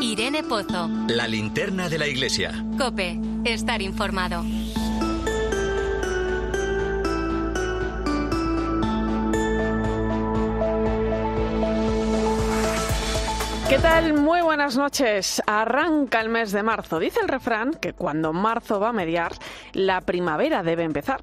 Irene 0.00 0.42
Pozo. 0.42 0.88
La 1.08 1.26
linterna 1.26 1.88
de 1.88 1.98
la 1.98 2.06
iglesia. 2.06 2.52
Cope, 2.78 3.18
estar 3.44 3.82
informado. 3.82 4.44
¿Qué 13.68 13.80
tal? 13.80 14.14
Muy 14.14 14.42
buenas 14.42 14.76
noches. 14.76 15.42
Arranca 15.44 16.20
el 16.20 16.28
mes 16.28 16.52
de 16.52 16.62
marzo. 16.62 17.00
Dice 17.00 17.18
el 17.20 17.26
refrán 17.26 17.74
que 17.74 17.94
cuando 17.94 18.32
marzo 18.32 18.78
va 18.78 18.90
a 18.90 18.92
mediar, 18.92 19.32
la 19.72 20.02
primavera 20.02 20.62
debe 20.62 20.84
empezar. 20.84 21.20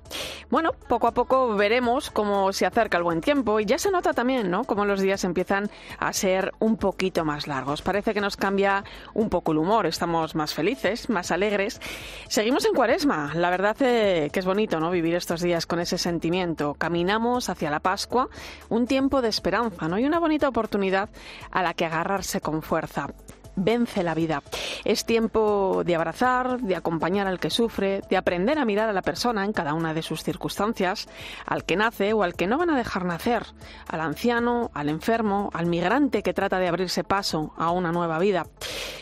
Bueno, 0.54 0.74
poco 0.88 1.08
a 1.08 1.16
poco 1.16 1.56
veremos 1.56 2.12
cómo 2.12 2.54
se 2.54 2.68
acerca 2.68 3.00
el 3.00 3.04
buen 3.04 3.22
tiempo 3.22 3.60
y 3.60 3.66
ya 3.66 3.80
se 3.80 3.90
nota 3.90 4.14
también, 4.14 4.52
¿no? 4.52 4.66
Cómo 4.66 4.86
los 4.86 5.02
días 5.02 5.24
empiezan 5.24 5.72
a 5.98 6.14
ser 6.14 6.52
un 6.60 6.78
poquito 6.78 7.25
más 7.25 7.48
largos. 7.48 7.82
Parece 7.82 8.14
que 8.14 8.21
nos 8.21 8.38
cambia 8.38 8.84
un 9.16 9.32
poco 9.32 9.54
el 9.54 9.58
humor. 9.58 9.88
Estamos 9.88 10.36
más 10.36 10.54
felices, 10.54 11.10
más 11.10 11.32
alegres. 11.32 11.82
Seguimos 12.28 12.66
en 12.66 12.75
cuaresma. 12.75 13.32
La 13.34 13.50
verdad 13.50 13.75
eh, 13.80 14.30
que 14.32 14.42
es 14.42 14.46
bonito, 14.46 14.80
¿no? 14.80 14.92
Vivir 14.92 15.16
estos 15.16 15.42
días 15.42 15.66
con 15.66 15.80
ese 15.80 15.97
sentimiento. 15.97 16.75
Caminamos 16.75 17.50
hacia 17.50 17.72
la 17.72 17.80
Pascua, 17.80 18.30
un 18.70 18.86
tiempo 18.86 19.24
de 19.24 19.30
esperanza, 19.30 19.88
¿no? 19.88 19.97
Y 19.97 20.06
una 20.06 20.20
bonita 20.20 20.50
oportunidad 20.50 21.10
a 21.50 21.64
la 21.64 21.74
que 21.74 21.86
agarrarse 21.86 22.42
con 22.42 22.61
fuerza 22.61 23.08
vence 23.56 24.04
la 24.04 24.14
vida. 24.14 24.42
Es 24.84 25.06
tiempo 25.06 25.84
de 25.86 25.96
abrazar, 25.96 26.60
de 26.61 26.75
acompañar 26.75 27.28
al 27.28 27.39
que 27.39 27.50
sufre, 27.50 28.02
de 28.10 28.18
aprender 28.18 28.57
a 28.57 28.66
mirar 28.66 28.89
a 28.89 28.94
la 28.94 29.02
persona 29.02 29.46
en 29.46 29.54
cada 29.54 29.74
una 29.74 29.94
de 29.94 30.02
sus 30.02 30.24
circunstancias, 30.24 31.07
al 31.46 31.64
que 31.64 31.75
nace 31.75 32.14
o 32.14 32.23
al 32.23 32.34
que 32.34 32.47
no 32.47 32.58
van 32.58 32.70
a 32.70 32.78
dejar 32.78 33.06
nacer, 33.06 33.45
al 33.88 34.02
anciano, 34.02 34.72
al 34.73 34.89
enfermo, 34.89 35.50
al 35.53 35.66
migrante 35.66 36.23
que 36.23 36.34
trata 36.34 36.59
de 36.59 36.67
abrirse 36.67 37.03
paso 37.03 37.53
a 37.58 37.72
una 37.72 37.92
nueva 37.92 38.20
vida. 38.20 38.45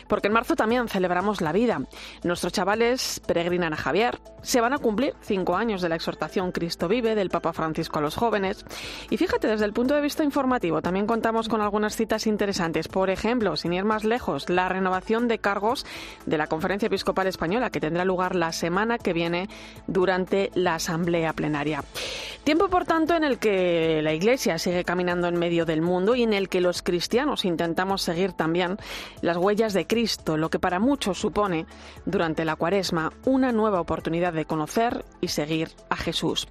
Porque 0.08 0.28
en 0.28 0.34
marzo 0.34 0.56
también 0.56 0.90
celebramos 0.90 1.42
la 1.42 1.54
vida. 1.54 1.82
Nuestros 2.24 2.52
chavales 2.52 3.22
peregrinan 3.26 3.74
a 3.74 3.78
Javier, 3.78 4.20
se 4.42 4.60
van 4.60 4.74
a 4.74 4.78
cumplir 4.78 5.16
cinco 5.22 5.56
años 5.56 5.82
de 5.82 5.90
la 5.90 5.96
exhortación 5.96 6.52
Cristo 6.52 6.88
vive 6.88 7.16
del 7.16 7.30
Papa 7.30 7.54
Francisco 7.54 8.00
a 8.00 8.02
los 8.02 8.16
jóvenes. 8.16 8.66
Y 9.10 9.18
fíjate, 9.18 9.48
desde 9.48 9.66
el 9.66 9.74
punto 9.74 9.96
de 9.96 10.02
vista 10.02 10.24
informativo, 10.24 10.82
también 10.82 11.08
contamos 11.08 11.48
con 11.48 11.62
algunas 11.62 11.96
citas 11.96 12.28
interesantes. 12.28 12.88
Por 12.88 13.10
ejemplo, 13.10 13.56
sin 13.56 13.74
ir 13.74 13.86
más 13.86 14.04
lejos, 14.04 14.41
la 14.50 14.70
renovación 14.70 15.28
de 15.28 15.40
cargos 15.40 15.86
de 16.26 16.38
la 16.38 16.48
Conferencia 16.48 16.88
Episcopal 16.88 17.28
Española, 17.28 17.70
que 17.70 17.80
tendrá 17.80 18.06
lugar 18.06 18.36
la 18.36 18.52
semana 18.52 18.98
que 18.98 19.14
viene 19.14 19.50
durante 19.88 20.52
la 20.56 20.76
Asamblea 20.76 21.34
Plenaria. 21.34 21.84
Tiempo, 22.44 22.70
por 22.70 22.86
tanto, 22.86 23.16
en 23.16 23.24
el 23.24 23.38
que 23.38 24.02
la 24.02 24.14
Iglesia 24.14 24.58
sigue 24.58 24.84
caminando 24.84 25.28
en 25.28 25.38
medio 25.38 25.66
del 25.66 25.82
mundo 25.82 26.16
y 26.16 26.24
en 26.24 26.34
el 26.34 26.50
que 26.50 26.60
los 26.60 26.82
cristianos 26.82 27.46
intentamos 27.46 28.02
seguir 28.02 28.34
también 28.34 28.78
las 29.22 29.38
huellas 29.38 29.74
de 29.74 29.86
Cristo, 29.86 30.38
lo 30.38 30.50
que 30.50 30.58
para 30.58 30.80
muchos 30.80 31.20
supone, 31.20 31.68
durante 32.06 32.44
la 32.44 32.56
cuaresma, 32.56 33.14
una 33.26 33.52
nueva 33.52 33.80
oportunidad 33.80 34.34
de 34.34 34.46
conocer 34.46 35.06
y 35.22 35.28
seguir 35.28 35.70
a 35.90 35.96
Jesús. 35.96 36.48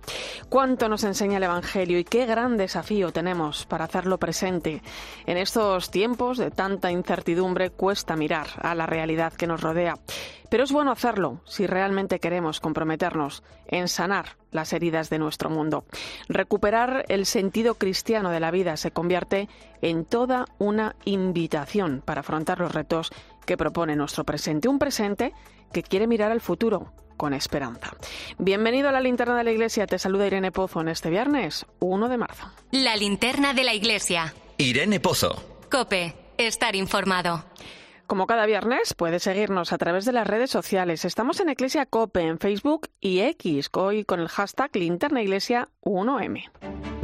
¿Cuánto 0.48 0.88
nos 0.88 1.02
enseña 1.02 1.38
el 1.38 1.42
Evangelio 1.42 1.98
y 1.98 2.04
qué 2.04 2.24
gran 2.24 2.56
desafío 2.56 3.10
tenemos 3.12 3.66
para 3.66 3.84
hacerlo 3.84 4.18
presente 4.18 4.82
en 5.26 5.36
estos 5.36 5.90
tiempos 5.90 6.38
de 6.38 6.50
tanta 6.50 6.92
incertidumbre? 6.92 7.70
Cuesta 7.80 8.14
mirar 8.14 8.46
a 8.60 8.74
la 8.74 8.84
realidad 8.84 9.32
que 9.32 9.46
nos 9.46 9.62
rodea. 9.62 9.96
Pero 10.50 10.64
es 10.64 10.70
bueno 10.70 10.92
hacerlo 10.92 11.40
si 11.46 11.66
realmente 11.66 12.20
queremos 12.20 12.60
comprometernos 12.60 13.42
en 13.68 13.88
sanar 13.88 14.36
las 14.50 14.74
heridas 14.74 15.08
de 15.08 15.18
nuestro 15.18 15.48
mundo. 15.48 15.86
Recuperar 16.28 17.06
el 17.08 17.24
sentido 17.24 17.76
cristiano 17.76 18.28
de 18.32 18.40
la 18.40 18.50
vida 18.50 18.76
se 18.76 18.90
convierte 18.90 19.48
en 19.80 20.04
toda 20.04 20.44
una 20.58 20.94
invitación 21.06 22.02
para 22.04 22.20
afrontar 22.20 22.60
los 22.60 22.74
retos 22.74 23.12
que 23.46 23.56
propone 23.56 23.96
nuestro 23.96 24.24
presente. 24.24 24.68
Un 24.68 24.78
presente 24.78 25.32
que 25.72 25.82
quiere 25.82 26.06
mirar 26.06 26.32
al 26.32 26.42
futuro 26.42 26.92
con 27.16 27.32
esperanza. 27.32 27.96
Bienvenido 28.36 28.90
a 28.90 28.92
la 28.92 29.00
linterna 29.00 29.38
de 29.38 29.44
la 29.44 29.52
iglesia. 29.52 29.86
Te 29.86 29.98
saluda 29.98 30.26
Irene 30.26 30.52
Pozo 30.52 30.82
en 30.82 30.88
este 30.88 31.08
viernes 31.08 31.64
1 31.78 32.10
de 32.10 32.18
marzo. 32.18 32.52
La 32.72 32.94
linterna 32.96 33.54
de 33.54 33.64
la 33.64 33.72
iglesia. 33.72 34.34
Irene 34.58 35.00
Pozo. 35.00 35.60
Cope, 35.70 36.19
estar 36.46 36.76
informado. 36.76 37.44
Como 38.06 38.26
cada 38.26 38.46
viernes, 38.46 38.94
puedes 38.94 39.22
seguirnos 39.22 39.72
a 39.72 39.78
través 39.78 40.04
de 40.04 40.12
las 40.12 40.26
redes 40.26 40.50
sociales. 40.50 41.04
Estamos 41.04 41.38
en 41.40 41.48
Iglesia 41.48 41.86
Cope 41.86 42.22
en 42.22 42.38
Facebook 42.38 42.88
y 43.00 43.20
X, 43.20 43.70
hoy 43.72 44.04
con 44.04 44.20
el 44.20 44.28
hashtag 44.28 44.74
Linterna 44.74 45.22
Iglesia 45.22 45.68
1M. 45.82 46.99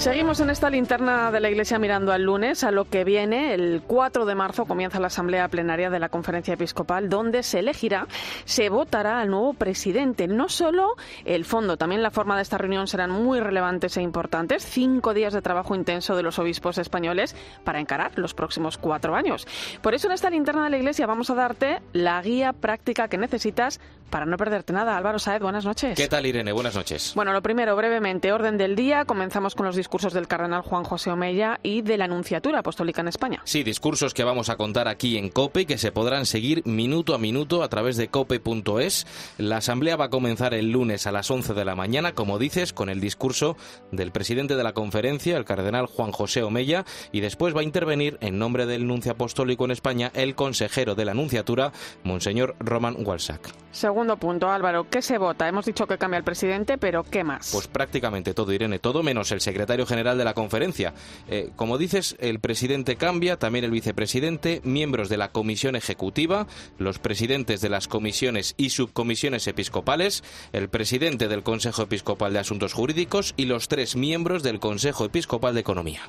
Seguimos 0.00 0.40
en 0.40 0.48
esta 0.48 0.70
linterna 0.70 1.30
de 1.30 1.40
la 1.40 1.50
Iglesia 1.50 1.78
mirando 1.78 2.10
al 2.10 2.22
lunes, 2.22 2.64
a 2.64 2.70
lo 2.70 2.86
que 2.86 3.04
viene. 3.04 3.52
El 3.52 3.82
4 3.86 4.24
de 4.24 4.34
marzo 4.34 4.64
comienza 4.64 4.98
la 4.98 5.08
Asamblea 5.08 5.46
Plenaria 5.48 5.90
de 5.90 5.98
la 5.98 6.08
Conferencia 6.08 6.54
Episcopal, 6.54 7.10
donde 7.10 7.42
se 7.42 7.58
elegirá, 7.58 8.06
se 8.46 8.70
votará 8.70 9.20
al 9.20 9.28
nuevo 9.28 9.52
presidente. 9.52 10.26
No 10.26 10.48
solo 10.48 10.94
el 11.26 11.44
fondo, 11.44 11.76
también 11.76 12.02
la 12.02 12.10
forma 12.10 12.34
de 12.34 12.40
esta 12.40 12.56
reunión 12.56 12.86
serán 12.86 13.10
muy 13.10 13.40
relevantes 13.40 13.98
e 13.98 14.00
importantes. 14.00 14.64
Cinco 14.64 15.12
días 15.12 15.34
de 15.34 15.42
trabajo 15.42 15.74
intenso 15.74 16.16
de 16.16 16.22
los 16.22 16.38
obispos 16.38 16.78
españoles 16.78 17.36
para 17.62 17.78
encarar 17.78 18.12
los 18.16 18.32
próximos 18.32 18.78
cuatro 18.78 19.14
años. 19.14 19.46
Por 19.82 19.92
eso 19.92 20.06
en 20.06 20.14
esta 20.14 20.30
linterna 20.30 20.64
de 20.64 20.70
la 20.70 20.78
Iglesia 20.78 21.06
vamos 21.06 21.28
a 21.28 21.34
darte 21.34 21.82
la 21.92 22.22
guía 22.22 22.54
práctica 22.54 23.08
que 23.08 23.18
necesitas 23.18 23.80
para 24.08 24.24
no 24.24 24.38
perderte 24.38 24.72
nada. 24.72 24.96
Álvaro 24.96 25.18
Saez, 25.18 25.42
buenas 25.42 25.66
noches. 25.66 25.96
¿Qué 25.96 26.08
tal, 26.08 26.24
Irene? 26.26 26.52
Buenas 26.52 26.74
noches. 26.74 27.12
Bueno, 27.14 27.32
lo 27.32 27.42
primero, 27.42 27.76
brevemente, 27.76 28.32
orden 28.32 28.56
del 28.56 28.74
día. 28.74 29.04
Comenzamos 29.04 29.54
con 29.54 29.66
los 29.66 29.76
discursos 29.76 29.89
del 29.90 30.28
cardenal 30.28 30.62
Juan 30.62 30.84
José 30.84 31.10
Omeya 31.10 31.58
y 31.64 31.82
de 31.82 31.98
la 31.98 32.04
Anunciatura 32.04 32.60
Apostólica 32.60 33.00
en 33.00 33.08
España. 33.08 33.42
Sí, 33.44 33.64
discursos 33.64 34.14
que 34.14 34.22
vamos 34.22 34.48
a 34.48 34.56
contar 34.56 34.86
aquí 34.86 35.18
en 35.18 35.30
COPE 35.30 35.62
y 35.62 35.66
que 35.66 35.78
se 35.78 35.90
podrán 35.90 36.26
seguir 36.26 36.62
minuto 36.64 37.12
a 37.12 37.18
minuto 37.18 37.62
a 37.62 37.68
través 37.68 37.96
de 37.96 38.08
cope.es. 38.08 39.06
La 39.36 39.56
asamblea 39.56 39.96
va 39.96 40.06
a 40.06 40.10
comenzar 40.10 40.54
el 40.54 40.70
lunes 40.70 41.06
a 41.06 41.12
las 41.12 41.30
11 41.30 41.54
de 41.54 41.64
la 41.64 41.74
mañana, 41.74 42.12
como 42.12 42.38
dices, 42.38 42.72
con 42.72 42.88
el 42.88 43.00
discurso 43.00 43.56
del 43.90 44.12
presidente 44.12 44.54
de 44.54 44.62
la 44.62 44.74
conferencia, 44.74 45.36
el 45.36 45.44
cardenal 45.44 45.86
Juan 45.86 46.12
José 46.12 46.44
Omeya, 46.44 46.84
y 47.10 47.20
después 47.20 47.54
va 47.54 47.60
a 47.60 47.64
intervenir 47.64 48.16
en 48.20 48.38
nombre 48.38 48.66
del 48.66 48.86
nuncio 48.86 49.12
apostólico 49.12 49.64
en 49.64 49.72
España 49.72 50.12
el 50.14 50.36
consejero 50.36 50.94
de 50.94 51.04
la 51.04 51.12
Anunciatura, 51.12 51.72
Monseñor 52.04 52.54
Roman 52.60 52.96
Walsack. 53.04 53.52
Segundo 53.72 54.16
punto, 54.16 54.50
Álvaro, 54.50 54.88
¿qué 54.88 55.02
se 55.02 55.18
vota? 55.18 55.48
Hemos 55.48 55.64
dicho 55.64 55.86
que 55.86 55.98
cambia 55.98 56.18
el 56.18 56.24
presidente, 56.24 56.78
pero 56.78 57.02
¿qué 57.04 57.22
más? 57.22 57.50
Pues 57.52 57.68
prácticamente 57.68 58.34
todo, 58.34 58.52
Irene, 58.52 58.78
todo 58.78 59.02
menos 59.02 59.30
el 59.32 59.40
secretario 59.40 59.79
general 59.86 60.18
de 60.18 60.24
la 60.24 60.34
conferencia. 60.34 60.94
Eh, 61.28 61.50
como 61.56 61.78
dices, 61.78 62.16
el 62.18 62.40
presidente 62.40 62.96
cambia, 62.96 63.38
también 63.38 63.64
el 63.64 63.70
vicepresidente, 63.70 64.60
miembros 64.64 65.08
de 65.08 65.16
la 65.16 65.32
comisión 65.32 65.76
ejecutiva, 65.76 66.46
los 66.78 66.98
presidentes 66.98 67.60
de 67.60 67.68
las 67.68 67.88
comisiones 67.88 68.54
y 68.56 68.70
subcomisiones 68.70 69.46
episcopales, 69.46 70.22
el 70.52 70.68
presidente 70.68 71.28
del 71.28 71.42
Consejo 71.42 71.82
Episcopal 71.82 72.32
de 72.32 72.40
Asuntos 72.40 72.72
Jurídicos 72.72 73.34
y 73.36 73.44
los 73.44 73.68
tres 73.68 73.96
miembros 73.96 74.42
del 74.42 74.60
Consejo 74.60 75.04
Episcopal 75.04 75.54
de 75.54 75.60
Economía. 75.60 76.02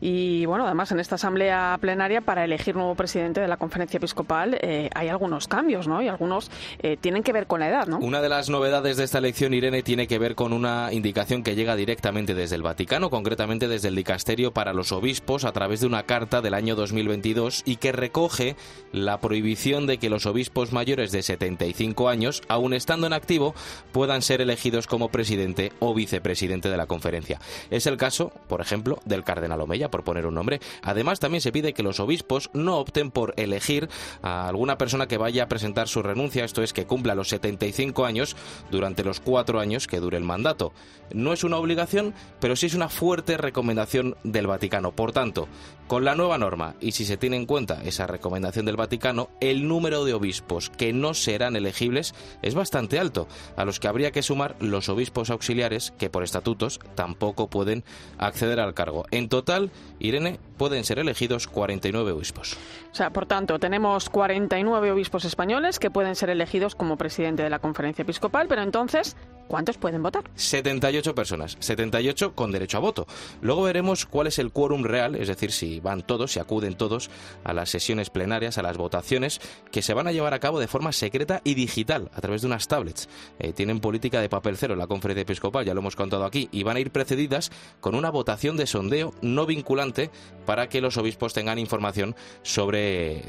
Y 0.00 0.46
bueno, 0.46 0.66
además 0.66 0.90
en 0.92 1.00
esta 1.00 1.16
asamblea 1.16 1.76
plenaria 1.80 2.20
para 2.20 2.44
elegir 2.44 2.74
nuevo 2.74 2.94
presidente 2.94 3.40
de 3.40 3.48
la 3.48 3.56
conferencia 3.56 3.98
episcopal 3.98 4.58
eh, 4.60 4.90
hay 4.94 5.08
algunos 5.08 5.48
cambios, 5.48 5.86
¿no? 5.88 6.02
Y 6.02 6.08
algunos 6.08 6.50
eh, 6.82 6.96
tienen 7.00 7.22
que 7.22 7.32
ver 7.32 7.46
con 7.46 7.60
la 7.60 7.68
edad, 7.68 7.86
¿no? 7.86 7.98
Una 7.98 8.22
de 8.22 8.28
las 8.28 8.48
novedades 8.48 8.96
de 8.96 9.04
esta 9.04 9.18
elección, 9.18 9.54
Irene, 9.54 9.82
tiene 9.82 10.06
que 10.06 10.18
ver 10.18 10.34
con 10.34 10.52
una 10.52 10.92
indicación 10.92 11.42
que 11.42 11.54
llega 11.54 11.76
directamente 11.76 12.34
desde 12.34 12.56
el 12.56 12.62
Vaticano, 12.62 13.10
concretamente 13.10 13.68
desde 13.68 13.88
el 13.88 13.96
Dicasterio 13.96 14.52
para 14.52 14.72
los 14.72 14.92
Obispos, 14.92 15.44
a 15.44 15.52
través 15.52 15.80
de 15.80 15.86
una 15.86 16.04
carta 16.04 16.40
del 16.40 16.54
año 16.54 16.76
2022 16.76 17.62
y 17.66 17.76
que 17.76 17.92
recoge 17.92 18.56
la 18.92 19.20
prohibición 19.20 19.86
de 19.86 19.98
que 19.98 20.10
los 20.10 20.26
obispos 20.26 20.72
mayores 20.72 21.12
de 21.12 21.22
75 21.22 22.08
años, 22.08 22.42
aun 22.48 22.72
estando 22.72 23.06
en 23.06 23.12
activo, 23.12 23.54
puedan 23.92 24.22
ser 24.22 24.40
elegidos 24.40 24.86
como 24.86 25.10
presidente 25.10 25.72
o 25.80 25.94
vicepresidente 25.94 26.70
de 26.70 26.76
la 26.76 26.86
conferencia. 26.86 27.40
Es 27.70 27.86
el 27.86 27.96
caso, 27.96 28.32
por 28.48 28.60
ejemplo, 28.60 28.98
del 29.04 29.24
cardenal 29.24 29.60
Omeya 29.60 29.89
por 29.90 30.04
poner 30.04 30.26
un 30.26 30.34
nombre. 30.34 30.60
Además, 30.82 31.20
también 31.20 31.40
se 31.40 31.52
pide 31.52 31.72
que 31.72 31.82
los 31.82 32.00
obispos 32.00 32.50
no 32.52 32.78
opten 32.78 33.10
por 33.10 33.34
elegir 33.36 33.88
a 34.22 34.48
alguna 34.48 34.78
persona 34.78 35.06
que 35.06 35.18
vaya 35.18 35.44
a 35.44 35.48
presentar 35.48 35.88
su 35.88 36.02
renuncia, 36.02 36.44
esto 36.44 36.62
es, 36.62 36.72
que 36.72 36.86
cumpla 36.86 37.14
los 37.14 37.28
75 37.28 38.04
años 38.04 38.36
durante 38.70 39.04
los 39.04 39.20
cuatro 39.20 39.60
años 39.60 39.86
que 39.86 40.00
dure 40.00 40.16
el 40.16 40.24
mandato. 40.24 40.72
No 41.12 41.32
es 41.32 41.44
una 41.44 41.56
obligación, 41.56 42.14
pero 42.40 42.56
sí 42.56 42.66
es 42.66 42.74
una 42.74 42.88
fuerte 42.88 43.36
recomendación 43.36 44.16
del 44.22 44.46
Vaticano. 44.46 44.92
Por 44.92 45.12
tanto, 45.12 45.48
con 45.86 46.04
la 46.04 46.14
nueva 46.14 46.38
norma, 46.38 46.76
y 46.80 46.92
si 46.92 47.04
se 47.04 47.16
tiene 47.16 47.36
en 47.36 47.46
cuenta 47.46 47.82
esa 47.82 48.06
recomendación 48.06 48.64
del 48.64 48.76
Vaticano, 48.76 49.28
el 49.40 49.66
número 49.66 50.04
de 50.04 50.14
obispos 50.14 50.70
que 50.70 50.92
no 50.92 51.14
serán 51.14 51.56
elegibles 51.56 52.14
es 52.42 52.54
bastante 52.54 52.98
alto, 52.98 53.26
a 53.56 53.64
los 53.64 53.80
que 53.80 53.88
habría 53.88 54.12
que 54.12 54.22
sumar 54.22 54.54
los 54.60 54.88
obispos 54.88 55.30
auxiliares 55.30 55.92
que 55.98 56.10
por 56.10 56.22
estatutos 56.22 56.78
tampoco 56.94 57.48
pueden 57.48 57.84
acceder 58.18 58.60
al 58.60 58.74
cargo. 58.74 59.04
En 59.10 59.28
total, 59.28 59.70
Irene, 59.98 60.38
pueden 60.56 60.84
ser 60.84 60.98
elegidos 60.98 61.46
49 61.46 62.12
obispos. 62.12 62.56
O 62.92 62.94
sea, 62.94 63.10
por 63.10 63.26
tanto, 63.26 63.58
tenemos 63.58 64.10
49 64.10 64.90
obispos 64.90 65.24
españoles 65.24 65.78
que 65.78 65.90
pueden 65.90 66.16
ser 66.16 66.30
elegidos 66.30 66.74
como 66.74 66.96
presidente 66.96 67.42
de 67.42 67.50
la 67.50 67.60
conferencia 67.60 68.02
episcopal, 68.02 68.48
pero 68.48 68.62
entonces, 68.62 69.16
¿cuántos 69.46 69.78
pueden 69.78 70.02
votar? 70.02 70.24
78 70.34 71.14
personas, 71.14 71.56
78 71.60 72.34
con 72.34 72.50
derecho 72.50 72.78
a 72.78 72.80
voto. 72.80 73.06
Luego 73.42 73.62
veremos 73.62 74.06
cuál 74.06 74.26
es 74.26 74.40
el 74.40 74.50
quórum 74.50 74.82
real, 74.82 75.14
es 75.14 75.28
decir, 75.28 75.52
si 75.52 75.78
van 75.78 76.02
todos, 76.02 76.32
si 76.32 76.40
acuden 76.40 76.74
todos 76.74 77.10
a 77.44 77.52
las 77.52 77.70
sesiones 77.70 78.10
plenarias, 78.10 78.58
a 78.58 78.62
las 78.62 78.76
votaciones, 78.76 79.40
que 79.70 79.82
se 79.82 79.94
van 79.94 80.08
a 80.08 80.12
llevar 80.12 80.34
a 80.34 80.40
cabo 80.40 80.58
de 80.58 80.66
forma 80.66 80.90
secreta 80.90 81.40
y 81.44 81.54
digital, 81.54 82.10
a 82.14 82.20
través 82.20 82.40
de 82.40 82.48
unas 82.48 82.66
tablets. 82.66 83.08
Eh, 83.38 83.52
tienen 83.52 83.78
política 83.78 84.20
de 84.20 84.28
papel 84.28 84.56
cero 84.56 84.74
la 84.74 84.88
conferencia 84.88 85.22
episcopal, 85.22 85.64
ya 85.64 85.74
lo 85.74 85.80
hemos 85.80 85.94
contado 85.94 86.24
aquí, 86.24 86.48
y 86.50 86.64
van 86.64 86.76
a 86.76 86.80
ir 86.80 86.90
precedidas 86.90 87.52
con 87.80 87.94
una 87.94 88.10
votación 88.10 88.56
de 88.56 88.66
sondeo 88.66 89.14
no 89.22 89.46
vinculante 89.46 90.10
para 90.44 90.68
que 90.68 90.80
los 90.80 90.96
obispos 90.96 91.34
tengan 91.34 91.58
información 91.58 92.16
sobre, 92.42 92.79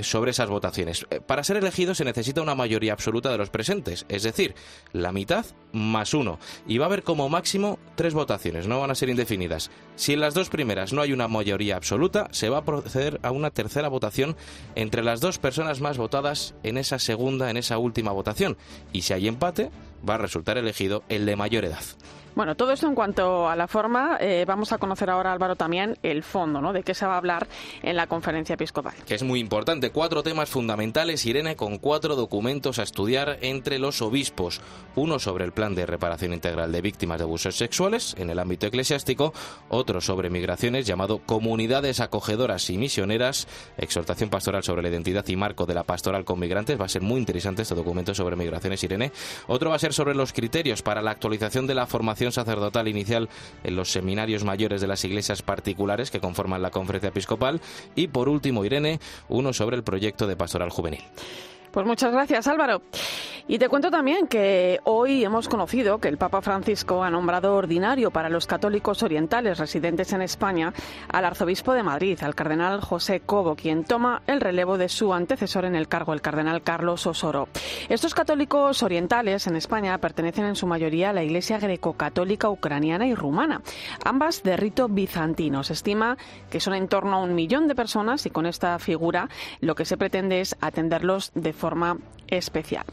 sobre 0.01 0.31
esas 0.31 0.49
votaciones. 0.49 1.05
Eh, 1.09 1.19
para 1.19 1.43
ser 1.43 1.57
elegidos 1.57 1.97
se 1.97 2.05
necesita 2.05 2.41
una 2.41 2.55
mayoría 2.55 2.93
absoluta 2.93 3.31
de 3.31 3.37
los 3.37 3.49
presentes, 3.49 4.05
es 4.09 4.23
decir, 4.23 4.55
la 4.93 5.11
mitad 5.11 5.45
más 5.71 6.13
uno. 6.13 6.39
Y 6.67 6.77
va 6.77 6.85
a 6.85 6.87
haber 6.87 7.03
como 7.03 7.29
máximo 7.29 7.79
tres 7.95 8.13
votaciones, 8.13 8.67
no 8.67 8.79
van 8.79 8.91
a 8.91 8.95
ser 8.95 9.09
indefinidas. 9.09 9.71
Si 9.95 10.13
en 10.13 10.19
las 10.19 10.33
dos 10.33 10.49
primeras 10.49 10.93
no 10.93 11.01
hay 11.01 11.13
una 11.13 11.27
mayoría 11.27 11.75
absoluta, 11.75 12.27
se 12.31 12.49
va 12.49 12.59
a 12.59 12.65
proceder 12.65 13.19
a 13.23 13.31
una 13.31 13.51
tercera 13.51 13.87
votación 13.87 14.35
entre 14.75 15.03
las 15.03 15.21
dos 15.21 15.37
personas 15.37 15.81
más 15.81 15.97
votadas 15.97 16.55
en 16.63 16.77
esa 16.77 16.99
segunda, 16.99 17.49
en 17.49 17.57
esa 17.57 17.77
última 17.77 18.11
votación. 18.11 18.57
Y 18.91 19.03
si 19.03 19.13
hay 19.13 19.27
empate, 19.27 19.69
va 20.07 20.15
a 20.15 20.19
resultar 20.19 20.57
elegido 20.57 21.03
el 21.09 21.25
de 21.25 21.35
mayor 21.35 21.65
edad. 21.65 21.83
Bueno, 22.35 22.55
todo 22.55 22.71
esto 22.71 22.87
en 22.87 22.95
cuanto 22.95 23.49
a 23.49 23.55
la 23.55 23.67
forma, 23.67 24.17
eh, 24.19 24.45
vamos 24.47 24.71
a 24.71 24.77
conocer 24.77 25.09
ahora, 25.09 25.33
Álvaro, 25.33 25.55
también 25.55 25.97
el 26.01 26.23
fondo, 26.23 26.61
¿no? 26.61 26.71
De 26.71 26.83
qué 26.83 26.93
se 26.93 27.05
va 27.05 27.15
a 27.15 27.17
hablar 27.17 27.47
en 27.83 27.95
la 27.95 28.07
conferencia 28.07 28.53
episcopal. 28.53 28.93
Que 29.05 29.15
es 29.15 29.23
muy 29.23 29.39
importante. 29.39 29.91
Cuatro 29.91 30.23
temas 30.23 30.49
fundamentales, 30.49 31.25
Irene, 31.25 31.55
con 31.55 31.77
cuatro 31.77 32.15
documentos 32.15 32.79
a 32.79 32.83
estudiar 32.83 33.37
entre 33.41 33.79
los 33.79 34.01
obispos. 34.01 34.61
Uno 34.95 35.19
sobre 35.19 35.45
el 35.45 35.51
plan 35.51 35.75
de 35.75 35.85
reparación 35.85 36.33
integral 36.33 36.71
de 36.71 36.81
víctimas 36.81 37.17
de 37.17 37.23
abusos 37.23 37.55
sexuales 37.55 38.15
en 38.17 38.29
el 38.29 38.39
ámbito 38.39 38.67
eclesiástico, 38.67 39.33
otro 39.69 40.01
sobre 40.01 40.29
migraciones 40.29 40.85
llamado 40.85 41.19
Comunidades 41.25 41.99
acogedoras 41.99 42.69
y 42.69 42.77
misioneras, 42.77 43.47
exhortación 43.77 44.29
pastoral 44.29 44.63
sobre 44.63 44.81
la 44.81 44.89
identidad 44.89 45.27
y 45.27 45.35
marco 45.35 45.65
de 45.65 45.73
la 45.73 45.83
pastoral 45.83 46.25
con 46.25 46.39
migrantes. 46.39 46.79
Va 46.79 46.85
a 46.85 46.89
ser 46.89 47.01
muy 47.01 47.19
interesante 47.19 47.61
este 47.61 47.75
documento 47.75 48.15
sobre 48.15 48.35
migraciones, 48.35 48.83
Irene. 48.83 49.11
Otro 49.47 49.69
va 49.69 49.75
a 49.75 49.79
ser 49.79 49.93
sobre 49.93 50.15
los 50.15 50.33
criterios 50.33 50.81
para 50.81 51.01
la 51.01 51.11
actualización 51.11 51.67
de 51.67 51.75
la 51.75 51.87
sacerdotal 52.29 52.87
inicial 52.87 53.29
en 53.63 53.75
los 53.75 53.91
seminarios 53.91 54.43
mayores 54.43 54.81
de 54.81 54.87
las 54.87 55.03
iglesias 55.05 55.41
particulares 55.41 56.11
que 56.11 56.19
conforman 56.19 56.61
la 56.61 56.71
conferencia 56.71 57.09
episcopal 57.09 57.61
y 57.95 58.07
por 58.07 58.29
último 58.29 58.65
Irene, 58.65 58.99
uno 59.29 59.53
sobre 59.53 59.77
el 59.77 59.83
proyecto 59.83 60.27
de 60.27 60.35
pastoral 60.35 60.69
juvenil. 60.69 61.01
Pues 61.71 61.85
muchas 61.85 62.11
gracias, 62.11 62.47
Álvaro. 62.47 62.81
Y 63.51 63.59
te 63.59 63.67
cuento 63.67 63.91
también 63.91 64.27
que 64.27 64.79
hoy 64.85 65.25
hemos 65.25 65.49
conocido 65.49 65.97
que 65.97 66.07
el 66.07 66.17
Papa 66.17 66.39
Francisco 66.41 67.03
ha 67.03 67.09
nombrado 67.09 67.53
ordinario 67.53 68.09
para 68.09 68.29
los 68.29 68.47
católicos 68.47 69.03
orientales 69.03 69.57
residentes 69.57 70.13
en 70.13 70.21
España 70.21 70.73
al 71.09 71.25
arzobispo 71.25 71.73
de 71.73 71.83
Madrid, 71.83 72.17
al 72.21 72.33
cardenal 72.33 72.79
José 72.79 73.19
Cobo, 73.19 73.57
quien 73.57 73.83
toma 73.83 74.21
el 74.25 74.39
relevo 74.39 74.77
de 74.77 74.87
su 74.87 75.13
antecesor 75.13 75.65
en 75.65 75.75
el 75.75 75.89
cargo, 75.89 76.13
el 76.13 76.21
cardenal 76.21 76.63
Carlos 76.63 77.05
Osoro. 77.05 77.49
Estos 77.89 78.15
católicos 78.15 78.83
orientales 78.83 79.45
en 79.47 79.57
España 79.57 79.97
pertenecen 79.97 80.45
en 80.45 80.55
su 80.55 80.65
mayoría 80.65 81.09
a 81.09 81.13
la 81.13 81.23
Iglesia 81.23 81.59
greco-católica 81.59 82.49
ucraniana 82.49 83.05
y 83.05 83.15
rumana, 83.15 83.61
ambas 84.05 84.43
de 84.43 84.55
rito 84.55 84.87
bizantino. 84.87 85.65
Se 85.65 85.73
estima 85.73 86.17
que 86.49 86.61
son 86.61 86.73
en 86.73 86.87
torno 86.87 87.17
a 87.17 87.21
un 87.21 87.35
millón 87.35 87.67
de 87.67 87.75
personas 87.75 88.25
y 88.25 88.29
con 88.29 88.45
esta 88.45 88.79
figura 88.79 89.27
lo 89.59 89.75
que 89.75 89.83
se 89.83 89.97
pretende 89.97 90.39
es 90.39 90.55
atenderlos 90.61 91.33
de 91.35 91.51
forma 91.51 91.97
especial. 92.31 92.85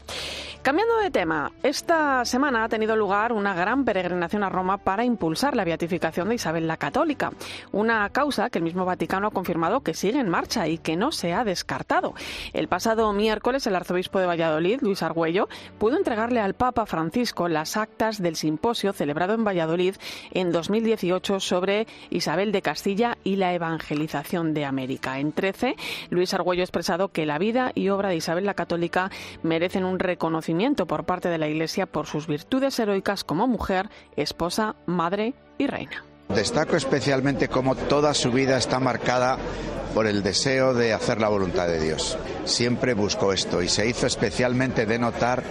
Cambiando 0.61 0.97
de 0.97 1.09
tema, 1.09 1.53
esta 1.63 2.25
semana 2.25 2.65
ha 2.65 2.69
tenido 2.69 2.97
lugar 2.97 3.31
una 3.31 3.53
gran 3.53 3.85
peregrinación 3.85 4.43
a 4.43 4.49
Roma 4.49 4.77
para 4.77 5.05
impulsar 5.05 5.55
la 5.55 5.63
beatificación 5.63 6.27
de 6.27 6.35
Isabel 6.35 6.67
la 6.67 6.75
Católica, 6.75 7.31
una 7.71 8.09
causa 8.09 8.49
que 8.49 8.57
el 8.57 8.65
mismo 8.65 8.83
Vaticano 8.83 9.27
ha 9.27 9.31
confirmado 9.31 9.79
que 9.79 9.93
sigue 9.93 10.19
en 10.19 10.27
marcha 10.27 10.67
y 10.67 10.77
que 10.77 10.97
no 10.97 11.13
se 11.13 11.33
ha 11.33 11.45
descartado. 11.45 12.13
El 12.51 12.67
pasado 12.67 13.11
miércoles 13.13 13.65
el 13.67 13.75
arzobispo 13.75 14.19
de 14.19 14.25
Valladolid, 14.25 14.81
Luis 14.81 15.01
Argüello, 15.01 15.47
pudo 15.77 15.95
entregarle 15.95 16.41
al 16.41 16.55
Papa 16.55 16.85
Francisco 16.85 17.47
las 17.47 17.77
actas 17.77 18.21
del 18.21 18.35
simposio 18.35 18.91
celebrado 18.91 19.35
en 19.35 19.45
Valladolid 19.45 19.95
en 20.31 20.51
2018 20.51 21.39
sobre 21.39 21.87
Isabel 22.09 22.51
de 22.51 22.61
Castilla 22.61 23.17
y 23.23 23.37
la 23.37 23.53
evangelización 23.53 24.53
de 24.53 24.65
América. 24.65 25.19
En 25.19 25.31
13, 25.31 25.77
Luis 26.09 26.33
Argüello 26.33 26.63
ha 26.63 26.65
expresado 26.65 27.13
que 27.13 27.25
la 27.25 27.39
vida 27.39 27.71
y 27.75 27.89
obra 27.89 28.09
de 28.09 28.17
Isabel 28.17 28.45
la 28.45 28.55
Católica 28.55 29.09
merecen 29.43 29.83
un 29.85 29.99
reconocimiento 29.99 30.87
por 30.87 31.05
parte 31.05 31.29
de 31.29 31.37
la 31.37 31.47
Iglesia 31.47 31.85
por 31.85 32.07
sus 32.07 32.27
virtudes 32.27 32.79
heroicas 32.79 33.23
como 33.23 33.47
mujer, 33.47 33.89
esposa, 34.15 34.75
madre 34.85 35.33
y 35.57 35.67
reina. 35.67 36.03
Destaco 36.29 36.75
especialmente 36.75 37.47
cómo 37.47 37.75
toda 37.75 38.13
su 38.13 38.31
vida 38.31 38.57
está 38.57 38.79
marcada 38.79 39.39
por 39.95 40.05
el 40.05 40.21
deseo 40.21 40.75
de 40.75 40.93
hacer 40.93 41.19
la 41.19 41.27
voluntad 41.27 41.67
de 41.67 41.79
Dios. 41.79 42.19
Siempre 42.45 42.93
buscó 42.93 43.33
esto 43.33 43.63
y 43.63 43.67
se 43.67 43.87
hizo 43.87 44.05
especialmente 44.05 44.85
de 44.85 44.99
notar 44.99 45.43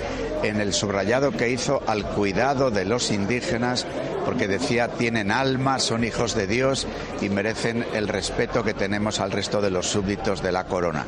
en 0.44 0.60
el 0.60 0.72
subrayado 0.72 1.32
que 1.32 1.50
hizo 1.50 1.82
al 1.88 2.04
cuidado 2.06 2.70
de 2.70 2.84
los 2.84 3.10
indígenas, 3.10 3.86
porque 4.24 4.46
decía, 4.46 4.88
tienen 4.88 5.32
alma, 5.32 5.80
son 5.80 6.04
hijos 6.04 6.36
de 6.36 6.46
Dios 6.46 6.86
y 7.20 7.28
merecen 7.28 7.84
el 7.92 8.06
respeto 8.06 8.62
que 8.62 8.74
tenemos 8.74 9.18
al 9.18 9.32
resto 9.32 9.60
de 9.60 9.70
los 9.70 9.88
súbditos 9.88 10.42
de 10.42 10.52
la 10.52 10.64
corona 10.64 11.06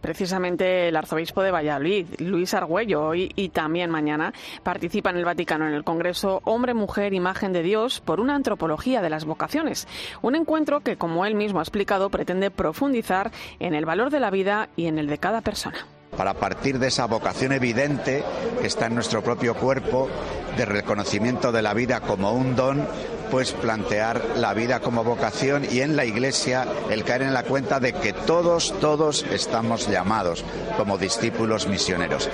precisamente 0.00 0.88
el 0.88 0.96
arzobispo 0.96 1.42
de 1.42 1.50
Valladolid, 1.50 2.06
Luis 2.18 2.54
Argüello, 2.54 3.02
hoy 3.02 3.32
y 3.36 3.50
también 3.50 3.90
mañana 3.90 4.32
participa 4.62 5.10
en 5.10 5.16
el 5.16 5.24
Vaticano 5.24 5.66
en 5.66 5.74
el 5.74 5.84
Congreso 5.84 6.40
Hombre, 6.44 6.74
Mujer, 6.74 7.14
Imagen 7.14 7.52
de 7.52 7.62
Dios 7.62 8.00
por 8.00 8.20
una 8.20 8.34
antropología 8.34 9.02
de 9.02 9.10
las 9.10 9.24
vocaciones. 9.24 9.86
Un 10.22 10.34
encuentro 10.34 10.80
que, 10.80 10.96
como 10.96 11.26
él 11.26 11.34
mismo 11.34 11.60
ha 11.60 11.62
explicado, 11.62 12.10
pretende 12.10 12.50
profundizar 12.50 13.30
en 13.60 13.74
el 13.74 13.84
valor 13.84 14.10
de 14.10 14.20
la 14.20 14.30
vida 14.30 14.68
y 14.76 14.86
en 14.86 14.98
el 14.98 15.06
de 15.06 15.18
cada 15.18 15.40
persona 15.40 15.97
para 16.16 16.34
partir 16.34 16.78
de 16.78 16.88
esa 16.88 17.06
vocación 17.06 17.52
evidente 17.52 18.24
que 18.60 18.66
está 18.66 18.86
en 18.86 18.94
nuestro 18.94 19.22
propio 19.22 19.54
cuerpo, 19.54 20.08
de 20.56 20.64
reconocimiento 20.64 21.52
de 21.52 21.62
la 21.62 21.74
vida 21.74 22.00
como 22.00 22.32
un 22.32 22.56
don, 22.56 22.86
pues 23.30 23.52
plantear 23.52 24.22
la 24.36 24.54
vida 24.54 24.80
como 24.80 25.04
vocación 25.04 25.64
y 25.70 25.80
en 25.80 25.96
la 25.96 26.04
Iglesia 26.04 26.66
el 26.90 27.04
caer 27.04 27.22
en 27.22 27.34
la 27.34 27.44
cuenta 27.44 27.78
de 27.78 27.92
que 27.92 28.12
todos, 28.12 28.74
todos 28.80 29.24
estamos 29.30 29.88
llamados 29.88 30.44
como 30.76 30.98
discípulos 30.98 31.68
misioneros. 31.68 32.28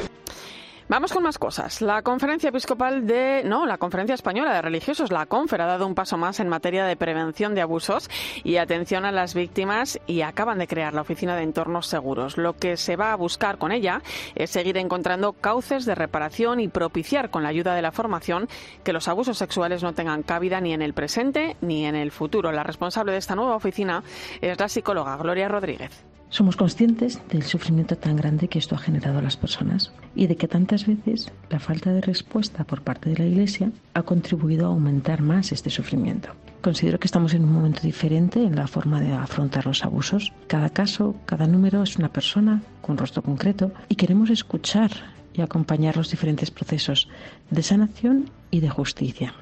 Vamos 0.87 1.15
con 1.15 1.23
más 1.23 1.39
cosas. 1.39 1.81
La 1.81 2.03
conferencia 2.03 2.51
episcopal 2.51 3.07
de, 3.07 3.41
no, 3.43 3.65
la 3.65 3.79
conferencia 3.79 4.15
española 4.15 4.53
de 4.53 4.61
religiosos, 4.61 5.11
la 5.11 5.25
CONFER, 5.25 5.63
ha 5.63 5.67
dado 5.67 5.87
un 5.87 5.95
paso 5.95 6.19
más 6.19 6.41
en 6.41 6.49
materia 6.51 6.85
de 6.85 6.95
prevención 6.95 7.55
de 7.55 7.63
abusos 7.63 8.11
y 8.45 8.59
atención 8.59 9.07
a 9.07 9.11
las 9.13 9.33
víctimas 9.33 9.99
y 10.07 10.21
acaban 10.21 10.59
de 10.59 10.67
crear 10.67 10.93
la 10.93 11.01
oficina 11.01 11.37
de 11.37 11.43
entornos 11.43 11.87
seguros. 11.87 12.37
Lo 12.37 12.53
que 12.53 12.77
se 12.77 12.97
va 12.97 13.13
a 13.13 13.17
buscar 13.17 13.57
con 13.57 13.73
ella 13.73 14.03
es 14.35 14.51
seguir 14.51 14.77
encontrando 14.77 15.33
cauces 15.33 15.87
de 15.87 15.95
reparación 15.95 16.61
y 16.61 16.69
propiciar 16.69 17.31
con 17.31 17.45
la 17.45 17.49
ayuda 17.49 17.75
de 17.75 17.83
la 17.83 17.91
formación 17.91 18.47
que 18.85 18.93
los 18.93 19.09
abusos 19.09 19.39
sexuales 19.39 19.83
no 19.83 19.95
tengan 19.95 20.23
cabida 20.23 20.61
ni 20.61 20.75
en 20.75 20.83
el 20.83 20.93
presente 20.93 21.57
ni 21.63 21.87
en 21.87 21.95
el 21.95 22.11
futuro. 22.11 22.53
La 22.53 22.63
responsable 22.63 23.13
de 23.13 23.19
esta 23.19 23.35
nueva 23.35 23.57
oficina 23.57 24.03
es 24.43 24.61
la 24.61 24.69
psicóloga 24.69 25.17
Gloria 25.17 25.49
Rodríguez. 25.49 26.14
Somos 26.35 26.57
conscientes 26.57 27.23
del 27.29 27.45
sufrimiento 27.45 27.97
tan 27.97 28.17
grande 28.17 28.49
que 28.49 28.59
esto 28.59 28.75
ha 28.75 28.79
generado 28.79 29.21
a 29.21 29.23
las 29.23 29.37
personas 29.37 29.93
y 30.17 30.27
de 30.27 30.35
que 30.35 30.49
tantas 30.49 30.85
veces 30.85 31.31
la 31.49 31.61
falta 31.61 31.93
de 31.93 32.01
respuesta 32.01 32.65
por 32.65 32.83
parte 32.83 33.09
de 33.09 33.19
la 33.19 33.27
Iglesia 33.27 33.71
ha 33.95 34.03
contribuido 34.03 34.67
a 34.67 34.71
aumentar 34.71 35.23
más 35.23 35.53
este 35.53 35.71
sufrimiento. 35.71 36.31
Considero 36.61 36.99
que 36.99 37.07
estamos 37.07 37.35
en 37.35 37.45
un 37.45 37.53
momento 37.53 37.83
diferente 37.83 38.43
en 38.43 38.57
la 38.57 38.67
forma 38.67 39.01
de 39.01 39.13
afrontar 39.13 39.65
los 39.65 39.85
abusos. 39.85 40.33
Cada 40.49 40.71
caso, 40.71 41.15
cada 41.25 41.47
número 41.47 41.85
es 41.85 41.99
una 41.99 42.09
persona 42.09 42.63
con 42.83 42.99
rostro 42.99 43.23
concreto 43.23 43.71
y 43.89 43.95
queremos 43.95 44.29
escuchar 44.29 44.91
y 45.35 45.41
acompañar 45.41 45.97
los 45.97 46.11
diferentes 46.11 46.51
procesos 46.51 47.09
de 47.51 47.63
sanación 47.63 48.29
y 48.51 48.59
de 48.59 48.71
justicia. 48.71 49.35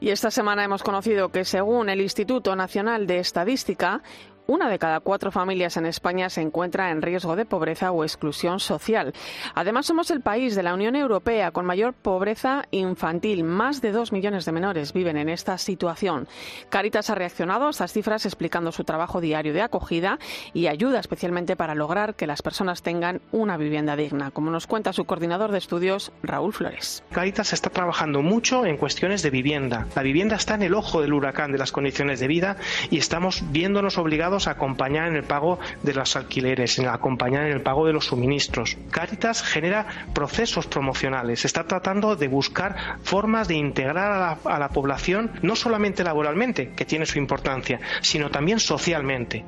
Y 0.00 0.10
esta 0.10 0.30
semana 0.30 0.64
hemos 0.64 0.82
conocido 0.82 1.30
que 1.30 1.44
según 1.44 1.90
el 1.90 2.00
Instituto 2.00 2.56
Nacional 2.56 3.06
de 3.06 3.18
Estadística, 3.18 4.02
una 4.46 4.68
de 4.68 4.78
cada 4.78 5.00
cuatro 5.00 5.30
familias 5.30 5.76
en 5.76 5.86
España 5.86 6.30
se 6.30 6.40
encuentra 6.40 6.90
en 6.90 7.02
riesgo 7.02 7.36
de 7.36 7.44
pobreza 7.44 7.90
o 7.90 8.04
exclusión 8.04 8.60
social. 8.60 9.12
Además, 9.54 9.86
somos 9.86 10.10
el 10.10 10.20
país 10.20 10.54
de 10.54 10.62
la 10.62 10.74
Unión 10.74 10.96
Europea 10.96 11.50
con 11.50 11.66
mayor 11.66 11.94
pobreza 11.94 12.64
infantil. 12.70 13.44
Más 13.44 13.80
de 13.80 13.92
dos 13.92 14.12
millones 14.12 14.44
de 14.44 14.52
menores 14.52 14.92
viven 14.92 15.16
en 15.16 15.28
esta 15.28 15.58
situación. 15.58 16.28
Caritas 16.68 17.10
ha 17.10 17.14
reaccionado 17.14 17.66
a 17.66 17.70
estas 17.70 17.92
cifras 17.92 18.26
explicando 18.26 18.72
su 18.72 18.84
trabajo 18.84 19.20
diario 19.20 19.52
de 19.52 19.62
acogida 19.62 20.18
y 20.52 20.66
ayuda 20.68 21.00
especialmente 21.00 21.56
para 21.56 21.74
lograr 21.74 22.14
que 22.14 22.26
las 22.26 22.42
personas 22.42 22.82
tengan 22.82 23.20
una 23.32 23.56
vivienda 23.56 23.96
digna, 23.96 24.30
como 24.30 24.50
nos 24.50 24.66
cuenta 24.66 24.92
su 24.92 25.04
coordinador 25.04 25.50
de 25.52 25.58
estudios, 25.58 26.12
Raúl 26.22 26.52
Flores. 26.52 27.02
Caritas 27.10 27.52
está 27.52 27.70
trabajando 27.70 28.22
mucho 28.22 28.66
en 28.66 28.76
cuestiones 28.76 29.22
de 29.22 29.30
vivienda. 29.30 29.86
La 29.94 30.02
vivienda 30.02 30.36
está 30.36 30.54
en 30.54 30.62
el 30.62 30.74
ojo 30.74 31.00
del 31.00 31.12
huracán 31.12 31.52
de 31.52 31.58
las 31.58 31.72
condiciones 31.72 32.20
de 32.20 32.28
vida 32.28 32.56
y 32.90 32.98
estamos 32.98 33.42
viéndonos 33.50 33.98
obligados 33.98 34.35
acompañar 34.46 35.08
en 35.08 35.16
el 35.16 35.24
pago 35.24 35.58
de 35.82 35.94
los 35.94 36.16
alquileres, 36.16 36.78
en 36.78 36.88
acompañar 36.88 37.46
en 37.46 37.52
el 37.52 37.62
pago 37.62 37.86
de 37.86 37.92
los 37.92 38.06
suministros. 38.06 38.76
Caritas 38.90 39.42
genera 39.42 39.86
procesos 40.14 40.66
promocionales, 40.66 41.44
está 41.44 41.64
tratando 41.66 42.16
de 42.16 42.28
buscar 42.28 42.98
formas 43.02 43.48
de 43.48 43.54
integrar 43.54 44.38
a 44.44 44.58
la 44.58 44.68
población, 44.68 45.30
no 45.42 45.56
solamente 45.56 46.04
laboralmente, 46.04 46.72
que 46.72 46.84
tiene 46.84 47.06
su 47.06 47.18
importancia, 47.18 47.80
sino 48.02 48.30
también 48.30 48.60
socialmente. 48.60 49.44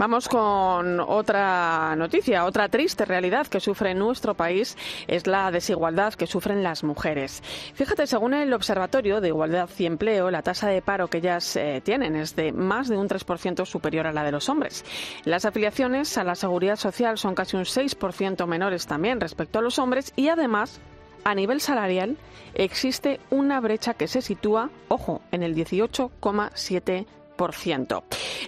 Vamos 0.00 0.30
con 0.30 0.98
otra 0.98 1.94
noticia, 1.94 2.46
otra 2.46 2.70
triste 2.70 3.04
realidad 3.04 3.46
que 3.48 3.60
sufre 3.60 3.92
nuestro 3.92 4.32
país 4.32 4.78
es 5.06 5.26
la 5.26 5.50
desigualdad 5.50 6.14
que 6.14 6.26
sufren 6.26 6.62
las 6.62 6.82
mujeres. 6.82 7.42
Fíjate, 7.74 8.06
según 8.06 8.32
el 8.32 8.54
Observatorio 8.54 9.20
de 9.20 9.28
Igualdad 9.28 9.68
y 9.76 9.84
Empleo, 9.84 10.30
la 10.30 10.40
tasa 10.40 10.68
de 10.68 10.80
paro 10.80 11.08
que 11.08 11.18
ellas 11.18 11.54
eh, 11.56 11.82
tienen 11.84 12.16
es 12.16 12.34
de 12.34 12.50
más 12.50 12.88
de 12.88 12.96
un 12.96 13.10
3% 13.10 13.66
superior 13.66 14.06
a 14.06 14.12
la 14.14 14.24
de 14.24 14.32
los 14.32 14.48
hombres. 14.48 14.86
Las 15.26 15.44
afiliaciones 15.44 16.16
a 16.16 16.24
la 16.24 16.34
seguridad 16.34 16.76
social 16.76 17.18
son 17.18 17.34
casi 17.34 17.58
un 17.58 17.64
6% 17.64 18.46
menores 18.46 18.86
también 18.86 19.20
respecto 19.20 19.58
a 19.58 19.62
los 19.62 19.78
hombres 19.78 20.14
y 20.16 20.28
además 20.28 20.80
a 21.24 21.34
nivel 21.34 21.60
salarial 21.60 22.16
existe 22.54 23.20
una 23.28 23.60
brecha 23.60 23.92
que 23.92 24.08
se 24.08 24.22
sitúa, 24.22 24.70
ojo, 24.88 25.20
en 25.30 25.42
el 25.42 25.54
18,7%. 25.54 27.19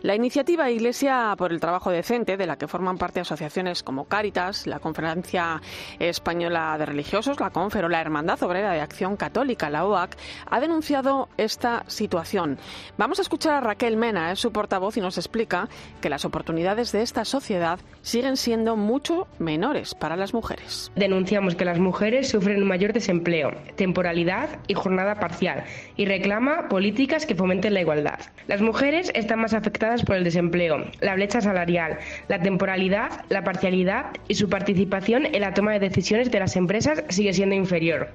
La 0.02 0.14
iniciativa 0.14 0.70
Iglesia 0.70 1.34
por 1.38 1.52
el 1.52 1.60
Trabajo 1.60 1.90
Decente, 1.90 2.36
de 2.36 2.46
la 2.46 2.56
que 2.56 2.68
forman 2.68 2.98
parte 2.98 3.20
asociaciones 3.20 3.82
como 3.82 4.04
Cáritas, 4.04 4.66
la 4.66 4.80
Conferencia 4.80 5.60
Española 5.98 6.76
de 6.78 6.86
Religiosos, 6.86 7.40
la 7.40 7.50
Confer 7.50 7.84
o 7.84 7.88
la 7.88 8.00
Hermandad 8.00 8.42
Obrera 8.42 8.72
de 8.72 8.80
Acción 8.80 9.16
Católica, 9.16 9.70
la 9.70 9.86
OAC, 9.86 10.16
ha 10.50 10.60
denunciado 10.60 11.28
esta 11.36 11.84
situación. 11.86 12.58
Vamos 12.98 13.18
a 13.18 13.22
escuchar 13.22 13.54
a 13.54 13.60
Raquel 13.60 13.96
Mena, 13.96 14.32
es 14.32 14.40
su 14.40 14.52
portavoz, 14.52 14.96
y 14.96 15.00
nos 15.00 15.18
explica 15.18 15.68
que 16.00 16.10
las 16.10 16.24
oportunidades 16.24 16.92
de 16.92 17.02
esta 17.02 17.24
sociedad 17.24 17.78
siguen 18.02 18.36
siendo 18.36 18.76
mucho 18.76 19.26
menores 19.38 19.94
para 19.94 20.16
las 20.16 20.34
mujeres. 20.34 20.90
Denunciamos 20.96 21.54
que 21.54 21.64
las 21.64 21.78
mujeres 21.78 22.28
sufren 22.28 22.62
un 22.62 22.68
mayor 22.68 22.92
desempleo, 22.92 23.52
temporalidad 23.76 24.60
y 24.66 24.74
jornada 24.74 25.20
parcial, 25.20 25.64
y 25.96 26.06
reclama 26.06 26.68
políticas 26.68 27.26
que 27.26 27.34
fomenten 27.34 27.74
la 27.74 27.80
igualdad. 27.80 28.18
Las 28.46 28.60
están 28.82 29.38
más 29.38 29.54
afectadas 29.54 30.02
por 30.02 30.16
el 30.16 30.24
desempleo, 30.24 30.84
la 31.00 31.14
brecha 31.14 31.40
salarial, 31.40 31.98
la 32.26 32.40
temporalidad, 32.40 33.24
la 33.28 33.44
parcialidad 33.44 34.06
y 34.26 34.34
su 34.34 34.48
participación 34.48 35.24
en 35.26 35.40
la 35.40 35.54
toma 35.54 35.72
de 35.72 35.78
decisiones 35.78 36.32
de 36.32 36.40
las 36.40 36.56
empresas 36.56 37.04
sigue 37.08 37.32
siendo 37.32 37.54
inferior. 37.54 38.08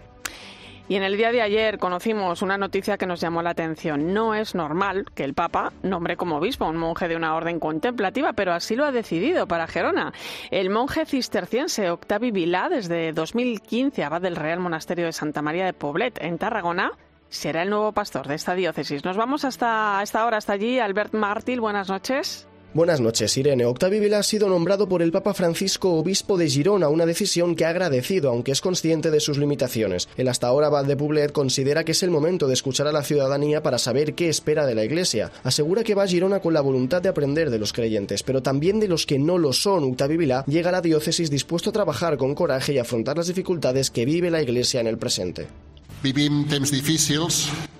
Y 0.89 0.95
en 0.95 1.03
el 1.03 1.15
día 1.15 1.31
de 1.31 1.41
ayer 1.41 1.77
conocimos 1.77 2.41
una 2.41 2.57
noticia 2.57 2.97
que 2.97 3.05
nos 3.05 3.21
llamó 3.21 3.41
la 3.41 3.51
atención. 3.51 4.13
No 4.13 4.35
es 4.35 4.55
normal 4.55 5.05
que 5.15 5.23
el 5.23 5.33
Papa 5.33 5.71
nombre 5.83 6.17
como 6.17 6.37
obispo 6.37 6.65
a 6.65 6.69
un 6.69 6.77
monje 6.77 7.07
de 7.07 7.15
una 7.15 7.35
orden 7.35 7.59
contemplativa, 7.59 8.33
pero 8.33 8.51
así 8.51 8.75
lo 8.75 8.85
ha 8.85 8.91
decidido 8.91 9.47
para 9.47 9.67
Gerona. 9.67 10.13
El 10.51 10.69
monje 10.69 11.05
cisterciense 11.05 11.91
Octavi 11.91 12.31
Vilá, 12.31 12.67
desde 12.69 13.13
2015 13.13 14.03
abad 14.03 14.21
del 14.21 14.35
Real 14.35 14.59
Monasterio 14.59 15.05
de 15.05 15.13
Santa 15.13 15.41
María 15.41 15.65
de 15.65 15.73
Poblet, 15.73 16.21
en 16.21 16.37
Tarragona, 16.37 16.91
será 17.29 17.63
el 17.63 17.69
nuevo 17.69 17.91
pastor 17.91 18.27
de 18.27 18.35
esta 18.35 18.55
diócesis. 18.55 19.03
Nos 19.03 19.17
vamos 19.17 19.45
hasta 19.45 19.99
esta 20.03 20.25
hora, 20.25 20.37
hasta 20.37 20.53
allí. 20.53 20.79
Albert 20.79 21.13
Martil, 21.13 21.61
buenas 21.61 21.89
noches. 21.89 22.47
Buenas 22.73 22.99
noches, 22.99 23.35
Irene. 23.37 23.65
Octavio 23.65 24.01
Vila 24.01 24.19
ha 24.19 24.23
sido 24.23 24.49
nombrado 24.49 24.87
por 24.87 25.01
el 25.01 25.11
Papa 25.11 25.33
Francisco 25.33 25.93
obispo 25.93 26.37
de 26.37 26.49
Girona, 26.49 26.89
una 26.89 27.05
decisión 27.05 27.55
que 27.55 27.65
ha 27.65 27.69
agradecido, 27.69 28.29
aunque 28.29 28.51
es 28.51 28.61
consciente 28.61 29.09
de 29.09 29.21
sus 29.21 29.37
limitaciones. 29.37 30.09
El 30.17 30.27
hasta 30.27 30.47
ahora 30.47 30.67
abad 30.67 30.85
de 30.85 30.97
Poblet 30.97 31.31
considera 31.31 31.85
que 31.85 31.93
es 31.93 32.03
el 32.03 32.11
momento 32.11 32.45
de 32.45 32.53
escuchar 32.53 32.85
a 32.85 32.91
la 32.91 33.03
ciudadanía 33.03 33.63
para 33.63 33.79
saber 33.79 34.13
qué 34.13 34.29
espera 34.29 34.65
de 34.67 34.75
la 34.75 34.83
Iglesia. 34.83 35.31
Asegura 35.43 35.83
que 35.83 35.95
va 35.95 36.03
a 36.03 36.07
Girona 36.07 36.39
con 36.39 36.53
la 36.53 36.61
voluntad 36.61 37.01
de 37.01 37.09
aprender 37.09 37.49
de 37.49 37.57
los 37.57 37.73
creyentes, 37.73 38.21
pero 38.21 38.43
también 38.43 38.79
de 38.79 38.89
los 38.89 39.05
que 39.05 39.17
no 39.17 39.37
lo 39.37 39.53
son. 39.53 39.85
Octavio 39.85 40.19
Vila 40.19 40.43
llega 40.45 40.69
a 40.69 40.73
la 40.73 40.81
diócesis 40.81 41.31
dispuesto 41.31 41.71
a 41.71 41.73
trabajar 41.73 42.17
con 42.17 42.35
coraje 42.35 42.73
y 42.73 42.79
afrontar 42.79 43.17
las 43.17 43.27
dificultades 43.27 43.89
que 43.89 44.05
vive 44.05 44.29
la 44.29 44.41
Iglesia 44.41 44.81
en 44.81 44.87
el 44.87 44.99
presente. 44.99 45.47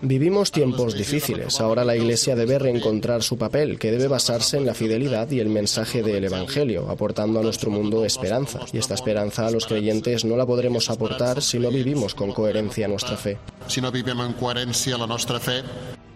Vivimos 0.02 0.52
tiempos 0.52 0.96
difíciles. 0.96 1.62
Ahora 1.62 1.86
la 1.86 1.96
Iglesia 1.96 2.36
debe 2.36 2.60
reencontrar 2.60 3.24
su 3.24 3.38
papel, 3.38 3.80
que 3.80 3.90
debe 3.90 4.08
basarse 4.08 4.58
en 4.58 4.66
la 4.66 4.74
fidelidad 4.74 5.32
y 5.32 5.40
el 5.40 5.48
mensaje 5.48 6.04
del 6.04 6.26
Evangelio, 6.26 6.90
aportando 6.90 7.40
a 7.40 7.44
nuestro 7.44 7.72
mundo 7.72 8.04
esperanza. 8.04 8.60
Y 8.74 8.80
esta 8.80 8.96
esperanza 8.96 9.48
a 9.48 9.52
los 9.52 9.66
creyentes 9.66 10.26
no 10.26 10.36
la 10.36 10.46
podremos 10.46 10.90
aportar 10.90 11.42
si 11.42 11.58
no 11.58 11.72
vivimos 11.72 12.16
con 12.16 12.34
coherencia 12.34 12.90
nuestra 12.90 13.16
fe. 13.16 13.38
Si 13.68 13.80
no 13.80 13.92
vivimos 13.92 14.28
en 14.28 14.34
coherencia 14.34 14.98
la 14.98 15.08
nuestra 15.08 15.40
fe, 15.40 15.64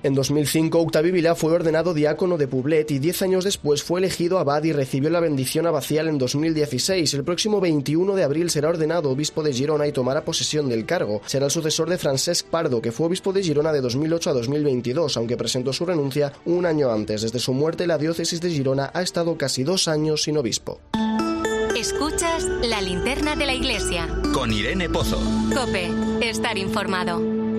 en 0.03 0.15
2005, 0.15 0.79
Octavio 0.79 1.13
Vilá 1.13 1.35
fue 1.35 1.53
ordenado 1.53 1.93
diácono 1.93 2.37
de 2.37 2.47
Poblet 2.47 2.89
y 2.91 2.99
diez 2.99 3.21
años 3.21 3.43
después 3.43 3.83
fue 3.83 3.99
elegido 3.99 4.39
abad 4.39 4.63
y 4.63 4.73
recibió 4.73 5.09
la 5.09 5.19
bendición 5.19 5.67
abacial 5.67 6.07
en 6.07 6.17
2016. 6.17 7.13
El 7.13 7.23
próximo 7.23 7.61
21 7.61 8.15
de 8.15 8.23
abril 8.23 8.49
será 8.49 8.69
ordenado 8.69 9.11
obispo 9.11 9.43
de 9.43 9.53
Girona 9.53 9.87
y 9.87 9.91
tomará 9.91 10.25
posesión 10.25 10.69
del 10.69 10.85
cargo. 10.85 11.21
Será 11.25 11.45
el 11.45 11.51
sucesor 11.51 11.89
de 11.89 11.97
Francesc 11.97 12.47
Pardo, 12.47 12.81
que 12.81 12.91
fue 12.91 13.07
obispo 13.07 13.31
de 13.33 13.43
Girona 13.43 13.71
de 13.71 13.81
2008 13.81 14.29
a 14.29 14.33
2022, 14.33 15.17
aunque 15.17 15.37
presentó 15.37 15.73
su 15.73 15.85
renuncia 15.85 16.33
un 16.45 16.65
año 16.65 16.91
antes. 16.91 17.21
Desde 17.21 17.39
su 17.39 17.53
muerte, 17.53 17.87
la 17.87 17.97
diócesis 17.97 18.41
de 18.41 18.49
Girona 18.49 18.91
ha 18.93 19.01
estado 19.01 19.37
casi 19.37 19.63
dos 19.63 19.87
años 19.87 20.23
sin 20.23 20.37
obispo. 20.37 20.79
Escuchas 21.77 22.43
la 22.61 22.81
linterna 22.81 23.35
de 23.35 23.45
la 23.45 23.53
iglesia. 23.53 24.07
Con 24.33 24.51
Irene 24.51 24.89
Pozo. 24.89 25.19
Cope, 25.55 25.89
estar 26.21 26.57
informado. 26.57 27.50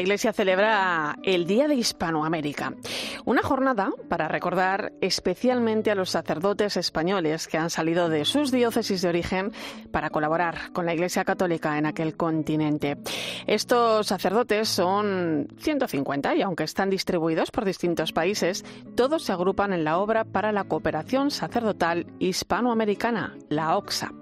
La 0.00 0.04
Iglesia 0.04 0.32
celebra 0.32 1.18
el 1.22 1.46
Día 1.46 1.68
de 1.68 1.74
Hispanoamérica, 1.74 2.72
una 3.26 3.42
jornada 3.42 3.90
para 4.08 4.28
recordar 4.28 4.94
especialmente 5.02 5.90
a 5.90 5.94
los 5.94 6.08
sacerdotes 6.08 6.78
españoles 6.78 7.46
que 7.46 7.58
han 7.58 7.68
salido 7.68 8.08
de 8.08 8.24
sus 8.24 8.50
diócesis 8.50 9.02
de 9.02 9.10
origen 9.10 9.52
para 9.92 10.08
colaborar 10.08 10.72
con 10.72 10.86
la 10.86 10.94
Iglesia 10.94 11.26
Católica 11.26 11.76
en 11.76 11.84
aquel 11.84 12.16
continente. 12.16 12.96
Estos 13.46 14.06
sacerdotes 14.06 14.70
son 14.70 15.48
150 15.58 16.34
y 16.34 16.40
aunque 16.40 16.64
están 16.64 16.88
distribuidos 16.88 17.50
por 17.50 17.66
distintos 17.66 18.14
países, 18.14 18.64
todos 18.96 19.24
se 19.24 19.32
agrupan 19.32 19.74
en 19.74 19.84
la 19.84 19.98
obra 19.98 20.24
para 20.24 20.50
la 20.50 20.64
cooperación 20.64 21.30
sacerdotal 21.30 22.06
hispanoamericana, 22.20 23.36
la 23.50 23.76
OXA. 23.76 24.14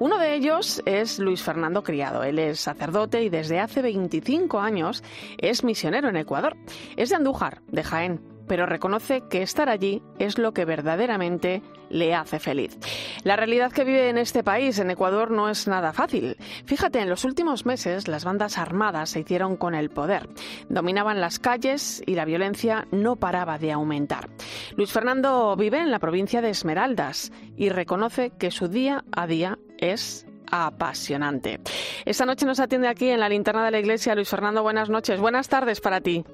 Uno 0.00 0.18
de 0.18 0.34
ellos 0.34 0.80
es 0.86 1.18
Luis 1.18 1.42
Fernando 1.42 1.82
Criado. 1.82 2.22
Él 2.22 2.38
es 2.38 2.60
sacerdote 2.60 3.24
y 3.24 3.30
desde 3.30 3.58
hace 3.58 3.82
25 3.82 4.60
años 4.60 5.02
es 5.38 5.64
misionero 5.64 6.08
en 6.08 6.16
Ecuador. 6.16 6.56
Es 6.96 7.08
de 7.08 7.16
Andújar, 7.16 7.62
de 7.66 7.82
Jaén, 7.82 8.20
pero 8.48 8.66
reconoce 8.66 9.22
que 9.28 9.42
estar 9.42 9.68
allí 9.68 10.02
es 10.18 10.38
lo 10.38 10.52
que 10.52 10.64
verdaderamente 10.64 11.62
le 11.90 12.14
hace 12.14 12.38
feliz. 12.38 12.76
La 13.24 13.36
realidad 13.36 13.72
que 13.72 13.84
vive 13.84 14.08
en 14.08 14.18
este 14.18 14.42
país, 14.42 14.78
en 14.78 14.90
Ecuador, 14.90 15.30
no 15.30 15.48
es 15.48 15.68
nada 15.68 15.92
fácil. 15.92 16.36
Fíjate, 16.64 17.00
en 17.00 17.08
los 17.08 17.24
últimos 17.24 17.66
meses 17.66 18.08
las 18.08 18.24
bandas 18.24 18.58
armadas 18.58 19.10
se 19.10 19.20
hicieron 19.20 19.56
con 19.56 19.74
el 19.74 19.90
poder. 19.90 20.28
Dominaban 20.68 21.20
las 21.20 21.38
calles 21.38 22.02
y 22.06 22.14
la 22.14 22.24
violencia 22.24 22.86
no 22.90 23.16
paraba 23.16 23.58
de 23.58 23.72
aumentar. 23.72 24.28
Luis 24.76 24.92
Fernando 24.92 25.54
vive 25.56 25.78
en 25.78 25.90
la 25.90 25.98
provincia 25.98 26.42
de 26.42 26.50
Esmeraldas 26.50 27.32
y 27.56 27.68
reconoce 27.68 28.30
que 28.38 28.50
su 28.50 28.68
día 28.68 29.04
a 29.12 29.26
día 29.26 29.58
es 29.78 30.26
apasionante. 30.50 31.60
Esta 32.04 32.24
noche 32.24 32.46
nos 32.46 32.60
atiende 32.60 32.88
aquí 32.88 33.08
en 33.08 33.20
la 33.20 33.28
linterna 33.28 33.64
de 33.64 33.70
la 33.70 33.80
iglesia 33.80 34.14
Luis 34.14 34.28
Fernando. 34.28 34.62
Buenas 34.62 34.88
noches, 34.88 35.20
buenas 35.20 35.48
tardes 35.48 35.80
para 35.80 36.00
ti. 36.00 36.24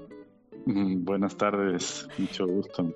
Mm, 0.67 1.05
buenas 1.05 1.37
tardes, 1.37 2.09
mucho 2.17 2.47
gusto. 2.47 2.95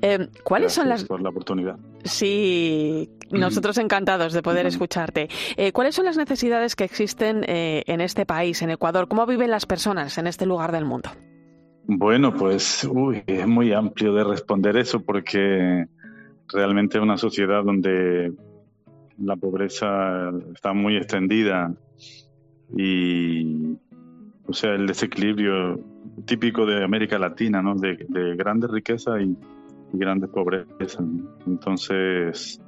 Eh, 0.00 0.28
¿Cuáles 0.44 0.72
son 0.72 0.88
las...? 0.88 1.04
por 1.04 1.20
la 1.20 1.28
oportunidad. 1.28 1.78
Sí, 2.04 3.10
nosotros 3.30 3.76
encantados 3.78 4.32
de 4.32 4.42
poder 4.42 4.66
escucharte. 4.66 5.28
Eh, 5.56 5.72
¿Cuáles 5.72 5.94
son 5.94 6.06
las 6.06 6.16
necesidades 6.16 6.74
que 6.74 6.84
existen 6.84 7.44
eh, 7.46 7.82
en 7.86 8.00
este 8.00 8.24
país, 8.24 8.62
en 8.62 8.70
Ecuador? 8.70 9.08
¿Cómo 9.08 9.26
viven 9.26 9.50
las 9.50 9.66
personas 9.66 10.16
en 10.18 10.26
este 10.26 10.46
lugar 10.46 10.72
del 10.72 10.84
mundo? 10.86 11.10
Bueno, 11.84 12.34
pues 12.34 12.84
uy, 12.84 13.22
es 13.26 13.46
muy 13.46 13.72
amplio 13.72 14.14
de 14.14 14.24
responder 14.24 14.76
eso 14.76 15.02
porque 15.02 15.86
realmente 16.48 16.96
es 16.96 17.02
una 17.02 17.18
sociedad 17.18 17.62
donde 17.64 18.32
la 19.18 19.36
pobreza 19.36 20.30
está 20.54 20.72
muy 20.72 20.96
extendida 20.96 21.74
y, 22.76 23.76
o 24.46 24.52
sea, 24.52 24.74
el 24.74 24.86
desequilibrio 24.86 25.91
típico 26.24 26.66
de 26.66 26.84
América 26.84 27.18
Latina, 27.18 27.62
¿no? 27.62 27.74
De, 27.74 27.96
grandes 28.36 28.70
riquezas 28.70 29.20
y, 29.20 29.36
grandes 29.94 30.30
pobrezas. 30.30 31.04
Entonces, 31.46 32.60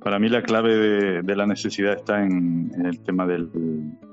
para 0.00 0.18
mí 0.18 0.28
la 0.28 0.42
clave 0.42 1.22
de, 1.22 1.36
la 1.36 1.46
necesidad 1.46 1.94
está 1.94 2.24
en, 2.24 2.70
el 2.84 3.00
tema 3.00 3.26
del, 3.26 3.50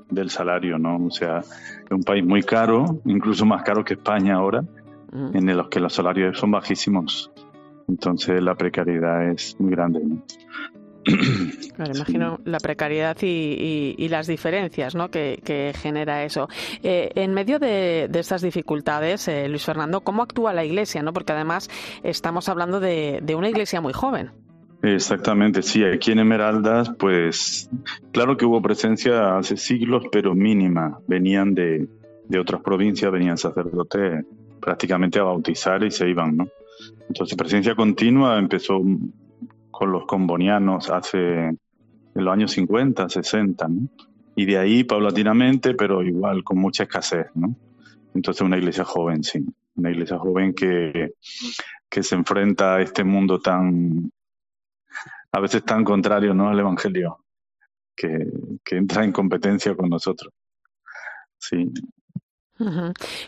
del, 0.10 0.30
salario, 0.30 0.80
¿no? 0.80 0.98
O 1.06 1.12
sea, 1.12 1.40
es 1.40 1.92
un 1.92 2.04
país 2.04 2.26
muy 2.26 2.42
caro, 2.42 3.02
incluso 3.06 3.46
más 3.46 3.62
caro 3.64 3.84
que 3.84 3.94
España 3.94 4.36
ahora, 4.36 4.64
mm. 5.12 5.38
en 5.38 5.58
los 5.58 5.70
que 5.70 5.80
los 5.80 5.94
salarios 5.94 6.40
son 6.40 6.52
bajísimos. 6.52 7.32
Entonces 7.88 8.42
la 8.42 8.56
precariedad 8.56 9.30
es 9.30 9.56
muy 9.60 9.72
grande. 9.72 10.02
¿no? 10.04 10.24
Claro, 11.76 11.94
imagino 11.96 12.40
la 12.44 12.60
precariedad 12.60 13.16
y, 13.22 14.08
las 14.10 14.28
diferencias 14.28 14.96
¿no? 14.96 15.10
que, 15.10 15.74
genera 15.76 16.24
eso. 16.24 16.48
Eh, 16.84 17.12
en 17.16 17.34
medio 17.34 17.60
de, 17.60 18.10
estas 18.14 18.42
dificultades, 18.42 19.28
eh, 19.28 19.48
Luis 19.48 19.64
Fernando, 19.64 20.02
¿cómo 20.02 20.24
actúa 20.24 20.54
la 20.54 20.66
Iglesia? 20.66 21.04
¿no? 21.04 21.14
Porque 21.14 21.34
además 21.34 21.70
estamos 22.04 22.50
hablando 22.50 22.80
de, 22.80 23.22
una 23.38 23.50
Iglesia 23.50 23.82
muy 23.82 23.94
joven. 23.94 24.32
Exactamente, 24.82 25.62
sí. 25.62 25.84
Aquí 25.84 26.12
en 26.12 26.20
Esmeraldas, 26.20 26.92
pues 26.98 27.70
claro 28.12 28.38
que 28.38 28.46
hubo 28.46 28.62
presencia 28.62 29.38
hace 29.38 29.58
siglos, 29.58 30.06
pero 30.12 30.36
mínima. 30.36 31.00
Venían 31.08 31.54
de, 31.54 31.88
de 32.28 32.40
otras 32.40 32.62
provincias, 32.62 33.12
venían 33.12 33.38
sacerdotes 33.38 34.26
prácticamente 34.60 35.20
a 35.20 35.24
bautizar 35.24 35.84
y 35.84 35.92
se 35.92 36.10
iban, 36.10 36.38
¿no? 36.38 36.48
Entonces, 37.08 37.38
presencia 37.38 37.76
continua 37.76 38.38
empezó 38.38 38.82
con 39.78 39.92
los 39.92 40.08
combonianos 40.08 40.90
hace 40.90 41.50
en 41.50 41.60
los 42.16 42.34
años 42.34 42.52
50, 42.52 43.10
60, 43.10 43.68
¿no? 43.68 43.88
Y 44.36 44.46
de 44.46 44.58
ahí 44.58 44.84
paulatinamente, 44.84 45.76
pero 45.76 46.02
igual 46.02 46.44
con 46.44 46.58
mucha 46.58 46.84
escasez, 46.84 47.28
¿no? 47.36 47.56
Entonces 48.16 48.42
una 48.42 48.58
iglesia 48.58 48.84
joven, 48.84 49.24
sí, 49.24 49.46
una 49.76 49.92
iglesia 49.92 50.18
joven 50.18 50.56
que, 50.56 51.14
que 51.88 52.02
se 52.02 52.16
enfrenta 52.16 52.78
a 52.78 52.82
este 52.82 53.04
mundo 53.04 53.40
tan, 53.40 54.12
a 55.32 55.40
veces 55.40 55.64
tan 55.64 55.84
contrario, 55.84 56.34
¿no? 56.34 56.50
Al 56.50 56.60
Evangelio, 56.60 57.20
que, 57.96 58.32
que 58.64 58.78
entra 58.78 59.04
en 59.04 59.12
competencia 59.12 59.76
con 59.76 59.90
nosotros. 59.90 60.34
Sí. 61.38 61.72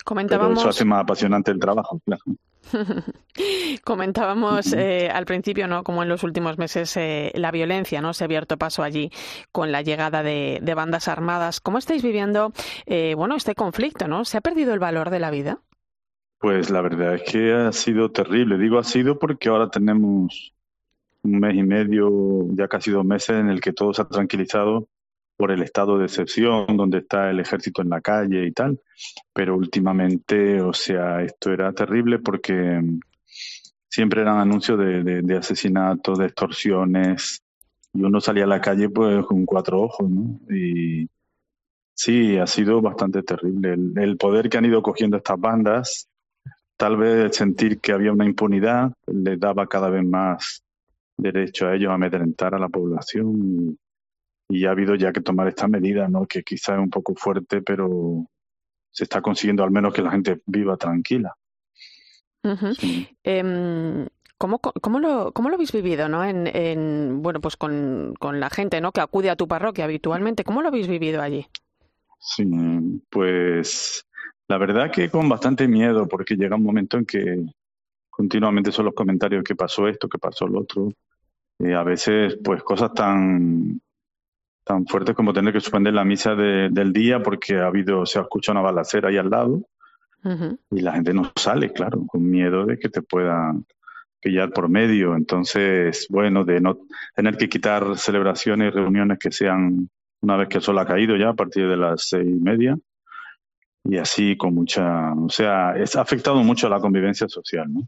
Comentábamos... 0.04 0.58
eso 0.58 0.70
hace 0.70 0.86
más 0.86 1.04
apasionante 1.04 1.52
el 1.52 1.60
trabajo, 1.60 2.02
claro. 2.04 2.24
Comentábamos 3.84 4.74
eh, 4.74 5.10
al 5.10 5.26
principio, 5.26 5.68
¿no? 5.68 5.84
Como 5.84 6.04
en 6.04 6.10
los 6.10 6.24
últimos 6.24 6.58
meses 6.58 6.96
eh, 6.98 7.32
la 7.36 7.52
violencia, 7.52 8.02
¿no? 8.02 8.14
Se 8.14 8.24
ha 8.24 8.26
abierto 8.26 8.58
paso 8.58 8.84
allí 8.84 9.12
con 9.52 9.72
la 9.72 9.82
llegada 9.82 10.24
de, 10.24 10.74
bandas 10.76 11.08
armadas. 11.08 11.60
¿Cómo 11.60 11.78
estáis 11.78 12.04
viviendo, 12.04 12.54
eh, 12.86 13.14
bueno, 13.16 13.36
este 13.36 13.56
conflicto, 13.56 14.08
¿no? 14.08 14.26
¿Se 14.26 14.38
ha 14.38 14.42
perdido 14.42 14.74
el 14.74 14.80
valor 14.80 15.10
de 15.10 15.20
la 15.20 15.32
vida? 15.32 15.60
Pues 16.40 16.70
la 16.70 16.82
verdad 16.82 17.16
es 17.16 17.24
que 17.24 17.54
ha 17.54 17.72
sido 17.72 18.12
terrible. 18.12 18.58
Digo 18.58 18.80
ha 18.80 18.84
sido 18.84 19.20
porque 19.20 19.50
ahora 19.50 19.70
tenemos 19.70 20.54
un 21.24 21.40
mes 21.40 21.56
y 21.56 21.64
medio, 21.64 22.46
ya 22.54 22.68
casi 22.68 22.92
dos 22.92 23.04
meses, 23.04 23.32
en 23.32 23.50
el 23.50 23.60
que 23.60 23.74
todo 23.74 23.94
se 23.94 24.02
ha 24.02 24.08
tranquilizado 24.08 24.88
por 25.40 25.52
el 25.52 25.62
estado 25.62 25.98
de 25.98 26.04
excepción, 26.04 26.66
donde 26.76 26.98
está 26.98 27.30
el 27.30 27.40
ejército 27.40 27.82
en 27.82 27.88
la 27.88 28.02
calle 28.02 28.46
y 28.46 28.52
tal. 28.52 28.78
Pero 29.32 29.56
últimamente, 29.56 30.62
o 30.62 30.74
sea, 30.74 31.24
esto 31.24 31.54
era 31.54 31.72
terrible 31.72 32.20
porque 32.20 32.54
mm, 32.54 33.00
siempre 33.88 34.22
eran 34.22 34.40
anuncios 34.40 34.78
de, 34.78 35.38
asesinatos, 35.38 36.20
de 36.20 36.26
extorsiones, 36.26 37.42
y 37.94 38.04
uno 38.04 38.20
salía 38.20 38.44
a 38.44 38.48
la 38.48 38.60
calle 38.60 38.90
pues 38.90 39.26
con 39.26 39.46
cuatro 39.46 39.84
ojos, 39.84 40.10
¿no? 40.10 40.42
Y 40.54 41.08
sí, 41.94 42.38
ha 42.38 42.46
sido 42.46 42.82
bastante 42.82 43.24
terrible. 43.24 43.78
El, 43.96 44.18
poder 44.18 44.50
que 44.50 44.58
han 44.58 44.66
ido 44.66 44.82
cogiendo 44.82 45.16
estas 45.16 45.40
bandas, 45.40 46.10
tal 46.76 46.98
vez 46.98 47.34
sentir 47.34 47.80
que 47.80 47.94
había 47.94 48.12
una 48.12 48.26
impunidad, 48.26 48.92
les 49.08 49.40
daba 49.40 49.68
cada 49.68 49.90
vez 49.90 50.04
más 50.04 50.66
derecho 51.16 51.68
a 51.68 51.76
ellos 51.76 51.92
a 51.92 51.94
amedrentar 51.94 52.56
a 52.56 52.60
la 52.60 52.68
población 52.68 53.78
y 54.50 54.66
ha 54.66 54.72
habido 54.72 54.96
ya 54.96 55.14
que 55.14 55.22
tomar 55.22 55.48
esta 55.48 55.68
medida, 55.68 56.10
¿no? 56.10 56.26
que 56.26 56.44
quizá 56.44 56.74
es 56.74 56.80
un 56.80 56.90
poco 56.90 57.14
fuerte, 57.16 57.62
pero 57.62 58.26
se 58.92 59.04
está 59.04 59.22
consiguiendo 59.22 59.64
al 59.64 59.72
menos 59.72 59.94
que 59.94 60.02
la 60.02 60.12
gente 60.12 60.42
viva 60.48 60.76
tranquila. 60.76 61.36
Em, 63.24 64.08
¿Cómo, 64.38 64.60
cómo, 64.60 65.00
lo, 65.00 65.34
¿Cómo 65.34 65.50
lo 65.50 65.56
habéis 65.56 65.72
vivido, 65.72 66.10
no? 66.10 66.24
En, 66.24 66.48
en, 66.48 67.22
bueno, 67.22 67.42
pues 67.42 67.58
con, 67.58 68.16
con, 68.18 68.40
la 68.40 68.50
gente, 68.50 68.82
¿no? 68.82 68.92
Que 68.92 69.02
acude 69.02 69.30
a 69.30 69.36
tu 69.36 69.48
parroquia 69.48 69.84
habitualmente. 69.84 70.44
¿Cómo 70.44 70.62
lo 70.62 70.70
habéis 70.70 70.88
vivido 70.88 71.22
allí? 71.22 71.46
Sí, 72.20 72.46
pues 73.10 74.08
la 74.48 74.58
verdad 74.58 74.92
que 74.92 75.10
con 75.10 75.28
bastante 75.30 75.68
miedo, 75.68 76.08
porque 76.08 76.36
llega 76.36 76.56
un 76.56 76.64
momento 76.64 76.98
en 76.98 77.06
que 77.06 77.46
continuamente 78.10 78.72
son 78.72 78.86
los 78.86 78.96
comentarios 78.96 79.44
que 79.44 79.56
pasó 79.56 79.88
esto, 79.88 80.08
que 80.08 80.18
pasó 80.18 80.48
lo 80.48 80.62
otro. 80.62 80.92
y 81.60 81.74
a 81.74 81.84
veces, 81.84 82.38
pues 82.44 82.64
cosas 82.64 82.94
tan 82.94 83.82
tan 84.64 84.86
fuertes 84.86 85.16
como 85.16 85.34
tener 85.34 85.54
que 85.54 85.60
suspender 85.60 85.94
la 85.94 86.06
misa 86.06 86.36
del 86.36 86.94
día 86.94 87.22
porque 87.22 87.58
ha 87.58 87.68
habido, 87.68 88.06
se 88.06 88.20
ha 88.20 88.24
escuchado 88.24 88.60
una 88.60 88.70
balacera 88.70 89.10
ahí 89.10 89.18
al 89.18 89.30
lado 89.30 89.62
y 90.70 90.82
la 90.82 90.94
gente 90.94 91.14
no 91.14 91.32
sale, 91.36 91.72
claro, 91.72 92.06
con 92.06 92.30
miedo 92.30 92.66
de 92.66 92.78
que 92.78 92.90
te 92.90 93.02
puedan 93.02 93.66
pillar 94.20 94.52
por 94.52 94.70
medio. 94.70 95.16
Entonces, 95.16 96.08
bueno, 96.10 96.44
de 96.44 96.60
no 96.60 96.80
tener 97.16 97.38
que 97.38 97.50
quitar 97.50 97.98
celebraciones 97.98 98.68
y 98.68 98.76
reuniones 98.76 99.18
que 99.18 99.32
sean 99.32 99.90
una 100.22 100.36
vez 100.36 100.50
que 100.50 100.58
el 100.58 100.64
sol 100.64 100.78
ha 100.80 100.86
caído 100.86 101.16
ya 101.16 101.30
a 101.30 101.34
partir 101.34 101.68
de 101.68 101.78
las 101.78 102.10
seis 102.10 102.28
y 102.28 102.40
media 102.40 102.78
y 103.86 103.98
así 103.98 104.36
con 104.36 104.54
mucha, 104.54 105.14
o 105.14 105.30
sea, 105.30 105.76
es, 105.78 105.96
ha 105.96 106.02
afectado 106.02 106.44
mucho 106.44 106.68
a 106.68 106.70
la 106.70 106.82
convivencia 106.82 107.30
social, 107.30 107.72
¿no? 107.72 107.88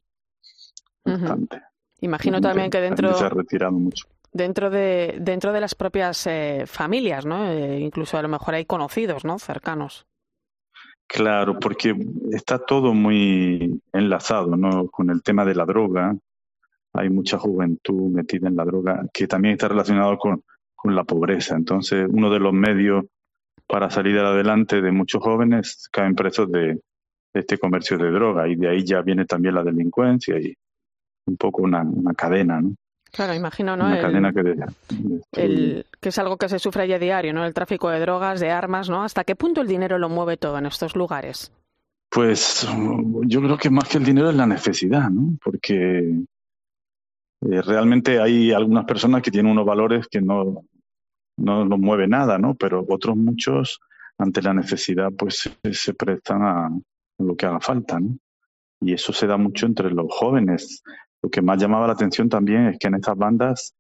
Bastante. 1.04 1.62
Imagino 2.00 2.40
también 2.40 2.70
que 2.70 2.80
dentro 2.80 3.14
se 3.14 3.26
ha 3.26 3.30
retirado 3.30 3.74
mucho 3.74 4.08
dentro 4.32 4.70
de 4.70 5.18
dentro 5.20 5.52
de 5.54 5.62
las 5.62 5.76
propias 5.76 6.26
eh, 6.28 6.64
familias, 6.66 7.26
¿no? 7.26 7.52
Eh, 7.52 7.80
incluso 7.80 8.18
a 8.18 8.22
lo 8.22 8.28
mejor 8.28 8.56
hay 8.56 8.66
conocidos, 8.66 9.26
¿no? 9.26 9.40
Cercanos. 9.40 10.06
Claro, 11.08 11.60
porque 11.60 11.94
está 12.32 12.58
todo 12.60 12.94
muy 12.94 13.82
enlazado, 13.92 14.56
¿no? 14.56 14.88
Con 14.88 15.10
el 15.10 15.22
tema 15.22 15.44
de 15.44 15.56
la 15.56 15.66
droga. 15.66 16.16
Hay 16.94 17.10
mucha 17.10 17.38
juventud 17.38 18.12
metida 18.12 18.48
en 18.48 18.56
la 18.56 18.66
droga 18.66 19.06
que 19.14 19.28
también 19.28 19.54
está 19.54 19.68
relacionado 19.68 20.18
con, 20.18 20.44
con 20.76 20.96
la 20.96 21.04
pobreza. 21.04 21.56
Entonces, 21.56 22.08
uno 22.10 22.30
de 22.30 22.40
los 22.40 22.54
medios 22.54 23.06
para 23.68 23.90
salir 23.90 24.18
adelante 24.20 24.82
de 24.82 24.92
muchos 24.92 25.22
jóvenes 25.22 25.88
caen 25.92 26.16
presos 26.16 26.52
de 26.52 26.82
este 27.34 27.58
comercio 27.58 27.98
de 27.98 28.12
droga 28.12 28.48
y 28.48 28.56
de 28.56 28.70
ahí 28.70 28.86
ya 28.86 29.02
viene 29.02 29.26
también 29.26 29.56
la 29.56 29.64
delincuencia 29.64 30.40
y 30.40 30.54
un 31.26 31.38
poco 31.38 31.62
una, 31.64 31.82
una 31.82 32.14
cadena, 32.14 32.62
¿no? 32.62 32.76
Claro, 33.12 33.34
imagino, 33.34 33.76
¿no? 33.76 33.94
el, 35.34 35.86
que, 36.00 36.10
es 36.10 36.18
algo 36.18 36.38
que 36.38 36.48
se 36.48 36.60
sufre 36.60 36.88
ya 36.88 36.98
diario, 36.98 37.34
¿no? 37.34 37.46
El 37.46 37.54
tráfico 37.54 37.90
de 37.90 38.00
drogas, 38.00 38.40
de 38.40 38.52
armas, 38.52 38.90
¿no? 38.90 39.04
¿Hasta 39.04 39.26
qué 39.26 39.36
punto 39.36 39.60
el 39.62 39.68
dinero 39.68 39.98
lo 39.98 40.08
mueve 40.08 40.38
todo 40.38 40.58
en 40.58 40.66
estos 40.66 40.96
lugares? 40.96 41.52
Pues 42.10 42.68
yo 43.26 43.42
creo 43.42 43.58
que 43.58 43.70
más 43.70 43.90
que 43.90 43.98
el 43.98 44.06
dinero 44.06 44.30
es 44.30 44.36
la 44.36 44.48
necesidad, 44.48 45.10
¿no? 45.10 45.38
Porque 45.44 46.24
eh, 47.42 47.62
realmente 47.62 48.20
hay 48.20 48.54
algunas 48.54 48.86
personas 48.86 49.22
que 49.22 49.32
tienen 49.32 49.52
unos 49.52 49.66
valores 49.66 50.08
que 50.08 50.22
no, 50.22 50.64
no 51.38 51.66
los 51.66 51.80
mueve 51.80 52.08
nada, 52.08 52.38
¿no? 52.38 52.56
Pero 52.56 52.86
otros 52.88 53.18
muchos, 53.18 53.80
ante 54.18 54.42
la 54.42 54.54
necesidad, 54.54 55.10
pues 55.18 55.50
se, 55.72 55.94
prestan 55.94 56.42
a 56.44 56.70
lo 57.18 57.36
que 57.36 57.46
haga 57.46 57.60
falta, 57.60 58.00
¿no? 58.00 58.18
Y 58.80 58.94
eso 58.94 59.14
se 59.14 59.28
da 59.28 59.38
mucho 59.38 59.66
entre 59.66 59.92
los 59.92 60.08
jóvenes. 60.10 60.84
Lo 61.22 61.30
que 61.30 61.42
más 61.42 61.62
llamaba 61.62 61.88
la 61.88 61.94
atención 61.94 62.30
también 62.30 62.68
es 62.68 62.80
que 62.80 62.88
en 62.88 62.96
estas 62.96 63.18
bandas 63.18 63.76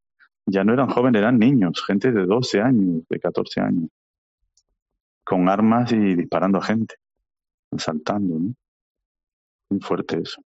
ya 0.45 0.63
no 0.63 0.73
eran 0.73 0.89
jóvenes, 0.89 1.19
eran 1.21 1.39
niños, 1.39 1.83
gente 1.85 2.11
de 2.11 2.25
12 2.25 2.61
años, 2.61 3.03
de 3.09 3.19
14 3.19 3.61
años, 3.61 3.89
con 5.23 5.49
armas 5.49 5.91
y 5.91 6.15
disparando 6.15 6.59
a 6.59 6.63
gente, 6.63 6.95
asaltando, 7.71 8.39
¿no? 8.39 8.53
Muy 9.69 9.79
fuerte 9.79 10.19
eso. 10.21 10.41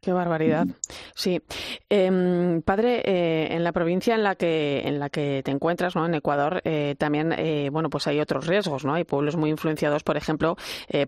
Qué 0.00 0.14
barbaridad. 0.14 0.66
Sí. 1.14 1.42
Em, 1.90 2.62
padre, 2.62 3.02
eh, 3.04 3.48
en 3.54 3.62
la 3.62 3.72
provincia 3.72 4.14
en 4.14 4.22
la 4.22 4.34
que 4.34 4.80
en 4.86 4.98
la 4.98 5.10
que 5.10 5.42
te 5.44 5.50
encuentras, 5.50 5.94
¿no? 5.94 6.06
En 6.06 6.14
Ecuador, 6.14 6.62
eh, 6.64 6.94
también, 6.96 7.32
eh, 7.32 7.68
bueno, 7.70 7.90
pues 7.90 8.06
hay 8.06 8.18
otros 8.18 8.46
riesgos, 8.46 8.86
¿no? 8.86 8.94
Hay 8.94 9.04
pueblos 9.04 9.36
muy 9.36 9.50
influenciados, 9.50 10.02
por 10.02 10.16
ejemplo, 10.16 10.56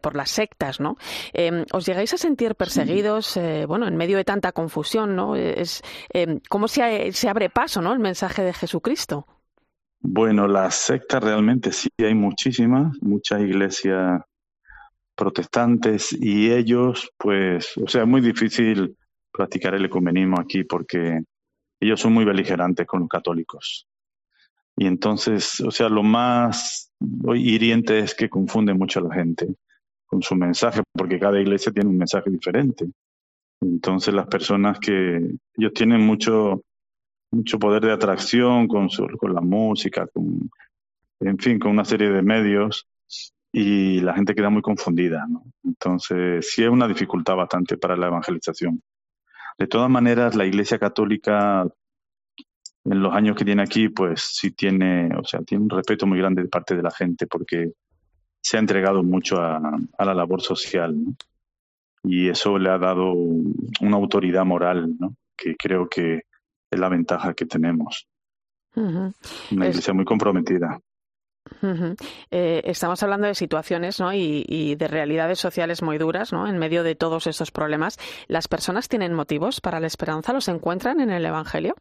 por 0.02 0.14
las 0.14 0.31
sectas, 0.31 0.78
¿no? 0.81 0.96
Em, 1.33 1.64
¿Os 1.72 1.87
llegáis 1.87 2.12
a 2.12 2.18
sentir 2.18 2.55
perseguidos, 2.55 3.38
bueno, 3.66 3.87
en 3.87 3.96
medio 3.96 4.16
de 4.18 4.24
tanta 4.24 4.52
confusión, 4.52 5.16
¿no? 5.16 5.37
Es 5.37 5.83
em, 6.11 6.40
cómo 6.48 6.68
se, 6.68 7.12
se 7.12 7.28
abre 7.28 7.48
paso, 7.48 7.81
¿no? 7.81 7.92
El 7.92 7.98
mensaje 7.98 8.42
de 8.42 8.52
Jesucristo. 8.52 9.26
Bueno, 10.00 10.48
las 10.48 10.74
sectas 10.74 11.22
realmente 11.22 11.72
sí 11.72 11.88
hay 11.98 12.14
muchísimas, 12.14 12.96
muchas 13.00 13.40
iglesias 13.40 14.20
protestantes 15.22 16.12
y 16.12 16.50
ellos, 16.50 17.12
pues, 17.16 17.76
o 17.76 17.87
sea, 17.87 18.02
es 18.02 18.08
muy 18.08 18.20
difícil 18.20 18.96
practicar 19.30 19.72
el 19.74 19.85
ecumenismo 19.85 20.40
aquí 20.40 20.64
porque 20.64 21.22
ellos 21.80 22.00
son 22.00 22.12
muy 22.12 22.24
beligerantes 22.24 22.87
con 22.88 23.00
los 23.00 23.08
católicos. 23.08 23.87
Y 24.76 24.87
entonces, 24.87 25.61
o 25.61 25.70
sea, 25.70 25.88
lo 25.88 26.02
más 26.02 26.90
hiriente 27.35 28.00
es 28.00 28.16
que 28.16 28.28
confunde 28.28 28.74
mucho 28.74 28.98
a 28.98 29.04
la 29.04 29.14
gente 29.14 29.46
con 30.06 30.22
su 30.22 30.35
mensaje, 30.35 30.82
porque 30.92 31.20
cada 31.20 31.40
iglesia 31.40 31.70
tiene 31.70 31.90
un 31.90 31.98
mensaje 31.98 32.28
diferente. 32.28 32.87
Entonces, 33.61 34.12
las 34.12 34.26
personas 34.26 34.80
que 34.80 35.37
ellos 35.56 35.72
tienen 35.72 36.00
mucho 36.00 36.62
mucho 37.30 37.58
poder 37.58 37.82
de 37.82 37.92
atracción 37.92 38.66
con, 38.68 38.90
su, 38.90 39.06
con 39.16 39.32
la 39.32 39.40
música, 39.40 40.06
con, 40.08 40.50
en 41.20 41.38
fin, 41.38 41.58
con 41.58 41.70
una 41.70 41.85
serie 41.85 42.11
de 42.11 42.22
medios 42.22 42.87
y 43.53 44.01
la 44.01 44.15
gente 44.15 44.35
queda 44.35 44.49
muy 44.49 44.62
confundida. 44.62 45.27
¿no? 45.29 45.45
Entonces, 45.62 46.51
sí 46.51 46.65
es 46.65 46.71
una 46.71 46.88
dificultad 46.88 47.37
bastante 47.37 47.77
para 47.77 47.97
la 47.97 48.07
evangelización. 48.07 48.83
De 49.59 49.67
todas 49.67 49.91
maneras, 49.91 50.35
la 50.35 50.47
Iglesia 50.47 50.79
Católica, 50.79 51.67
en 52.85 53.03
los 53.03 53.15
años 53.15 53.37
que 53.37 53.45
tiene 53.45 53.62
aquí, 53.62 53.91
pues 53.91 54.23
sí 54.23 54.53
tiene, 54.53 55.11
o 55.17 55.25
sea, 55.25 55.43
tiene 55.43 55.65
un 55.65 55.71
respeto 55.71 56.07
muy 56.07 56.19
grande 56.19 56.43
de 56.43 56.49
parte 56.49 56.75
de 56.75 56.83
la 56.83 56.91
gente 56.91 57.27
porque 57.27 57.73
se 58.41 58.57
ha 58.57 58.61
entregado 58.61 59.03
mucho 59.03 59.37
a, 59.37 59.61
a 59.99 60.05
la 60.05 60.15
labor 60.15 60.41
social. 60.41 61.01
¿no? 61.01 61.15
Y 62.03 62.29
eso 62.29 62.59
le 62.59 62.71
ha 62.71 62.79
dado 62.79 63.12
una 63.12 63.97
autoridad 63.97 64.45
moral, 64.45 64.97
¿no? 64.99 65.15
que 65.37 65.55
creo 65.57 65.88
que 65.88 66.23
es 66.71 66.81
la 66.81 66.88
ventaja 66.88 67.35
que 67.35 67.47
tenemos. 67.47 68.09
Una 68.75 69.69
iglesia 69.69 69.93
muy 69.93 70.05
comprometida. 70.05 70.81
Eh, 72.31 72.62
estamos 72.65 73.03
hablando 73.03 73.27
de 73.27 73.35
situaciones 73.35 74.01
¿no? 74.01 74.12
y, 74.12 74.75
de 74.77 74.88
realidades 74.88 75.38
sociales 75.38 75.83
muy 75.83 75.99
duras 75.99 76.33
¿no? 76.33 76.47
en 76.47 76.59
medio 76.59 76.83
de 76.83 76.95
todos 76.95 77.27
estos 77.27 77.51
problemas. 77.51 77.99
¿Las 78.29 78.49
personas 78.49 78.88
tienen 78.88 79.15
motivos 79.15 79.61
para 79.61 79.81
la 79.81 79.87
esperanza? 79.87 80.33
¿Los 80.33 80.49
encuentran 80.49 81.01
en 81.01 81.11
el 81.11 81.25
Evangelio? 81.27 81.75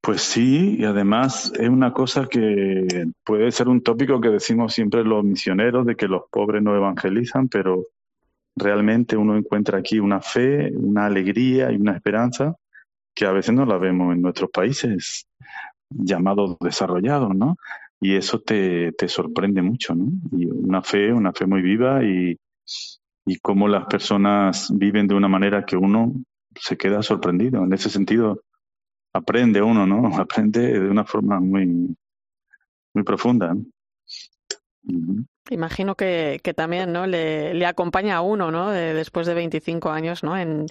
Pues 0.00 0.22
sí, 0.22 0.76
y 0.78 0.84
además 0.84 1.52
es 1.58 1.68
una 1.68 1.92
cosa 1.92 2.26
que 2.26 3.08
puede 3.24 3.50
ser 3.50 3.68
un 3.68 3.82
tópico 3.82 4.20
que 4.20 4.28
decimos 4.28 4.72
siempre 4.72 5.04
los 5.04 5.24
misioneros, 5.24 5.84
de 5.86 5.96
que 5.96 6.06
los 6.06 6.22
pobres 6.30 6.62
no 6.62 6.74
evangelizan, 6.76 7.48
pero 7.48 7.86
realmente 8.56 9.16
uno 9.16 9.36
encuentra 9.36 9.78
aquí 9.78 9.98
una 9.98 10.20
fe, 10.20 10.72
una 10.74 11.06
alegría 11.06 11.72
y 11.72 11.76
una 11.76 11.92
esperanza 11.92 12.56
que 13.14 13.26
a 13.26 13.32
veces 13.32 13.54
no 13.54 13.66
la 13.66 13.78
vemos 13.78 14.14
en 14.14 14.22
nuestros 14.22 14.50
países 14.50 15.26
llamados 15.90 16.56
desarrollados, 16.60 17.34
¿no? 17.34 17.56
Y 18.00 18.14
eso 18.14 18.40
te, 18.40 18.92
te 18.92 19.08
sorprende 19.08 19.62
mucho, 19.62 19.94
¿no? 19.94 20.06
Y 20.32 20.46
una 20.46 20.82
fe, 20.82 21.12
una 21.12 21.32
fe 21.32 21.46
muy 21.46 21.62
viva 21.62 22.04
y, 22.04 22.38
y 23.26 23.36
cómo 23.40 23.68
las 23.68 23.86
personas 23.86 24.70
viven 24.74 25.08
de 25.08 25.14
una 25.14 25.28
manera 25.28 25.64
que 25.64 25.76
uno 25.76 26.12
se 26.54 26.76
queda 26.76 27.02
sorprendido. 27.02 27.64
En 27.64 27.72
ese 27.72 27.90
sentido, 27.90 28.42
aprende 29.12 29.62
uno, 29.62 29.86
¿no? 29.86 30.08
Aprende 30.18 30.80
de 30.80 30.88
una 30.88 31.04
forma 31.04 31.40
muy, 31.40 31.96
muy 32.94 33.04
profunda. 33.04 33.56
Imagino 35.50 35.94
que, 35.94 36.40
que, 36.42 36.54
también 36.54 36.92
¿no? 36.92 37.06
le, 37.06 37.52
le, 37.52 37.66
acompaña 37.66 38.16
a 38.16 38.20
uno 38.22 38.50
¿no? 38.50 38.70
después 38.70 39.26
de 39.26 39.34
25 39.34 39.90
años 39.90 40.22
¿no? 40.22 40.36
en, 40.36 40.66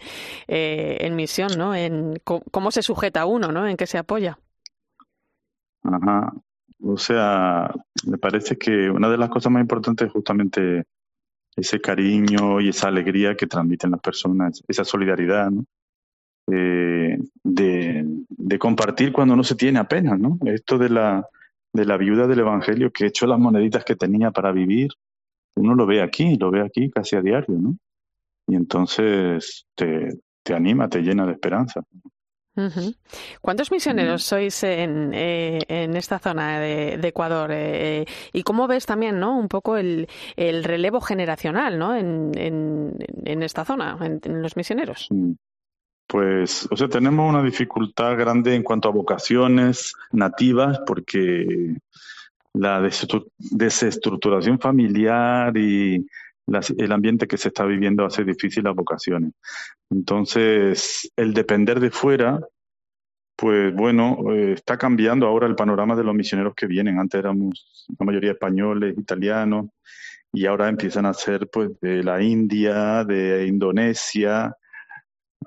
eh, 0.48 0.98
en 1.02 1.16
misión, 1.16 1.52
¿no? 1.58 1.76
en 1.76 2.20
cómo 2.24 2.72
se 2.72 2.82
sujeta 2.82 3.22
a 3.22 3.26
uno, 3.26 3.52
¿no? 3.52 3.68
en 3.68 3.78
qué 3.78 3.86
se 3.86 3.98
apoya. 3.98 4.40
Ajá. 5.84 6.34
O 6.82 6.98
sea, 6.98 7.74
me 8.06 8.18
parece 8.18 8.58
que 8.58 8.90
una 8.90 9.10
de 9.10 9.18
las 9.18 9.30
cosas 9.30 9.52
más 9.52 9.62
importantes 9.62 10.08
es 10.08 10.14
justamente 10.14 10.84
ese 11.56 11.82
cariño 11.82 12.62
y 12.62 12.70
esa 12.70 12.88
alegría 12.88 13.36
que 13.36 13.48
transmiten 13.48 13.92
las 13.92 14.02
personas, 14.02 14.64
esa 14.68 14.86
solidaridad, 14.86 15.50
¿no? 15.50 15.66
Eh, 16.50 17.18
de, 17.44 18.06
de, 18.30 18.60
compartir 18.60 19.12
cuando 19.12 19.36
no 19.36 19.44
se 19.44 19.56
tiene 19.56 19.80
apenas, 19.80 20.18
¿no? 20.18 20.38
Esto 20.46 20.78
de 20.78 20.90
la, 20.90 21.28
de 21.74 21.86
la 21.86 21.98
viuda 21.98 22.26
del 22.26 22.40
Evangelio 22.40 22.92
que 22.92 23.08
echó 23.08 23.28
las 23.28 23.40
moneditas 23.40 23.84
que 23.84 23.98
tenía 23.98 24.32
para 24.32 24.54
vivir, 24.54 24.92
uno 25.56 25.76
lo 25.76 25.86
ve 25.86 26.02
aquí, 26.02 26.38
lo 26.38 26.50
ve 26.52 26.62
aquí 26.62 26.90
casi 26.90 27.18
a 27.18 27.22
diario, 27.22 27.58
¿no? 27.60 27.78
Y 28.48 28.56
entonces 28.56 29.66
te, 29.76 30.20
te 30.44 30.54
anima, 30.54 30.88
te 30.88 31.02
llena 31.02 31.26
de 31.26 31.34
esperanza. 31.34 31.84
¿Cuántos 33.42 33.72
misioneros 33.72 34.24
sois 34.24 34.64
en, 34.64 35.12
eh, 35.14 35.60
en 35.68 35.96
esta 35.96 36.20
zona 36.20 36.60
de, 36.60 37.00
Ecuador? 37.04 37.52
Eh, 37.54 38.06
y 38.34 38.44
cómo 38.44 38.68
ves 38.68 38.86
también, 38.86 39.20
¿no? 39.20 39.38
Un 39.38 39.48
poco 39.48 39.78
el, 39.78 40.08
el 40.36 40.64
relevo 40.64 41.00
generacional, 41.02 41.78
¿no? 41.78 41.96
En, 41.96 42.32
en, 42.36 43.44
esta 43.44 43.64
zona, 43.64 43.98
en, 44.02 44.42
los 44.42 44.58
misioneros. 44.58 45.08
Pues, 46.08 46.68
o 46.72 46.76
sea, 46.76 46.88
tenemos 46.88 47.30
una 47.30 47.44
dificultad 47.44 48.18
grande 48.18 48.56
en 48.56 48.64
cuanto 48.64 48.90
a 48.90 48.92
vocaciones 48.92 49.94
nativas, 50.12 50.80
porque 50.86 51.76
la 52.54 52.82
desestructuración 52.82 54.60
familiar 54.60 55.56
y 55.58 56.08
el 56.48 56.92
ambiente 56.92 57.28
que 57.28 57.38
se 57.38 57.50
está 57.50 57.66
viviendo 57.66 58.06
hace 58.06 58.24
difícil 58.24 58.64
las 58.64 58.76
vocaciones. 58.76 59.34
Entonces, 59.90 61.12
el 61.16 61.34
depender 61.34 61.80
de 61.80 61.92
fuera, 61.92 62.40
pues 63.36 63.74
bueno, 63.76 64.18
eh, 64.32 64.54
está 64.54 64.78
cambiando 64.78 65.28
ahora 65.28 65.48
el 65.48 65.56
panorama 65.56 65.96
de 65.96 66.04
los 66.04 66.16
misioneros 66.16 66.56
que 66.56 66.68
vienen. 66.68 67.00
Antes 67.00 67.20
éramos 67.20 67.86
la 68.00 68.06
mayoría 68.06 68.32
españoles, 68.32 68.98
italianos, 68.98 69.68
y 70.34 70.46
ahora 70.46 70.70
empiezan 70.70 71.06
a 71.06 71.14
ser 71.14 71.48
pues 71.50 71.70
de 71.82 72.04
la 72.04 72.22
India, 72.22 73.04
de 73.04 73.46
Indonesia. 73.46 74.56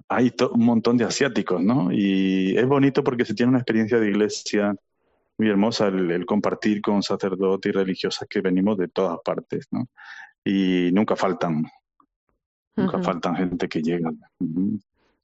Hay 0.08 0.32
un 0.52 0.64
montón 0.64 0.96
de 0.96 1.04
asiáticos, 1.04 1.62
¿no? 1.62 1.90
Y 1.92 2.56
es 2.56 2.66
bonito 2.66 3.02
porque 3.02 3.24
se 3.24 3.34
tiene 3.34 3.50
una 3.50 3.58
experiencia 3.58 3.98
de 3.98 4.08
iglesia 4.08 4.74
muy 5.38 5.48
hermosa 5.48 5.88
el 5.88 6.26
compartir 6.26 6.82
con 6.82 7.02
sacerdotes 7.02 7.70
y 7.70 7.72
religiosas 7.72 8.28
que 8.28 8.40
venimos 8.40 8.76
de 8.76 8.88
todas 8.88 9.18
partes, 9.24 9.66
¿no? 9.70 9.88
Y 10.44 10.90
nunca 10.92 11.16
faltan, 11.16 11.64
nunca 12.76 13.00
faltan 13.02 13.36
gente 13.36 13.68
que 13.68 13.82
llega. 13.82 14.10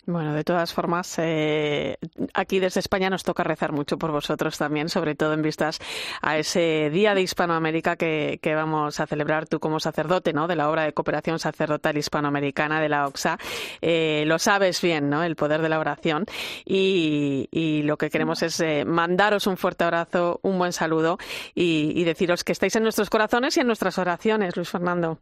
Bueno, 0.09 0.35
de 0.35 0.45
todas 0.45 0.73
formas, 0.73 1.19
eh, 1.19 1.99
aquí 2.33 2.61
desde 2.61 2.79
España 2.79 3.11
nos 3.11 3.25
toca 3.25 3.43
rezar 3.43 3.73
mucho 3.73 3.99
por 3.99 4.13
vosotros 4.13 4.57
también, 4.57 4.89
sobre 4.89 5.17
todo 5.17 5.33
en 5.33 5.43
vistas 5.43 5.81
a 6.23 6.39
ese 6.39 6.91
Día 6.91 7.13
de 7.13 7.23
Hispanoamérica 7.23 7.97
que, 7.97 8.39
que 8.41 8.55
vamos 8.55 9.01
a 9.01 9.07
celebrar 9.09 9.49
tú 9.49 9.59
como 9.59 9.81
sacerdote, 9.81 10.33
¿no? 10.33 10.47
De 10.47 10.55
la 10.55 10.71
obra 10.71 10.85
de 10.85 10.93
cooperación 10.93 11.41
sacerdotal 11.41 11.99
hispanoamericana 11.99 12.81
de 12.81 12.89
la 12.89 13.09
OXA. 13.09 13.37
Eh, 13.83 14.23
lo 14.29 14.39
sabes 14.39 14.81
bien, 14.81 15.11
¿no? 15.11 15.25
El 15.25 15.35
poder 15.35 15.61
de 15.61 15.71
la 15.71 15.81
oración. 15.81 16.25
Y, 16.65 17.49
y 17.51 17.83
lo 17.83 17.97
que 17.97 18.09
queremos 18.09 18.45
es 18.45 18.61
eh, 18.61 18.85
mandaros 18.85 19.49
un 19.49 19.57
fuerte 19.57 19.83
abrazo, 19.83 20.39
un 20.45 20.57
buen 20.57 20.73
saludo 20.73 21.19
y, 21.53 22.01
y 22.01 22.05
deciros 22.05 22.45
que 22.45 22.53
estáis 22.53 22.77
en 22.77 22.85
nuestros 22.85 23.11
corazones 23.11 23.57
y 23.57 23.61
en 23.61 23.67
nuestras 23.67 23.99
oraciones, 23.99 24.55
Luis 24.55 24.71
Fernando. 24.71 25.19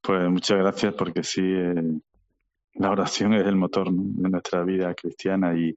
Pues 0.00 0.30
muchas 0.30 0.56
gracias 0.56 0.94
porque 0.94 1.22
sí 1.22 1.42
la 2.74 2.90
oración 2.90 3.34
es 3.34 3.46
el 3.46 3.56
motor 3.56 3.90
de 3.90 4.28
nuestra 4.28 4.62
vida 4.62 4.94
cristiana 4.94 5.56
y 5.56 5.74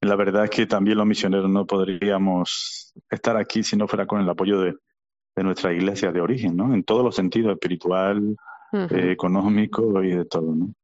la 0.00 0.16
verdad 0.16 0.44
es 0.44 0.50
que 0.50 0.66
también 0.66 0.98
los 0.98 1.06
misioneros 1.06 1.50
no 1.50 1.66
podríamos 1.66 2.94
estar 3.10 3.36
aquí 3.36 3.62
si 3.62 3.76
no 3.76 3.86
fuera 3.86 4.06
con 4.06 4.20
el 4.20 4.28
apoyo 4.28 4.60
de, 4.60 4.74
nuestra 5.36 5.72
iglesia 5.72 6.12
de 6.12 6.20
origen, 6.20 6.54
¿no? 6.54 6.74
En 6.74 6.84
todos 6.84 7.02
los 7.02 7.16
sentidos, 7.16 7.52
espiritual, 7.54 8.36
eh, 8.74 9.10
económico 9.10 10.02
y 10.02 10.10
de 10.10 10.26
todo, 10.26 10.54
¿no? 10.54 10.74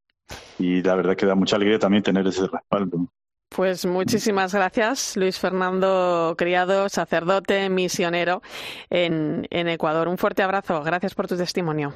Y 0.57 0.81
la 0.81 0.95
verdad 0.95 1.11
es 1.11 1.17
que 1.17 1.27
da 1.27 1.35
mucha 1.35 1.57
alegría 1.57 1.77
también 1.77 2.01
tener 2.01 2.25
ese 2.25 2.47
respaldo. 2.47 3.07
Pues 3.49 3.85
muchísimas 3.85 4.55
gracias, 4.55 5.15
Luis 5.15 5.37
Fernando 5.37 6.33
Criado, 6.39 6.89
sacerdote, 6.89 7.69
misionero 7.69 8.41
en, 8.89 9.45
en 9.51 9.67
Ecuador. 9.67 10.07
Un 10.07 10.17
fuerte 10.17 10.41
abrazo. 10.41 10.81
Gracias 10.81 11.13
por 11.13 11.27
tu 11.27 11.37
testimonio. 11.37 11.93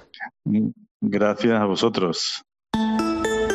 Gracias 1.01 1.59
a 1.59 1.65
vosotros. 1.65 2.45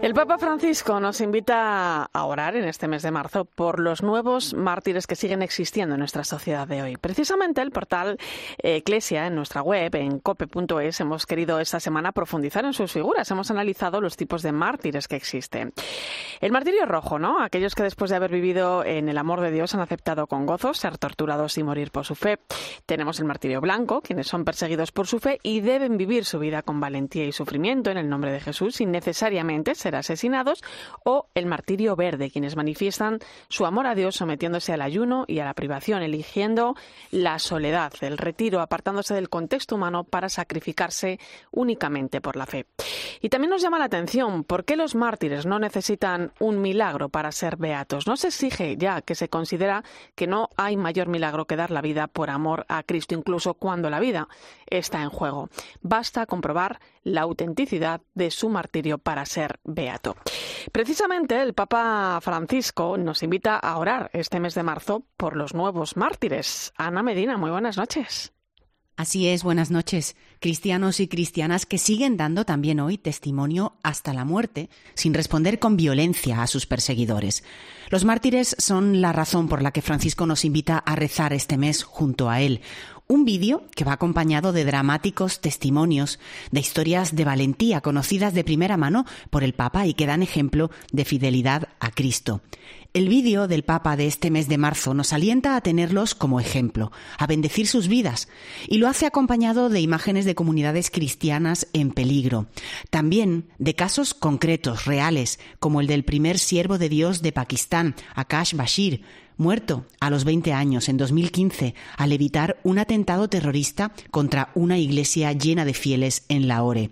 El 0.00 0.14
Papa 0.14 0.38
Francisco 0.38 1.00
nos 1.00 1.20
invita 1.20 2.04
a 2.04 2.24
orar 2.24 2.54
en 2.54 2.64
este 2.68 2.86
mes 2.86 3.02
de 3.02 3.10
marzo 3.10 3.44
por 3.46 3.80
los 3.80 4.00
nuevos 4.00 4.54
mártires 4.54 5.08
que 5.08 5.16
siguen 5.16 5.42
existiendo 5.42 5.96
en 5.96 5.98
nuestra 5.98 6.22
sociedad 6.22 6.68
de 6.68 6.82
hoy. 6.82 6.96
Precisamente 6.96 7.60
el 7.62 7.72
portal 7.72 8.16
Eclesia 8.58 9.26
en 9.26 9.34
nuestra 9.34 9.60
web, 9.60 9.92
en 9.96 10.20
cope.es, 10.20 11.00
hemos 11.00 11.26
querido 11.26 11.58
esta 11.58 11.80
semana 11.80 12.12
profundizar 12.12 12.64
en 12.64 12.74
sus 12.74 12.92
figuras. 12.92 13.28
Hemos 13.32 13.50
analizado 13.50 14.00
los 14.00 14.16
tipos 14.16 14.42
de 14.42 14.52
mártires 14.52 15.08
que 15.08 15.16
existen. 15.16 15.72
El 16.40 16.52
martirio 16.52 16.86
rojo, 16.86 17.18
¿no? 17.18 17.42
Aquellos 17.42 17.74
que 17.74 17.82
después 17.82 18.10
de 18.10 18.16
haber 18.16 18.30
vivido 18.30 18.84
en 18.84 19.08
el 19.08 19.18
amor 19.18 19.40
de 19.40 19.50
Dios 19.50 19.74
han 19.74 19.80
aceptado 19.80 20.28
con 20.28 20.46
gozo 20.46 20.74
ser 20.74 20.96
torturados 20.96 21.58
y 21.58 21.64
morir 21.64 21.90
por 21.90 22.04
su 22.04 22.14
fe. 22.14 22.38
Tenemos 22.86 23.18
el 23.18 23.26
martirio 23.26 23.60
blanco, 23.60 24.00
quienes 24.00 24.28
son 24.28 24.44
perseguidos 24.44 24.92
por 24.92 25.08
su 25.08 25.18
fe 25.18 25.40
y 25.42 25.60
deben 25.60 25.96
vivir 25.96 26.24
su 26.24 26.38
vida 26.38 26.62
con 26.62 26.78
valentía 26.78 27.24
y 27.24 27.32
sufrimiento 27.32 27.90
en 27.90 27.98
el 27.98 28.08
nombre 28.08 28.30
de 28.30 28.38
Jesús 28.38 28.76
sin 28.76 28.92
necesariamente 28.92 29.74
ser 29.74 29.87
asesinados, 29.94 30.62
o 31.04 31.28
el 31.34 31.46
martirio 31.46 31.96
verde, 31.96 32.30
quienes 32.30 32.56
manifiestan 32.56 33.18
su 33.48 33.66
amor 33.66 33.86
a 33.86 33.94
Dios 33.94 34.16
sometiéndose 34.16 34.72
al 34.72 34.82
ayuno 34.82 35.24
y 35.26 35.38
a 35.40 35.44
la 35.44 35.54
privación, 35.54 36.02
eligiendo 36.02 36.74
la 37.10 37.38
soledad, 37.38 37.92
el 38.00 38.18
retiro, 38.18 38.60
apartándose 38.60 39.14
del 39.14 39.28
contexto 39.28 39.76
humano 39.76 40.04
para 40.04 40.28
sacrificarse 40.28 41.18
únicamente 41.50 42.20
por 42.20 42.36
la 42.36 42.46
fe. 42.46 42.66
Y 43.20 43.28
también 43.28 43.50
nos 43.50 43.62
llama 43.62 43.78
la 43.78 43.86
atención 43.86 44.44
por 44.44 44.64
qué 44.64 44.76
los 44.76 44.94
mártires 44.94 45.46
no 45.46 45.58
necesitan 45.58 46.32
un 46.38 46.60
milagro 46.60 47.08
para 47.08 47.32
ser 47.32 47.56
beatos. 47.56 48.06
No 48.06 48.16
se 48.16 48.28
exige 48.28 48.76
ya 48.76 49.02
que 49.02 49.14
se 49.14 49.28
considera 49.28 49.84
que 50.14 50.26
no 50.26 50.50
hay 50.56 50.76
mayor 50.76 51.08
milagro 51.08 51.46
que 51.46 51.56
dar 51.56 51.70
la 51.70 51.82
vida 51.82 52.06
por 52.06 52.30
amor 52.30 52.64
a 52.68 52.82
Cristo, 52.82 53.14
incluso 53.14 53.54
cuando 53.54 53.90
la 53.90 54.00
vida 54.00 54.28
está 54.66 55.02
en 55.02 55.10
juego. 55.10 55.48
Basta 55.82 56.26
comprobar 56.26 56.80
la 57.02 57.22
autenticidad 57.22 58.00
de 58.14 58.30
su 58.30 58.48
martirio 58.48 58.98
para 58.98 59.24
ser. 59.26 59.58
Precisamente 60.72 61.40
el 61.40 61.54
Papa 61.54 62.18
Francisco 62.20 62.96
nos 62.98 63.22
invita 63.22 63.56
a 63.56 63.78
orar 63.78 64.10
este 64.12 64.40
mes 64.40 64.54
de 64.54 64.62
marzo 64.64 65.04
por 65.16 65.36
los 65.36 65.54
nuevos 65.54 65.96
mártires. 65.96 66.72
Ana 66.76 67.02
Medina, 67.02 67.36
muy 67.36 67.50
buenas 67.50 67.76
noches. 67.76 68.32
Así 68.96 69.28
es, 69.28 69.44
buenas 69.44 69.70
noches. 69.70 70.16
Cristianos 70.40 70.98
y 70.98 71.06
cristianas 71.06 71.66
que 71.66 71.78
siguen 71.78 72.16
dando 72.16 72.44
también 72.44 72.80
hoy 72.80 72.98
testimonio 72.98 73.74
hasta 73.84 74.12
la 74.12 74.24
muerte, 74.24 74.70
sin 74.94 75.14
responder 75.14 75.60
con 75.60 75.76
violencia 75.76 76.42
a 76.42 76.48
sus 76.48 76.66
perseguidores. 76.66 77.44
Los 77.90 78.04
mártires 78.04 78.56
son 78.58 79.00
la 79.00 79.12
razón 79.12 79.48
por 79.48 79.62
la 79.62 79.70
que 79.70 79.82
Francisco 79.82 80.26
nos 80.26 80.44
invita 80.44 80.78
a 80.78 80.96
rezar 80.96 81.32
este 81.32 81.56
mes 81.56 81.84
junto 81.84 82.28
a 82.28 82.40
él. 82.40 82.60
Un 83.10 83.24
vídeo 83.24 83.62
que 83.74 83.86
va 83.86 83.94
acompañado 83.94 84.52
de 84.52 84.66
dramáticos 84.66 85.40
testimonios, 85.40 86.18
de 86.50 86.60
historias 86.60 87.16
de 87.16 87.24
valentía 87.24 87.80
conocidas 87.80 88.34
de 88.34 88.44
primera 88.44 88.76
mano 88.76 89.06
por 89.30 89.42
el 89.42 89.54
Papa 89.54 89.86
y 89.86 89.94
que 89.94 90.04
dan 90.04 90.22
ejemplo 90.22 90.70
de 90.92 91.06
fidelidad 91.06 91.68
a 91.80 91.90
Cristo. 91.90 92.42
El 92.92 93.08
vídeo 93.08 93.48
del 93.48 93.64
Papa 93.64 93.96
de 93.96 94.06
este 94.06 94.30
mes 94.30 94.46
de 94.46 94.58
marzo 94.58 94.92
nos 94.92 95.14
alienta 95.14 95.56
a 95.56 95.62
tenerlos 95.62 96.14
como 96.14 96.38
ejemplo, 96.38 96.92
a 97.16 97.26
bendecir 97.26 97.66
sus 97.66 97.88
vidas, 97.88 98.28
y 98.66 98.76
lo 98.76 98.88
hace 98.88 99.06
acompañado 99.06 99.70
de 99.70 99.80
imágenes 99.80 100.26
de 100.26 100.34
comunidades 100.34 100.90
cristianas 100.90 101.66
en 101.72 101.92
peligro, 101.92 102.48
también 102.90 103.48
de 103.58 103.74
casos 103.74 104.12
concretos, 104.12 104.84
reales, 104.84 105.38
como 105.60 105.80
el 105.80 105.86
del 105.86 106.04
primer 106.04 106.38
siervo 106.38 106.76
de 106.76 106.90
Dios 106.90 107.22
de 107.22 107.32
Pakistán, 107.32 107.94
Akash 108.14 108.54
Bashir, 108.54 109.02
muerto 109.38 109.86
a 110.00 110.10
los 110.10 110.24
20 110.24 110.52
años 110.52 110.88
en 110.88 110.98
2015 110.98 111.74
al 111.96 112.12
evitar 112.12 112.58
un 112.64 112.78
atentado 112.78 113.28
terrorista 113.28 113.92
contra 114.10 114.50
una 114.54 114.76
iglesia 114.76 115.32
llena 115.32 115.64
de 115.64 115.72
fieles 115.72 116.24
en 116.28 116.48
Lahore. 116.48 116.90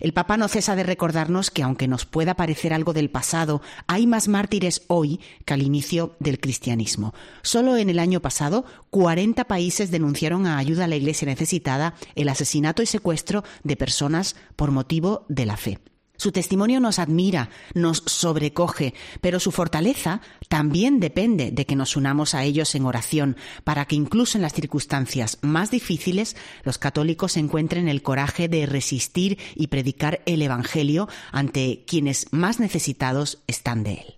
El 0.00 0.12
Papa 0.12 0.36
no 0.36 0.46
cesa 0.46 0.76
de 0.76 0.84
recordarnos 0.84 1.50
que 1.50 1.62
aunque 1.62 1.88
nos 1.88 2.04
pueda 2.04 2.34
parecer 2.34 2.72
algo 2.72 2.92
del 2.92 3.10
pasado, 3.10 3.62
hay 3.88 4.06
más 4.06 4.28
mártires 4.28 4.82
hoy 4.86 5.20
que 5.44 5.54
al 5.54 5.62
inicio 5.62 6.14
del 6.20 6.38
cristianismo. 6.38 7.14
Solo 7.42 7.76
en 7.76 7.90
el 7.90 7.98
año 7.98 8.20
pasado, 8.20 8.64
40 8.90 9.44
países 9.44 9.90
denunciaron 9.90 10.46
a 10.46 10.58
ayuda 10.58 10.84
a 10.84 10.88
la 10.88 10.96
iglesia 10.96 11.26
necesitada 11.26 11.94
el 12.14 12.28
asesinato 12.28 12.82
y 12.82 12.86
secuestro 12.86 13.42
de 13.64 13.76
personas 13.76 14.36
por 14.54 14.70
motivo 14.70 15.24
de 15.28 15.46
la 15.46 15.56
fe. 15.56 15.78
Su 16.16 16.32
testimonio 16.32 16.80
nos 16.80 16.98
admira, 16.98 17.50
nos 17.74 18.02
sobrecoge, 18.06 18.94
pero 19.20 19.40
su 19.40 19.52
fortaleza 19.52 20.20
también 20.48 21.00
depende 21.00 21.50
de 21.50 21.66
que 21.66 21.76
nos 21.76 21.96
unamos 21.96 22.34
a 22.34 22.44
ellos 22.44 22.74
en 22.74 22.86
oración, 22.86 23.36
para 23.64 23.84
que 23.84 23.96
incluso 23.96 24.38
en 24.38 24.42
las 24.42 24.54
circunstancias 24.54 25.38
más 25.42 25.70
difíciles 25.70 26.36
los 26.64 26.78
católicos 26.78 27.36
encuentren 27.36 27.88
el 27.88 28.02
coraje 28.02 28.48
de 28.48 28.66
resistir 28.66 29.38
y 29.54 29.66
predicar 29.66 30.22
el 30.26 30.42
Evangelio 30.42 31.08
ante 31.32 31.84
quienes 31.86 32.26
más 32.32 32.60
necesitados 32.60 33.42
están 33.46 33.82
de 33.82 33.92
él. 33.92 34.15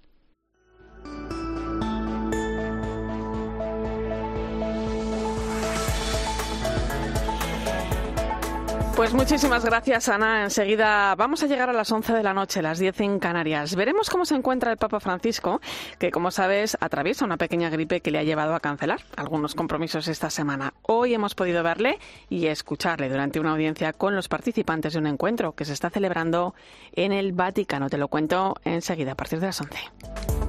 Pues 8.99 9.15
muchísimas 9.15 9.65
gracias, 9.65 10.09
Ana. 10.09 10.43
Enseguida 10.43 11.15
vamos 11.15 11.45
a 11.45 11.47
llegar 11.47 11.71
a 11.71 11.73
las 11.73 11.93
11 11.93 12.15
de 12.15 12.23
la 12.25 12.35
noche, 12.35 12.63
las 12.63 12.81
10 12.81 13.01
en 13.03 13.21
Canarias. 13.21 13.77
Veremos 13.77 14.11
cómo 14.11 14.25
se 14.25 14.35
encuentra 14.35 14.73
el 14.73 14.77
Papa 14.77 14.99
Francisco, 14.99 15.61
que 16.01 16.11
como 16.11 16.33
sabes 16.33 16.77
atraviesa 16.81 17.25
una 17.25 17.37
pequeña 17.37 17.71
gripe 17.71 18.01
que 18.01 18.11
le 18.11 18.19
ha 18.19 18.25
llevado 18.25 18.57
a 18.57 18.61
cancelar 18.61 19.03
algunos 19.15 19.55
compromisos 19.55 20.09
esta 20.09 20.31
semana. 20.31 20.75
Hoy 20.83 21.15
hemos 21.15 21.37
podido 21.37 21.63
verle 21.63 22.01
y 22.29 22.49
escucharle 22.49 23.09
durante 23.09 23.39
una 23.39 23.53
audiencia 23.53 23.93
con 23.93 24.17
los 24.17 24.27
participantes 24.27 24.95
de 24.95 24.99
un 24.99 25.07
encuentro 25.07 25.53
que 25.53 25.65
se 25.65 25.75
está 25.75 25.91
celebrando 25.91 26.57
en 26.91 27.13
el 27.13 27.33
Vaticano. 27.33 27.91
Te 27.91 27.99
lo 27.99 28.09
cuento 28.09 28.57
enseguida, 28.65 29.13
a 29.13 29.15
partir 29.15 29.39
de 29.39 29.47
las 29.47 29.61
11. 29.61 30.48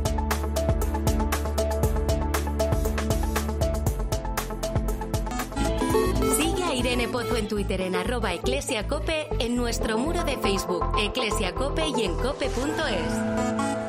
Irene 6.79 7.09
Pozo 7.09 7.35
en 7.35 7.49
Twitter 7.49 7.81
en 7.81 7.93
arroba 7.93 8.33
eclesiacope, 8.33 9.27
en 9.39 9.57
nuestro 9.57 9.97
muro 9.97 10.23
de 10.23 10.37
Facebook, 10.37 10.85
eclesiacope 10.97 11.85
y 11.89 12.03
en 12.03 12.15
cope.es. 12.15 13.88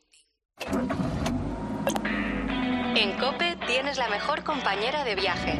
En 2.95 3.17
Cope 3.17 3.57
tienes 3.67 3.97
la 3.97 4.09
mejor 4.09 4.43
compañera 4.43 5.03
de 5.03 5.15
viaje. 5.15 5.59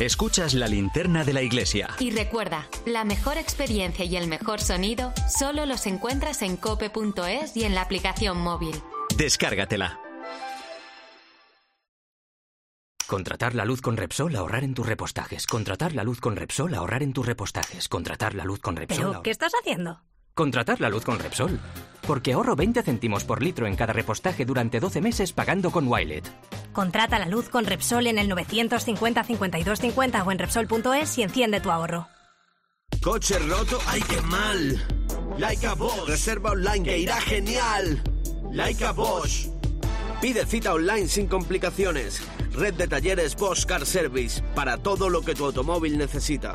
Escuchas 0.00 0.54
la 0.54 0.66
linterna 0.66 1.24
de 1.24 1.34
la 1.34 1.42
iglesia. 1.42 1.90
Y 1.98 2.10
recuerda, 2.10 2.66
la 2.86 3.04
mejor 3.04 3.36
experiencia 3.36 4.02
y 4.02 4.16
el 4.16 4.28
mejor 4.28 4.58
sonido 4.58 5.12
solo 5.28 5.66
los 5.66 5.86
encuentras 5.86 6.40
en 6.40 6.56
cope.es 6.56 7.54
y 7.54 7.64
en 7.64 7.74
la 7.74 7.82
aplicación 7.82 8.38
móvil. 8.38 8.74
Descárgatela. 9.18 10.00
Contratar 13.06 13.54
la 13.54 13.66
luz 13.66 13.82
con 13.82 13.98
Repsol, 13.98 14.34
ahorrar 14.36 14.64
en 14.64 14.72
tus 14.72 14.86
repostajes. 14.86 15.46
Contratar 15.46 15.94
la 15.94 16.02
luz 16.02 16.18
con 16.18 16.34
Repsol, 16.34 16.72
ahorrar 16.72 17.02
en 17.02 17.12
tus 17.12 17.26
repostajes. 17.26 17.86
Contratar 17.86 18.34
la 18.34 18.44
luz 18.44 18.60
con 18.60 18.76
Repsol. 18.76 19.06
¿Pero 19.10 19.22
qué 19.22 19.30
estás 19.30 19.52
haciendo? 19.60 20.00
Contratar 20.32 20.80
la 20.80 20.88
luz 20.88 21.04
con 21.04 21.18
Repsol. 21.18 21.60
Porque 22.10 22.32
ahorro 22.32 22.56
20 22.56 22.82
céntimos 22.82 23.22
por 23.22 23.40
litro 23.40 23.68
en 23.68 23.76
cada 23.76 23.92
repostaje 23.92 24.44
durante 24.44 24.80
12 24.80 25.00
meses 25.00 25.32
pagando 25.32 25.70
con 25.70 25.86
Wilet. 25.86 26.28
Contrata 26.72 27.20
la 27.20 27.26
luz 27.26 27.48
con 27.48 27.64
Repsol 27.64 28.08
en 28.08 28.18
el 28.18 28.28
950 28.28 29.22
52 29.22 29.78
50 29.78 30.24
o 30.24 30.32
en 30.32 30.38
Repsol.es 30.40 31.18
y 31.18 31.22
enciende 31.22 31.60
tu 31.60 31.70
ahorro. 31.70 32.08
Coche 33.00 33.38
roto, 33.38 33.78
¡ay 33.86 34.02
qué 34.08 34.20
mal! 34.22 34.84
Laika 35.38 35.74
Bosch, 35.74 36.08
reserva 36.08 36.50
online 36.50 36.82
que 36.82 36.98
irá 36.98 37.20
genial. 37.20 38.02
Laika 38.50 38.90
Bosch. 38.90 39.46
Pide 40.20 40.46
cita 40.46 40.74
online 40.74 41.06
sin 41.06 41.28
complicaciones. 41.28 42.20
Red 42.54 42.74
de 42.74 42.88
talleres 42.88 43.36
Bosch 43.36 43.66
Car 43.66 43.86
Service 43.86 44.42
para 44.56 44.78
todo 44.78 45.10
lo 45.10 45.22
que 45.22 45.36
tu 45.36 45.44
automóvil 45.44 45.96
necesita. 45.96 46.54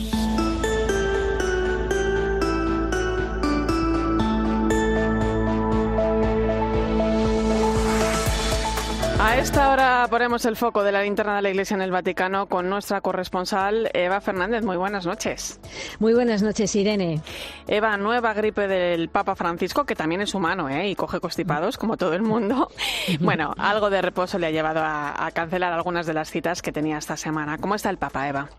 A 9.31 9.37
esta 9.37 9.71
hora 9.71 10.05
ponemos 10.09 10.43
el 10.43 10.57
foco 10.57 10.83
de 10.83 10.91
la 10.91 11.03
linterna 11.03 11.37
de 11.37 11.41
la 11.41 11.49
Iglesia 11.49 11.75
en 11.75 11.81
el 11.81 11.89
Vaticano 11.89 12.47
con 12.47 12.69
nuestra 12.69 12.99
corresponsal 12.99 13.89
Eva 13.93 14.19
Fernández. 14.19 14.65
Muy 14.65 14.75
buenas 14.75 15.05
noches. 15.05 15.57
Muy 15.99 16.13
buenas 16.13 16.41
noches, 16.41 16.75
Irene. 16.75 17.21
Eva, 17.65 17.95
nueva 17.95 18.33
gripe 18.33 18.67
del 18.67 19.07
Papa 19.07 19.37
Francisco, 19.37 19.85
que 19.85 19.95
también 19.95 20.19
es 20.19 20.33
humano 20.33 20.67
¿eh? 20.67 20.89
y 20.89 20.95
coge 20.95 21.21
constipados, 21.21 21.77
como 21.77 21.95
todo 21.95 22.13
el 22.13 22.23
mundo. 22.23 22.67
Bueno, 23.21 23.53
algo 23.57 23.89
de 23.89 24.01
reposo 24.01 24.37
le 24.37 24.47
ha 24.47 24.51
llevado 24.51 24.81
a, 24.81 25.25
a 25.25 25.31
cancelar 25.31 25.71
algunas 25.71 26.05
de 26.05 26.13
las 26.13 26.29
citas 26.29 26.61
que 26.61 26.73
tenía 26.73 26.97
esta 26.97 27.15
semana. 27.15 27.57
¿Cómo 27.57 27.75
está 27.75 27.89
el 27.89 27.97
Papa, 27.97 28.27
Eva? 28.27 28.49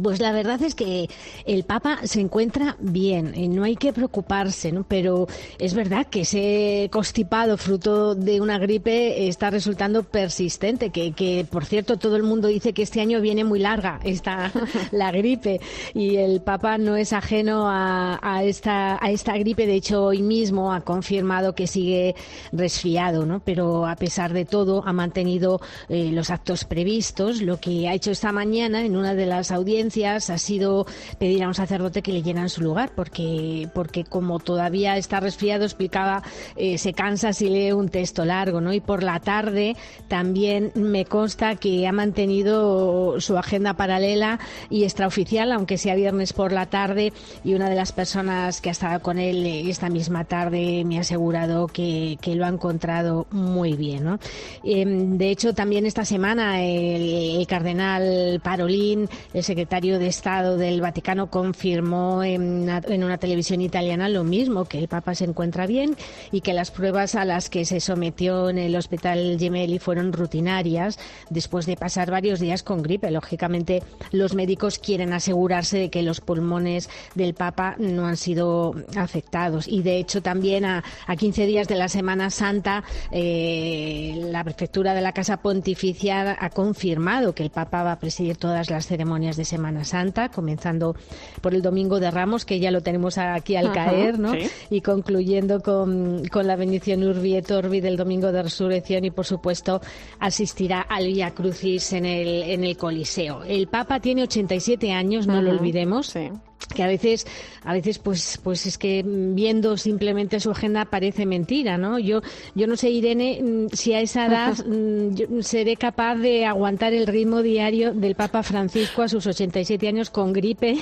Pues 0.00 0.20
la 0.20 0.32
verdad 0.32 0.62
es 0.62 0.74
que 0.74 1.10
el 1.44 1.64
Papa 1.64 1.98
se 2.04 2.20
encuentra 2.20 2.76
bien, 2.80 3.34
y 3.36 3.48
no 3.48 3.64
hay 3.64 3.76
que 3.76 3.92
preocuparse, 3.92 4.72
¿no? 4.72 4.84
pero 4.88 5.26
es 5.58 5.74
verdad 5.74 6.06
que 6.06 6.22
ese 6.22 6.88
constipado 6.90 7.58
fruto 7.58 8.14
de 8.14 8.40
una 8.40 8.58
gripe 8.58 9.28
está 9.28 9.50
resultando 9.50 10.02
persistente, 10.02 10.88
que, 10.90 11.12
que 11.12 11.46
por 11.48 11.66
cierto 11.66 11.98
todo 11.98 12.16
el 12.16 12.22
mundo 12.22 12.48
dice 12.48 12.72
que 12.72 12.82
este 12.82 13.02
año 13.02 13.20
viene 13.20 13.44
muy 13.44 13.58
larga 13.58 14.00
esta, 14.02 14.50
la 14.92 15.12
gripe 15.12 15.60
y 15.92 16.16
el 16.16 16.40
Papa 16.40 16.78
no 16.78 16.96
es 16.96 17.12
ajeno 17.12 17.68
a, 17.68 18.18
a, 18.22 18.44
esta, 18.44 18.98
a 19.04 19.10
esta 19.10 19.36
gripe, 19.36 19.66
de 19.66 19.74
hecho 19.74 20.04
hoy 20.04 20.22
mismo 20.22 20.72
ha 20.72 20.80
confirmado 20.80 21.54
que 21.54 21.66
sigue 21.66 22.14
resfriado, 22.50 23.26
¿no? 23.26 23.40
pero 23.44 23.86
a 23.86 23.96
pesar 23.96 24.32
de 24.32 24.46
todo 24.46 24.84
ha 24.86 24.92
mantenido 24.94 25.60
eh, 25.90 26.10
los 26.12 26.30
actos 26.30 26.64
previstos, 26.64 27.42
lo 27.42 27.60
que 27.60 27.88
ha 27.88 27.94
hecho 27.94 28.10
esta 28.10 28.32
mañana 28.32 28.82
en 28.86 28.96
una 28.96 29.14
de 29.14 29.26
las 29.26 29.52
audiencias 29.52 29.81
ha 30.04 30.38
sido 30.38 30.86
pedir 31.18 31.42
a 31.42 31.48
un 31.48 31.54
sacerdote 31.54 32.02
que 32.02 32.12
le 32.12 32.22
llenan 32.22 32.48
su 32.48 32.62
lugar, 32.62 32.92
porque, 32.94 33.68
porque 33.74 34.04
como 34.04 34.38
todavía 34.38 34.96
está 34.96 35.20
resfriado, 35.20 35.64
explicaba, 35.64 36.22
eh, 36.56 36.78
se 36.78 36.92
cansa 36.92 37.32
si 37.32 37.48
lee 37.48 37.72
un 37.72 37.88
texto 37.88 38.24
largo, 38.24 38.60
¿no? 38.60 38.72
Y 38.72 38.80
por 38.80 39.02
la 39.02 39.20
tarde 39.20 39.76
también 40.08 40.72
me 40.74 41.04
consta 41.04 41.56
que 41.56 41.86
ha 41.86 41.92
mantenido 41.92 43.20
su 43.20 43.36
agenda 43.36 43.74
paralela 43.74 44.38
y 44.70 44.84
extraoficial, 44.84 45.52
aunque 45.52 45.78
sea 45.78 45.94
viernes 45.94 46.32
por 46.32 46.52
la 46.52 46.66
tarde, 46.66 47.12
y 47.44 47.54
una 47.54 47.68
de 47.68 47.76
las 47.76 47.92
personas 47.92 48.60
que 48.60 48.68
ha 48.68 48.72
estado 48.72 49.00
con 49.00 49.18
él 49.18 49.46
esta 49.68 49.88
misma 49.88 50.24
tarde 50.24 50.84
me 50.84 50.98
ha 50.98 51.00
asegurado 51.00 51.66
que, 51.66 52.18
que 52.20 52.34
lo 52.34 52.44
ha 52.44 52.48
encontrado 52.48 53.26
muy 53.30 53.74
bien, 53.74 54.04
¿no? 54.04 54.18
Eh, 54.64 54.84
de 54.86 55.30
hecho, 55.30 55.54
también 55.54 55.86
esta 55.86 56.04
semana 56.04 56.62
el, 56.62 57.38
el 57.40 57.46
cardenal 57.46 58.40
Parolín, 58.42 59.08
el 59.34 59.42
secretario 59.42 59.71
secretario 59.72 59.98
de 59.98 60.08
Estado 60.08 60.58
del 60.58 60.82
Vaticano 60.82 61.30
confirmó 61.30 62.22
en 62.22 62.42
una, 62.42 62.82
en 62.84 63.04
una, 63.04 63.16
televisión 63.16 63.62
italiana 63.62 64.10
lo 64.10 64.22
mismo, 64.22 64.66
que 64.66 64.78
el 64.78 64.86
Papa 64.86 65.14
se 65.14 65.24
encuentra 65.24 65.66
bien 65.66 65.96
y 66.30 66.42
que 66.42 66.52
las 66.52 66.70
pruebas 66.70 67.14
a 67.14 67.24
las 67.24 67.48
que 67.48 67.64
se 67.64 67.80
sometió 67.80 68.50
en 68.50 68.58
el 68.58 68.76
Hospital 68.76 69.38
Gemelli 69.38 69.78
fueron 69.78 70.12
rutinarias 70.12 70.98
después 71.30 71.64
de 71.64 71.78
pasar 71.78 72.10
varios 72.10 72.38
días 72.38 72.62
con 72.62 72.82
gripe. 72.82 73.10
Lógicamente, 73.10 73.82
los 74.10 74.34
médicos 74.34 74.78
quieren 74.78 75.14
asegurarse 75.14 75.78
de 75.78 75.88
que 75.88 76.02
los 76.02 76.20
pulmones 76.20 76.90
del 77.14 77.32
Papa 77.32 77.74
no 77.78 78.04
han 78.04 78.18
sido 78.18 78.74
afectados. 78.94 79.66
Y 79.68 79.82
de 79.82 79.96
hecho, 79.96 80.20
también 80.20 80.66
a, 80.66 80.84
a 81.06 81.16
15 81.16 81.46
días 81.46 81.66
de 81.66 81.76
la 81.76 81.88
Semana 81.88 82.28
Santa, 82.28 82.84
eh, 83.10 84.20
la 84.30 84.44
prefectura 84.44 84.92
de 84.92 85.00
la 85.00 85.12
Casa 85.12 85.38
Pontificia 85.38 86.36
ha 86.38 86.50
confirmado 86.50 87.34
que 87.34 87.42
el 87.42 87.50
Papa 87.50 87.82
va 87.82 87.92
a 87.92 87.98
presidir 87.98 88.36
todas 88.36 88.68
las 88.68 88.86
ceremonias 88.86 89.38
de 89.38 89.46
Semana 89.46 89.61
Santa, 89.84 90.28
comenzando 90.28 90.94
por 91.40 91.54
el 91.54 91.62
Domingo 91.62 92.00
de 92.00 92.10
Ramos, 92.10 92.44
que 92.44 92.60
ya 92.60 92.70
lo 92.70 92.80
tenemos 92.80 93.18
aquí 93.18 93.56
al 93.56 93.66
Ajá, 93.66 93.74
caer, 93.74 94.18
¿no? 94.18 94.32
¿sí? 94.32 94.48
Y 94.70 94.80
concluyendo 94.80 95.60
con, 95.60 96.24
con, 96.28 96.46
la 96.46 96.56
bendición 96.56 97.02
Urbi 97.04 97.36
et 97.36 97.50
Orbi 97.50 97.80
del 97.80 97.96
Domingo 97.96 98.32
de 98.32 98.42
Resurrección 98.42 99.04
y, 99.04 99.10
por 99.10 99.26
supuesto, 99.26 99.80
asistirá 100.18 100.82
al 100.82 101.06
Via 101.06 101.32
Crucis 101.32 101.92
en 101.92 102.06
el, 102.06 102.42
en 102.42 102.64
el 102.64 102.76
Coliseo. 102.76 103.42
El 103.44 103.68
Papa 103.68 104.00
tiene 104.00 104.22
87 104.22 104.92
años, 104.92 105.26
no 105.26 105.34
Ajá, 105.34 105.42
lo 105.42 105.50
olvidemos. 105.50 106.06
Sí 106.08 106.30
que 106.66 106.82
a 106.82 106.86
veces 106.86 107.26
a 107.64 107.72
veces 107.72 107.98
pues 107.98 108.38
pues 108.42 108.66
es 108.66 108.78
que 108.78 109.02
viendo 109.04 109.76
simplemente 109.76 110.40
su 110.40 110.50
agenda 110.50 110.84
parece 110.84 111.26
mentira 111.26 111.78
no 111.78 111.98
yo 111.98 112.22
yo 112.54 112.66
no 112.66 112.76
sé 112.76 112.90
Irene 112.90 113.40
mm, 113.42 113.68
si 113.72 113.94
a 113.94 114.00
esa 114.00 114.26
edad 114.26 114.54
mm, 114.64 115.40
seré 115.40 115.76
capaz 115.76 116.16
de 116.16 116.46
aguantar 116.46 116.92
el 116.92 117.06
ritmo 117.06 117.42
diario 117.42 117.94
del 117.94 118.14
Papa 118.14 118.42
Francisco 118.42 119.02
a 119.02 119.08
sus 119.08 119.26
87 119.26 119.88
años 119.88 120.10
con 120.10 120.32
gripe. 120.32 120.78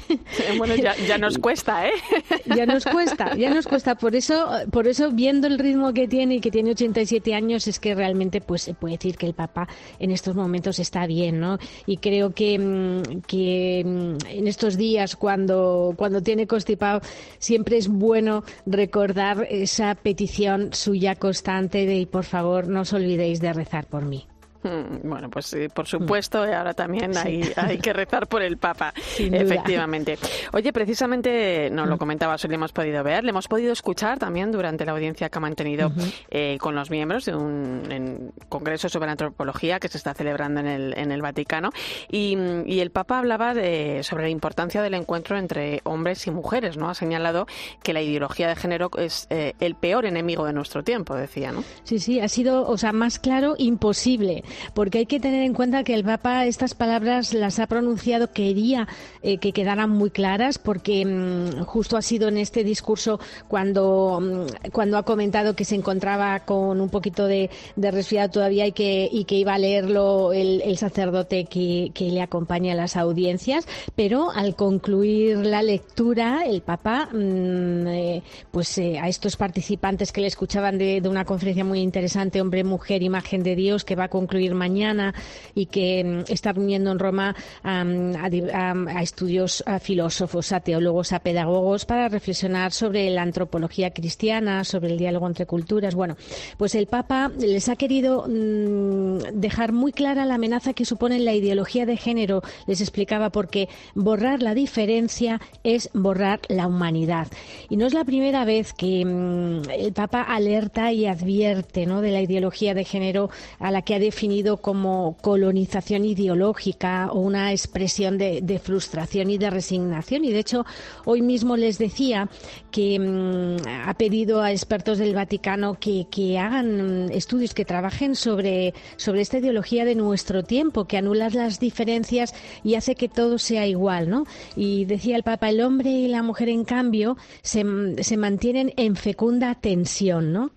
Bueno 0.59 0.75
ya, 0.75 0.95
ya 1.07 1.19
nos 1.19 1.39
cuesta 1.39 1.89
eh 1.89 1.93
ya 2.57 2.67
nos 2.67 2.85
cuesta 2.85 3.37
ya 3.37 3.53
nos 3.53 3.67
cuesta. 3.67 3.95
Por 3.95 4.15
eso 4.17 4.49
por 4.71 4.87
eso 4.87 5.11
viendo 5.11 5.47
el 5.47 5.59
ritmo 5.59 5.93
que 5.93 6.09
tiene 6.09 6.37
y 6.37 6.41
que 6.41 6.51
tiene 6.51 6.73
87 6.73 7.35
años 7.35 7.67
es 7.67 7.79
que 7.79 7.95
realmente 7.95 8.41
pues 8.41 8.63
se 8.63 8.75
puede 8.75 8.97
decir 8.97 9.17
que 9.17 9.27
el 9.27 9.35
Papa 9.35 9.69
en 9.99 10.11
estos 10.11 10.35
momentos 10.35 10.79
está 10.79 11.07
bien 11.07 11.41
no 11.41 11.59
y 11.87 11.99
creo 11.99 12.33
que 12.33 12.59
mm, 12.59 13.21
que 13.27 13.81
en 13.81 14.47
estos 14.47 14.77
días 14.77 15.17
cuando 15.17 15.70
cuando 15.97 16.23
tiene 16.23 16.47
constipado, 16.47 17.01
siempre 17.39 17.77
es 17.77 17.89
bueno 17.89 18.45
recordar 18.67 19.47
esa 19.51 19.95
petición 19.95 20.73
suya 20.73 21.15
constante 21.15 21.87
de, 21.87 22.07
por 22.07 22.25
favor, 22.25 22.69
no 22.69 22.83
os 22.83 22.93
olvidéis 22.93 23.41
de 23.41 23.53
rezar 23.53 23.87
por 23.87 24.05
mí. 24.05 24.30
Hmm, 24.63 25.09
bueno, 25.09 25.31
pues 25.31 25.57
por 25.75 25.87
supuesto, 25.87 26.47
y 26.47 26.53
ahora 26.53 26.75
también 26.75 27.17
hay, 27.17 27.45
sí. 27.45 27.53
hay 27.57 27.79
que 27.79 27.93
rezar 27.93 28.27
por 28.27 28.43
el 28.43 28.59
Papa, 28.59 28.93
efectivamente. 29.19 30.19
Oye, 30.53 30.73
precisamente, 30.73 31.71
nos 31.71 31.89
lo 31.89 31.97
comentabas, 31.97 32.45
hoy 32.45 32.51
le 32.51 32.57
hemos 32.57 32.73
podido 32.73 33.03
ver, 33.03 33.25
le 33.25 33.31
hemos 33.31 33.49
podido 33.49 33.73
escuchar 33.73 34.19
también 34.19 34.53
durante 34.53 34.85
la 34.85 34.93
audiencia 34.93 35.31
que 35.31 35.39
ha 35.39 35.41
mantenido 35.41 35.89
uh 35.89 35.91
-huh. 35.91 36.15
eh, 36.31 36.59
con 36.61 36.75
los 36.75 36.91
miembros 36.91 37.25
de 37.25 37.35
un 37.35 38.33
congreso 38.49 38.89
sobre 38.89 39.11
antropología 39.11 39.81
que 39.81 39.89
se 39.89 39.99
está 39.99 40.15
celebrando 40.15 40.61
en 40.61 40.67
el, 40.67 40.99
en 40.99 41.13
el 41.13 41.23
Vaticano. 41.23 41.71
Y, 42.11 42.37
y, 42.67 42.81
el 42.81 42.91
Papa 42.91 43.19
hablaba 43.19 43.55
de, 43.55 44.03
sobre 44.03 44.25
la 44.25 44.31
importancia 44.31 44.83
del 44.83 44.95
encuentro 44.95 45.39
entre 45.39 45.81
hombres 45.85 46.27
y 46.27 46.31
mujeres, 46.31 46.77
¿no? 46.77 46.89
Ha 46.89 46.95
señalado 46.95 47.47
que 47.83 47.93
la 47.93 48.03
ideología 48.03 48.49
de 48.49 48.57
género 48.57 48.91
es 48.99 49.27
eh, 49.31 49.55
el 49.61 49.75
peor 49.75 50.07
enemigo 50.07 50.45
de 50.45 50.53
nuestro 50.53 50.83
tiempo, 50.83 51.15
decía, 51.15 51.53
¿no? 51.53 51.65
Sí, 51.85 51.99
sí, 51.99 52.21
ha 52.21 52.29
sido, 52.29 52.67
o 52.67 52.77
sea, 52.77 52.93
más 52.93 53.19
claro, 53.19 53.55
imposible 53.59 54.45
porque 54.75 54.99
hay 54.99 55.07
que 55.07 55.21
tener 55.21 55.43
en 55.43 55.55
cuenta 55.55 55.85
que 55.85 55.95
el 55.95 56.05
Papa 56.05 56.47
estas 56.47 56.75
palabras 56.75 57.35
las 57.35 57.59
ha 57.59 57.67
pronunciado, 57.67 58.33
quería 58.33 58.89
eh, 59.23 59.39
que 59.39 59.53
quedaran 59.53 59.91
muy 59.91 60.11
claras, 60.11 60.59
porque 60.59 61.05
mm, 61.05 61.65
justo 61.65 61.97
ha 61.97 62.03
sido 62.03 62.29
en 62.29 62.39
este 62.39 62.65
discurso 62.65 63.21
cuando, 63.49 64.21
mm, 64.21 64.71
cuando 64.73 64.97
ha 64.99 65.03
comentado 65.03 65.55
que 65.55 65.65
se 65.65 65.75
encontraba 65.75 66.41
con 66.41 66.81
un 66.81 66.89
poquito 66.89 67.27
de, 67.27 67.51
resfriado 67.77 68.31
todavía 68.31 68.67
y 68.67 68.73
que, 68.73 69.09
y 69.11 69.25
que 69.25 69.35
iba 69.37 69.55
a 69.55 69.59
leerlo 69.59 70.33
el, 70.33 70.77
sacerdote 70.77 71.45
que, 71.45 71.93
le 72.11 72.23
acompaña 72.23 72.73
a 72.73 72.77
las 72.77 72.97
audiencias, 72.97 73.67
pero 73.95 74.31
al 74.31 74.57
concluir 74.57 75.39
la 75.39 75.63
lectura, 75.63 76.45
el 76.47 76.63
Papa, 76.63 77.09
mm, 77.13 77.87
eh, 77.87 78.23
pues 78.51 78.79
eh, 78.79 78.99
a 78.99 79.09
estos 79.09 79.37
participantes 79.37 80.13
que 80.13 80.21
le 80.21 80.27
escuchaban 80.27 80.79
de, 80.79 81.03
una 81.09 81.25
conferencia 81.25 81.65
muy 81.65 81.81
interesante, 81.81 82.41
Hombre, 82.41 82.65
Mujer, 82.65 83.03
Imagen 83.03 83.43
de 83.43 83.57
Dios, 83.57 83.85
que 83.85 83.97
va 83.97 84.05
a 84.05 84.09
concluir 84.09 84.40
mañana 84.49 85.15
y 85.55 85.67
que 85.67 86.03
mm, 86.03 86.33
está 86.33 86.53
reuniendo 86.53 86.91
en 86.91 86.99
Roma 86.99 87.37
a, 87.63 89.03
estudios 89.03 89.63
a 89.67 89.79
filósofos, 89.79 90.53
a 90.53 90.61
teólogos, 90.61 91.13
a 91.13 91.21
pedagogos 91.21 91.85
para 91.85 92.09
reflexionar 92.09 92.73
sobre 92.73 93.11
la 93.11 93.23
antropología 93.23 93.91
cristiana, 93.91 94.65
sobre 94.65 94.91
el 94.91 94.99
diálogo 94.99 95.27
entre 95.27 95.47
culturas. 95.47 95.95
Bueno, 95.95 96.17
pues 96.57 96.75
el 96.75 96.87
Papa 96.87 97.31
les 97.39 97.69
ha 97.69 97.77
querido 97.77 98.27
mm, 98.27 99.41
dejar 99.41 99.73
muy 99.73 99.93
clara 99.93 100.25
la 100.25 100.35
amenaza 100.35 100.73
que 100.73 100.85
supone 100.85 101.19
la 101.19 101.35
ideología 101.35 101.87
de 101.87 101.97
género. 101.97 102.43
Les 102.67 102.81
explicaba 102.81 103.31
porque 103.31 103.69
borrar 103.95 104.43
la 104.43 104.55
diferencia 104.55 105.41
es 105.65 105.91
borrar 105.93 106.41
la 106.49 106.67
humanidad. 106.67 107.29
Y 107.69 107.77
no 107.77 107.87
es 107.87 107.95
la 107.95 108.05
primera 108.05 108.45
vez 108.45 108.73
que 108.73 109.05
mm, 109.05 109.71
el 109.71 109.93
Papa 109.93 110.23
alerta 110.23 110.93
y 110.93 111.07
advierte 111.07 111.87
de 112.01 112.11
la 112.11 112.23
ideología 112.23 112.75
de 112.75 112.85
género 112.85 113.31
a 113.59 113.71
la 113.71 113.83
que 113.83 113.95
ha 113.95 113.99
definido 113.99 114.30
como 114.61 115.17
colonización 115.21 116.05
ideológica 116.05 117.11
o 117.13 117.21
una 117.21 117.53
expresión 117.53 118.17
de, 118.19 118.61
frustración 118.63 119.31
y 119.31 119.39
de 119.39 119.51
resignación. 119.51 120.25
Y 120.25 120.31
de 120.31 120.39
hecho, 120.39 120.65
hoy 121.05 121.23
mismo 121.23 121.57
les 121.57 121.79
decía 121.79 122.29
que 122.71 122.99
mm, 122.99 123.69
ha 123.87 123.95
pedido 123.95 124.43
a 124.43 124.53
expertos 124.53 124.99
del 124.99 125.15
Vaticano 125.15 125.79
que, 125.79 126.39
hagan 126.39 127.07
mm, 127.07 127.11
estudios, 127.11 127.55
que 127.55 127.65
trabajen 127.65 128.15
sobre, 128.15 128.73
sobre 128.97 129.21
esta 129.21 129.39
ideología 129.39 129.85
de 129.85 129.95
nuestro 129.95 130.45
tiempo, 130.45 130.87
que 130.87 130.97
anula 130.97 131.29
las 131.31 131.59
diferencias 131.59 132.35
y 132.63 132.77
hace 132.77 132.95
que 132.95 133.09
todo 133.09 133.39
sea 133.39 133.67
igual, 133.67 134.09
¿no? 134.09 134.25
Y 134.57 134.85
decía 134.85 135.17
el 135.17 135.23
Papa, 135.23 135.51
el 135.51 135.61
hombre 135.61 135.91
y 135.91 136.09
la 136.09 136.23
mujer, 136.23 136.49
en 136.49 136.65
cambio, 136.65 137.17
se, 137.43 137.65
se 138.03 138.17
mantienen 138.17 138.73
en 138.77 138.97
fecunda 138.97 139.55
tensión, 139.57 140.33
¿no? 140.33 140.53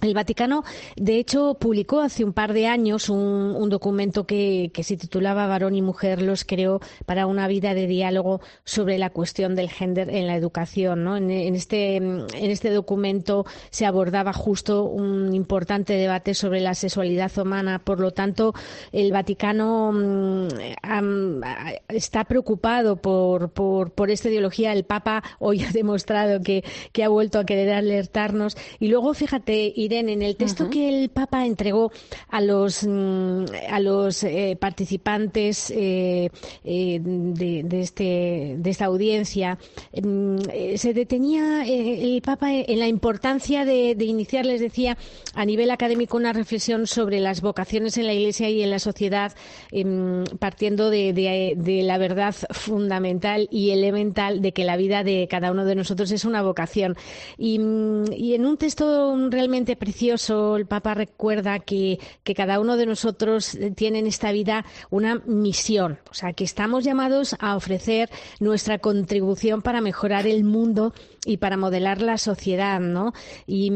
El 0.00 0.14
Vaticano, 0.14 0.64
de 0.96 1.18
hecho, 1.18 1.54
publicó 1.54 2.00
hace 2.00 2.24
un 2.24 2.32
par 2.32 2.52
de 2.52 2.66
años 2.66 3.08
un, 3.08 3.68
documento 3.70 4.26
que, 4.26 4.70
se 4.82 4.96
titulaba 4.96 5.46
Varón 5.46 5.74
y 5.74 5.82
Mujer 5.82 6.20
los 6.20 6.44
creó 6.44 6.80
para 7.06 7.26
una 7.26 7.48
vida 7.48 7.72
de 7.72 7.86
diálogo 7.86 8.40
sobre 8.64 8.98
la 8.98 9.10
cuestión 9.10 9.54
del 9.54 9.70
género 9.70 10.10
en 10.10 10.26
la 10.26 10.36
educación. 10.36 11.08
En, 11.08 11.54
este, 11.54 11.96
en 11.96 12.26
este 12.32 12.70
documento 12.70 13.46
se 13.70 13.86
abordaba 13.86 14.32
justo 14.32 14.84
un 14.84 15.34
importante 15.34 15.94
debate 15.94 16.34
sobre 16.34 16.60
la 16.60 16.74
sexualidad 16.74 17.36
humana. 17.38 17.78
Por 17.78 18.00
lo 18.00 18.10
tanto, 18.10 18.52
el 18.92 19.10
Vaticano 19.12 19.92
mm, 19.92 21.40
está 21.88 22.24
preocupado 22.24 22.96
por, 22.96 23.50
por, 23.50 24.10
esta 24.10 24.28
ideología. 24.28 24.72
El 24.72 24.84
Papa 24.84 25.22
hoy 25.38 25.62
ha 25.64 25.70
demostrado 25.70 26.40
que, 26.42 26.62
que 26.92 27.04
ha 27.04 27.08
vuelto 27.08 27.38
a 27.38 27.44
querer 27.44 27.72
alertarnos. 27.72 28.56
Y 28.78 28.88
luego, 28.88 29.14
fíjate, 29.14 29.72
Irene, 29.84 30.12
en 30.12 30.22
el 30.22 30.36
texto 30.36 30.70
que 30.70 30.88
el 30.88 31.08
Papa 31.10 31.46
entregó 31.46 31.92
a 32.28 32.40
los, 32.40 32.84
mm, 32.86 33.44
a 33.70 33.80
los 33.80 34.22
eh, 34.24 34.56
participantes 34.58 35.70
eh, 35.70 36.30
eh, 36.64 37.00
de, 37.02 37.80
este, 37.80 38.56
de 38.58 38.70
esta 38.70 38.86
audiencia, 38.86 39.58
mm, 39.92 40.38
se 40.76 40.94
detenía 40.94 41.64
el 41.64 42.20
Papa 42.22 42.52
en 42.52 42.78
la 42.78 42.88
importancia 42.88 43.64
de, 43.64 43.96
iniciar, 44.04 44.46
les 44.46 44.60
decía, 44.60 44.96
a 45.34 45.44
nivel 45.44 45.70
académico 45.70 46.16
una 46.16 46.32
reflexión 46.32 46.86
sobre 46.86 47.20
las 47.20 47.40
vocaciones 47.40 47.96
en 47.98 48.06
la 48.06 48.12
Iglesia 48.12 48.48
y 48.50 48.62
en 48.62 48.70
la 48.70 48.78
sociedad, 48.78 49.32
em, 49.72 50.24
partiendo 50.38 50.90
de, 50.90 51.12
de 51.56 51.82
la 51.82 51.98
verdad 51.98 52.34
fundamental 52.50 53.48
y 53.50 53.70
elemental 53.70 54.40
de 54.40 54.52
que 54.52 54.64
la 54.64 54.76
vida 54.76 55.04
de 55.04 55.26
cada 55.28 55.50
uno 55.50 55.64
de 55.64 55.74
nosotros 55.74 56.10
es 56.10 56.24
una 56.24 56.42
vocación. 56.42 56.96
Y, 57.38 57.58
mm, 57.58 58.12
y 58.12 58.34
en 58.34 58.46
un 58.46 58.56
texto 58.56 59.16
realmente 59.30 59.63
precioso. 59.76 60.56
El 60.56 60.66
Papa 60.66 60.94
recuerda 60.94 61.58
que, 61.58 61.98
cada 62.36 62.60
uno 62.60 62.76
de 62.76 62.86
nosotros 62.86 63.56
tiene 63.76 64.00
en 64.00 64.06
esta 64.06 64.32
vida 64.32 64.64
una 64.90 65.22
misión, 65.26 65.98
o 66.10 66.14
sea, 66.14 66.32
que 66.32 66.44
estamos 66.44 66.84
llamados 66.84 67.36
a 67.38 67.56
ofrecer 67.56 68.10
nuestra 68.40 68.78
contribución 68.78 69.62
para 69.62 69.80
mejorar 69.80 70.26
el 70.26 70.44
mundo 70.44 70.92
y 71.26 71.38
para 71.38 71.56
modelar 71.56 72.02
la 72.02 72.18
sociedad, 72.18 72.80
¿no? 72.80 73.12
Y, 73.46 73.72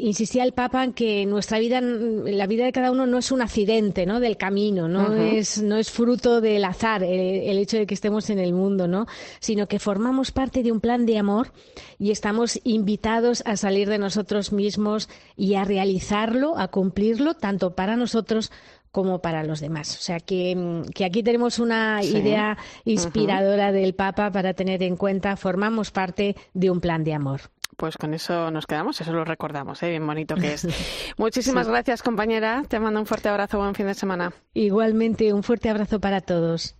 insistía 0.00 0.44
el 0.44 0.52
Papa 0.52 0.84
en 0.84 0.92
que 0.92 1.26
nuestra 1.26 1.58
vida, 1.58 1.80
la 1.80 2.46
vida 2.46 2.64
de 2.64 2.72
cada 2.72 2.90
uno 2.90 3.06
no 3.06 3.18
es 3.18 3.30
un 3.30 3.42
accidente, 3.42 4.06
¿no? 4.06 4.20
Del 4.20 4.36
camino, 4.36 4.88
no 4.88 5.14
es 5.14 5.62
no 5.62 5.76
es 5.76 5.90
fruto 5.90 6.40
del 6.40 6.64
azar 6.64 7.02
el, 7.02 7.58
hecho 7.58 7.76
de 7.76 7.86
que 7.86 7.94
estemos 7.94 8.30
en 8.30 8.38
el 8.38 8.52
mundo, 8.52 8.88
¿no? 8.88 9.06
Sino 9.40 9.66
que 9.66 9.78
formamos 9.78 10.32
parte 10.32 10.62
de 10.62 10.72
un 10.72 10.80
plan 10.80 11.06
de 11.06 11.18
amor 11.18 11.52
y 11.98 12.10
estamos 12.10 12.58
invitados 12.64 13.42
a 13.46 13.56
salir 13.56 13.88
de 13.88 13.98
nosotros 13.98 14.52
mismos 14.52 15.08
y 15.36 15.54
a 15.54 15.64
realizarlo, 15.64 16.58
a 16.58 16.68
cumplirlo, 16.68 17.34
tanto 17.34 17.74
para 17.74 17.96
nosotros 17.96 18.50
como 18.90 19.20
para 19.20 19.44
los 19.44 19.60
demás. 19.60 19.96
O 19.96 20.00
sea 20.00 20.20
que, 20.20 20.54
mm, 20.56 21.04
aquí 21.04 21.22
tenemos 21.22 21.58
una 21.58 22.02
idea 22.02 22.58
inspiradora 22.84 23.72
del 23.72 23.94
Papa 23.94 24.30
para 24.30 24.54
tener 24.54 24.82
en 24.82 24.96
cuenta, 24.96 25.36
formamos 25.36 25.90
parte 25.90 26.36
de 26.54 26.70
un 26.70 26.80
plan 26.80 27.04
de 27.04 27.14
amor. 27.14 27.42
Pues 27.76 27.96
con 27.96 28.12
eso 28.12 28.50
nos 28.50 28.66
quedamos, 28.66 29.00
eso 29.00 29.12
lo 29.12 29.24
recordamos, 29.24 29.82
¿eh? 29.82 29.88
bien 29.90 30.06
bonito 30.06 30.34
que 30.34 30.52
es. 30.52 30.66
Muchísimas 31.16 31.66
gracias, 31.66 32.02
compañera. 32.02 32.62
Te 32.68 32.78
mando 32.78 33.00
un 33.00 33.06
fuerte 33.06 33.28
abrazo, 33.28 33.58
buen 33.58 33.74
fin 33.74 33.86
de 33.86 33.94
semana. 33.94 34.32
Igualmente, 34.52 35.32
un 35.32 35.42
fuerte 35.42 35.70
abrazo 35.70 35.98
para 35.98 36.20
todos. 36.20 36.79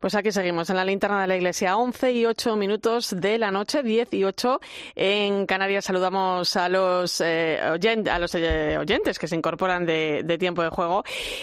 Pues 0.00 0.14
aquí 0.14 0.30
seguimos 0.30 0.70
en 0.70 0.76
la 0.76 0.84
linterna 0.84 1.22
de 1.22 1.26
la 1.26 1.36
iglesia, 1.36 1.76
11 1.76 2.12
y 2.12 2.24
8 2.24 2.54
minutos 2.54 3.14
de 3.18 3.36
la 3.36 3.50
noche, 3.50 3.82
18 3.82 4.60
en 4.94 5.44
Canarias. 5.44 5.86
Saludamos 5.86 6.54
a 6.56 6.68
los, 6.68 7.20
eh, 7.20 7.58
a 7.60 8.18
los 8.20 8.34
eh, 8.36 8.78
oyentes 8.78 9.18
que 9.18 9.26
se 9.26 9.34
incorporan 9.34 9.86
de, 9.86 10.36
tiempo 10.38 10.62
de 10.62 10.68
juego. 10.68 11.02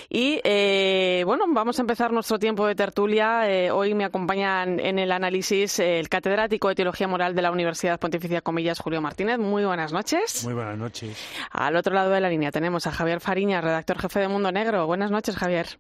Y 0.10 0.40
eh, 0.46 1.24
bueno, 1.26 1.44
vamos 1.50 1.80
a 1.80 1.82
empezar 1.82 2.14
nuestro 2.14 2.40
tiempo 2.40 2.66
de 2.66 2.76
tertulia. 2.76 3.42
hoy 3.74 3.94
me 3.94 4.06
acompañan 4.06 4.80
en 4.80 5.00
el 5.00 5.12
análisis 5.12 5.80
el 5.80 6.08
catedrático 6.08 6.70
de 6.70 6.76
Teología 6.76 7.10
Moral 7.10 7.36
de 7.36 7.42
la 7.42 7.52
Universidad 7.52 8.00
Pontificia 8.00 8.40
Comillas, 8.40 8.80
Julio 8.80 9.02
Martínez. 9.02 9.38
Muy 9.38 9.66
buenas 9.66 9.92
noches. 9.92 10.46
Muy 10.46 10.54
buenas 10.54 10.78
noches. 10.78 11.18
Al 11.52 11.76
otro 11.76 11.94
lado 11.94 12.10
de 12.10 12.22
la 12.22 12.30
línea 12.30 12.52
tenemos 12.52 12.88
a 12.88 12.92
Javier 12.92 13.20
Fariña, 13.20 13.60
redactor 13.60 14.00
jefe 14.00 14.22
de 14.22 14.30
Mundo 14.30 14.54
Negro. 14.54 14.88
Buenas 14.88 15.12
noches, 15.12 15.36
Javier. 15.36 15.78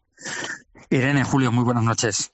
Irene, 0.89 1.23
Julio, 1.23 1.51
muy 1.51 1.63
buenas 1.63 1.83
noches. 1.83 2.33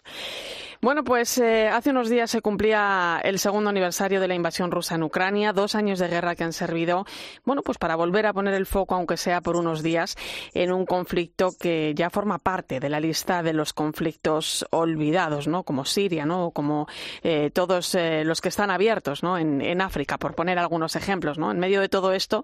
Bueno, 0.84 1.04
pues 1.04 1.38
eh, 1.38 1.68
hace 1.68 1.92
unos 1.92 2.10
días 2.10 2.32
se 2.32 2.42
cumplía 2.42 3.22
el 3.24 3.38
segundo 3.38 3.70
aniversario 3.70 4.20
de 4.20 4.28
la 4.28 4.34
invasión 4.34 4.72
rusa 4.72 4.96
en 4.96 5.04
Ucrania, 5.04 5.54
dos 5.54 5.76
años 5.76 6.00
de 6.00 6.08
guerra 6.08 6.36
que 6.36 6.44
han 6.44 6.54
servido, 6.54 7.06
bueno, 7.46 7.62
pues 7.62 7.78
para 7.78 7.96
volver 7.96 8.26
a 8.26 8.34
poner 8.34 8.56
el 8.56 8.66
foco, 8.66 8.96
aunque 8.96 9.16
sea 9.16 9.42
por 9.42 9.58
unos 9.58 9.84
días, 9.84 10.16
en 10.56 10.72
un 10.72 10.88
conflicto 10.88 11.52
que 11.52 11.94
ya 11.96 12.10
forma 12.10 12.40
parte 12.40 12.80
de 12.80 12.90
la 12.90 13.00
lista 13.00 13.44
de 13.44 13.54
los 13.54 13.74
conflictos 13.74 14.66
olvidados, 14.72 15.48
¿no? 15.48 15.62
Como 15.62 15.86
Siria, 15.86 16.26
¿no? 16.26 16.50
Como 16.50 16.88
eh, 17.22 17.52
todos 17.54 17.94
eh, 17.94 18.24
los 18.26 18.42
que 18.42 18.50
están 18.50 18.72
abiertos, 18.72 19.22
¿no? 19.22 19.38
En, 19.38 19.62
en, 19.62 19.82
África, 19.82 20.18
por 20.18 20.34
poner 20.34 20.58
algunos 20.58 20.96
ejemplos, 20.96 21.38
¿no? 21.38 21.52
En 21.52 21.60
medio 21.60 21.80
de 21.80 21.90
todo 21.90 22.12
esto, 22.12 22.44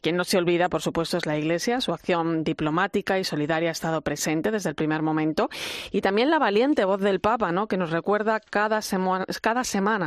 quien 0.00 0.16
no 0.16 0.24
se 0.24 0.38
olvida, 0.38 0.70
por 0.70 0.80
supuesto, 0.80 1.18
es 1.18 1.26
la 1.26 1.36
Iglesia. 1.36 1.82
Su 1.82 1.92
acción 1.92 2.44
diplomática 2.44 3.18
y 3.18 3.24
solidaria 3.24 3.68
ha 3.68 3.72
estado 3.72 4.00
presente 4.00 4.50
desde 4.50 4.70
el 4.70 4.74
primer 4.74 5.02
momento 5.02 5.50
y 5.92 6.00
también 6.00 6.30
la 6.30 6.38
valiente 6.38 6.86
voz 6.86 7.00
del 7.00 7.20
Papa, 7.20 7.52
¿no? 7.52 7.57
Que 7.66 7.76
nos 7.76 7.90
recuerda 7.90 8.40
cada, 8.40 8.82
semana 8.82 9.26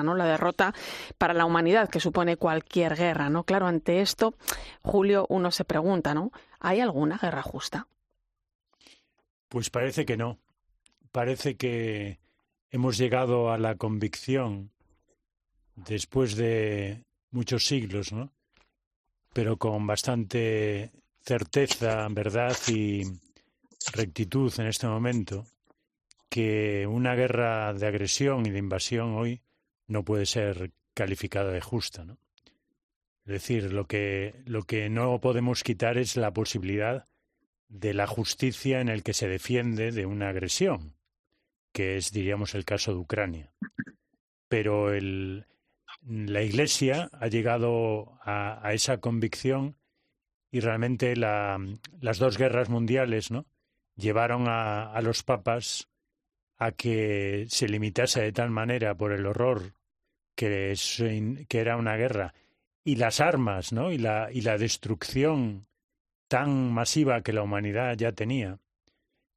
la 0.03 0.25
derrota 0.25 0.73
para 1.17 1.33
la 1.33 1.45
humanidad 1.45 1.89
que 1.89 1.99
supone 1.99 2.37
cualquier 2.37 2.95
guerra. 2.95 3.29
Claro, 3.45 3.67
ante 3.67 4.01
esto, 4.01 4.33
Julio, 4.81 5.25
uno 5.29 5.51
se 5.51 5.65
pregunta, 5.65 6.13
¿no? 6.13 6.31
¿Hay 6.59 6.79
alguna 6.79 7.17
guerra 7.17 7.41
justa? 7.41 7.87
Pues 9.49 9.69
parece 9.69 10.05
que 10.05 10.17
no. 10.17 10.37
Parece 11.11 11.57
que 11.57 12.19
hemos 12.69 12.97
llegado 12.97 13.51
a 13.51 13.57
la 13.57 13.75
convicción 13.75 14.71
después 15.75 16.35
de 16.35 17.03
muchos 17.31 17.65
siglos, 17.65 18.13
¿no? 18.13 18.31
Pero 19.33 19.57
con 19.57 19.85
bastante 19.87 20.91
certeza, 21.21 22.07
verdad 22.09 22.55
y 22.67 23.03
rectitud 23.93 24.53
en 24.59 24.67
este 24.67 24.87
momento, 24.87 25.45
que 26.31 26.87
una 26.87 27.13
guerra 27.13 27.73
de 27.73 27.85
agresión 27.85 28.45
y 28.45 28.51
de 28.51 28.59
invasión 28.59 29.15
hoy 29.15 29.41
no 29.87 30.05
puede 30.05 30.25
ser 30.25 30.71
calificada 30.93 31.51
de 31.51 31.59
justa, 31.59 32.05
¿no? 32.05 32.17
Es 33.25 33.33
decir, 33.33 33.73
lo 33.73 33.85
que, 33.85 34.41
lo 34.45 34.63
que 34.63 34.89
no 34.89 35.19
podemos 35.19 35.61
quitar 35.61 35.97
es 35.97 36.15
la 36.15 36.31
posibilidad 36.31 37.05
de 37.67 37.93
la 37.93 38.07
justicia 38.07 38.79
en 38.79 38.87
el 38.87 39.03
que 39.03 39.13
se 39.13 39.27
defiende 39.27 39.91
de 39.91 40.05
una 40.05 40.29
agresión, 40.29 40.95
que 41.73 41.97
es, 41.97 42.13
diríamos, 42.13 42.55
el 42.55 42.63
caso 42.63 42.93
de 42.93 42.99
Ucrania. 42.99 43.51
Pero 44.47 44.93
el, 44.93 45.47
la 46.01 46.43
Iglesia 46.43 47.09
ha 47.11 47.27
llegado 47.27 48.17
a, 48.23 48.65
a 48.65 48.73
esa 48.73 48.99
convicción 48.99 49.75
y 50.49 50.61
realmente 50.61 51.17
la, 51.17 51.59
las 51.99 52.19
dos 52.19 52.37
guerras 52.37 52.69
mundiales 52.69 53.31
¿no? 53.31 53.45
llevaron 53.97 54.47
a, 54.47 54.93
a 54.93 55.01
los 55.01 55.23
papas 55.23 55.90
a 56.61 56.73
que 56.73 57.47
se 57.49 57.67
limitase 57.67 58.21
de 58.21 58.31
tal 58.31 58.51
manera 58.51 58.93
por 58.95 59.13
el 59.13 59.25
horror 59.25 59.73
que, 60.35 60.71
es, 60.71 61.01
que 61.49 61.59
era 61.59 61.75
una 61.75 61.95
guerra 61.95 62.35
y 62.83 62.97
las 62.97 63.19
armas 63.19 63.73
¿no? 63.73 63.91
y, 63.91 63.97
la, 63.97 64.29
y 64.31 64.41
la 64.41 64.59
destrucción 64.59 65.65
tan 66.27 66.71
masiva 66.71 67.23
que 67.23 67.33
la 67.33 67.41
humanidad 67.41 67.97
ya 67.97 68.11
tenía 68.11 68.59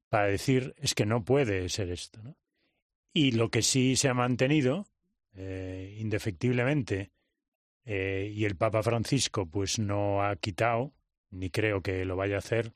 para 0.07 0.27
decir 0.27 0.75
es 0.77 0.93
que 0.93 1.07
no 1.07 1.25
puede 1.25 1.67
ser 1.69 1.89
esto. 1.89 2.21
Y 3.11 3.31
lo 3.31 3.49
que 3.49 3.63
sí 3.63 3.95
se 3.95 4.07
ha 4.07 4.13
mantenido 4.13 4.85
eh, 5.33 5.97
indefectiblemente 5.97 7.09
eh, 7.85 8.31
y 8.31 8.45
el 8.45 8.55
Papa 8.55 8.83
Francisco 8.83 9.47
pues 9.47 9.79
no 9.79 10.23
ha 10.23 10.35
quitado, 10.35 10.93
ni 11.31 11.49
creo 11.49 11.81
que 11.81 12.05
lo 12.05 12.15
vaya 12.15 12.35
a 12.35 12.39
hacer, 12.39 12.73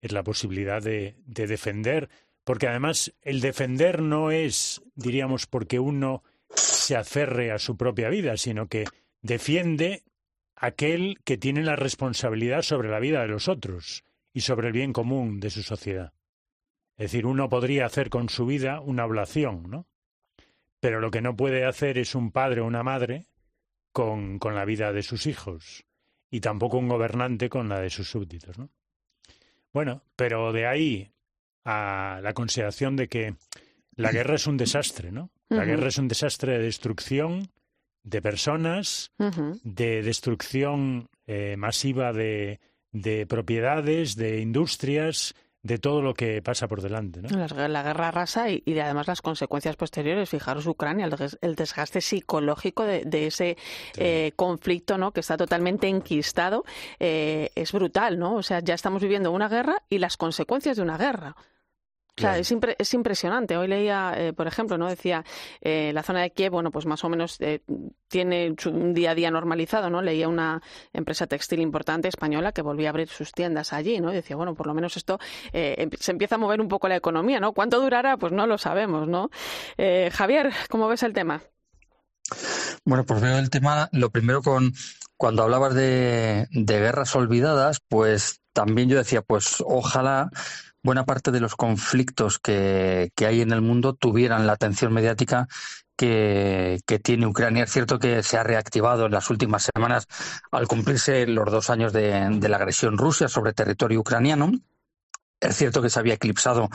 es 0.00 0.10
la 0.10 0.22
posibilidad 0.22 0.82
de, 0.82 1.16
de 1.26 1.46
defender 1.46 2.08
porque 2.44 2.68
además 2.68 3.12
el 3.22 3.40
defender 3.40 4.02
no 4.02 4.30
es, 4.30 4.82
diríamos, 4.94 5.46
porque 5.46 5.80
uno 5.80 6.22
se 6.54 6.96
aferre 6.96 7.50
a 7.50 7.58
su 7.58 7.76
propia 7.76 8.10
vida, 8.10 8.36
sino 8.36 8.68
que 8.68 8.84
defiende 9.22 10.04
aquel 10.54 11.18
que 11.24 11.38
tiene 11.38 11.62
la 11.62 11.76
responsabilidad 11.76 12.62
sobre 12.62 12.90
la 12.90 13.00
vida 13.00 13.22
de 13.22 13.28
los 13.28 13.48
otros 13.48 14.04
y 14.32 14.42
sobre 14.42 14.68
el 14.68 14.72
bien 14.72 14.92
común 14.92 15.40
de 15.40 15.50
su 15.50 15.62
sociedad. 15.62 16.12
Es 16.96 17.10
decir, 17.10 17.26
uno 17.26 17.48
podría 17.48 17.86
hacer 17.86 18.10
con 18.10 18.28
su 18.28 18.46
vida 18.46 18.80
una 18.80 19.04
oblación, 19.04 19.68
¿no? 19.68 19.86
Pero 20.80 21.00
lo 21.00 21.10
que 21.10 21.22
no 21.22 21.34
puede 21.34 21.64
hacer 21.64 21.98
es 21.98 22.14
un 22.14 22.30
padre 22.30 22.60
o 22.60 22.66
una 22.66 22.82
madre 22.82 23.26
con, 23.90 24.38
con 24.38 24.54
la 24.54 24.64
vida 24.64 24.92
de 24.92 25.02
sus 25.02 25.26
hijos 25.26 25.86
y 26.30 26.40
tampoco 26.40 26.76
un 26.78 26.88
gobernante 26.88 27.48
con 27.48 27.68
la 27.68 27.80
de 27.80 27.90
sus 27.90 28.10
súbditos, 28.10 28.58
¿no? 28.58 28.70
Bueno, 29.72 30.04
pero 30.14 30.52
de 30.52 30.66
ahí 30.66 31.13
a 31.64 32.20
la 32.22 32.32
consideración 32.34 32.96
de 32.96 33.08
que 33.08 33.34
la 33.96 34.12
guerra 34.12 34.34
es 34.34 34.46
un 34.46 34.56
desastre, 34.56 35.12
¿no? 35.12 35.30
La 35.48 35.64
guerra 35.64 35.88
es 35.88 35.98
un 35.98 36.08
desastre 36.08 36.52
de 36.52 36.64
destrucción 36.64 37.50
de 38.02 38.20
personas, 38.20 39.12
de 39.18 40.02
destrucción 40.02 41.08
eh, 41.26 41.56
masiva 41.56 42.12
de, 42.12 42.60
de 42.92 43.26
propiedades, 43.26 44.16
de 44.16 44.40
industrias, 44.40 45.34
de 45.64 45.78
todo 45.78 46.02
lo 46.02 46.12
que 46.12 46.42
pasa 46.42 46.68
por 46.68 46.82
delante. 46.82 47.22
¿no? 47.22 47.28
La, 47.30 47.82
guerra 47.82 48.10
rasa 48.10 48.50
y, 48.50 48.60
de 48.66 48.82
además 48.82 49.08
las 49.08 49.22
consecuencias 49.22 49.76
posteriores. 49.76 50.28
Fijaros 50.28 50.66
Ucrania, 50.66 51.08
el, 51.40 51.54
desgaste 51.54 52.02
psicológico 52.02 52.84
de, 52.84 53.26
ese 53.26 53.56
eh, 53.96 54.32
conflicto 54.36 54.98
¿no? 54.98 55.12
que 55.12 55.20
está 55.20 55.38
totalmente 55.38 55.88
enquistado 55.88 56.64
eh, 57.00 57.50
es 57.54 57.72
brutal. 57.72 58.18
¿no? 58.18 58.34
O 58.34 58.42
sea, 58.42 58.60
ya 58.60 58.74
estamos 58.74 59.02
viviendo 59.02 59.32
una 59.32 59.48
guerra 59.48 59.82
y 59.88 59.98
las 59.98 60.18
consecuencias 60.18 60.76
de 60.76 60.82
una 60.82 60.98
guerra. 60.98 61.34
Claro, 62.14 62.38
es, 62.38 62.54
es, 62.78 62.94
impresionante. 62.94 63.56
Hoy 63.56 63.66
leía, 63.66 64.14
eh, 64.16 64.32
por 64.32 64.46
ejemplo, 64.46 64.78
no 64.78 64.88
decía 64.88 65.24
eh, 65.60 65.90
la 65.92 66.04
zona 66.04 66.22
de 66.22 66.30
Kiev, 66.30 66.52
bueno, 66.52 66.70
pues 66.70 66.86
más 66.86 67.02
o 67.02 67.08
menos 67.08 67.40
eh, 67.40 67.62
tiene 68.06 68.54
un 68.66 68.94
día 68.94 69.10
a 69.10 69.14
día 69.16 69.32
normalizado, 69.32 69.90
¿no? 69.90 70.00
Leía 70.00 70.28
una 70.28 70.62
empresa 70.92 71.26
textil 71.26 71.60
importante 71.60 72.06
española 72.06 72.52
que 72.52 72.62
volvía 72.62 72.88
a 72.88 72.90
abrir 72.90 73.08
sus 73.08 73.32
tiendas 73.32 73.72
allí, 73.72 74.00
¿no? 74.00 74.12
Y 74.12 74.14
decía, 74.14 74.36
bueno, 74.36 74.54
por 74.54 74.68
lo 74.68 74.74
menos 74.74 74.96
esto 74.96 75.18
se 75.52 76.10
empieza 76.10 76.36
a 76.36 76.38
mover 76.38 76.60
un 76.60 76.68
poco 76.68 76.86
la 76.88 76.96
economía, 76.96 77.40
¿no? 77.40 77.52
¿Cuánto 77.52 77.80
durará? 77.80 78.16
Pues 78.16 78.32
no 78.32 78.46
lo 78.46 78.58
sabemos, 78.58 79.08
¿no? 79.08 79.30
Javier, 80.12 80.52
¿cómo 80.70 80.86
ves 80.86 81.02
el 81.02 81.12
tema? 81.12 81.42
Bueno, 82.84 83.04
pues 83.04 83.20
veo 83.20 83.38
el 83.38 83.50
tema, 83.50 83.88
lo 83.92 84.10
primero 84.10 84.40
con 84.42 84.72
cuando 85.16 85.42
hablabas 85.42 85.74
de, 85.74 86.46
de 86.50 86.78
guerras 86.78 87.14
olvidadas, 87.16 87.80
pues 87.80 88.40
también 88.52 88.88
yo 88.88 88.96
decía, 88.96 89.22
pues 89.22 89.62
ojalá 89.66 90.30
buena 90.84 91.04
parte 91.04 91.32
de 91.32 91.40
los 91.40 91.56
conflictos 91.56 92.38
que, 92.38 93.10
hay 93.18 93.40
en 93.40 93.50
el 93.50 93.62
mundo 93.62 93.94
tuvieran 93.94 94.46
la 94.46 94.52
atención 94.52 94.92
mediática 94.92 95.48
que, 95.96 96.80
tiene 97.02 97.26
Ucrania. 97.26 97.64
Es 97.64 97.72
cierto 97.72 97.98
que 97.98 98.22
se 98.22 98.36
ha 98.38 98.44
reactivado 98.44 99.06
en 99.06 99.12
las 99.12 99.30
últimas 99.30 99.68
semanas 99.74 100.06
al 100.52 100.68
cumplirse 100.68 101.26
los 101.26 101.50
dos 101.50 101.70
años 101.70 101.92
de, 101.92 102.48
la 102.48 102.56
agresión 102.56 102.98
rusa 102.98 103.26
sobre 103.28 103.54
territorio 103.54 104.00
ucraniano. 104.00 104.52
Es 105.40 105.56
cierto 105.56 105.82
que 105.82 105.90
se 105.90 105.98
había 105.98 106.14
eclipsado 106.14 106.68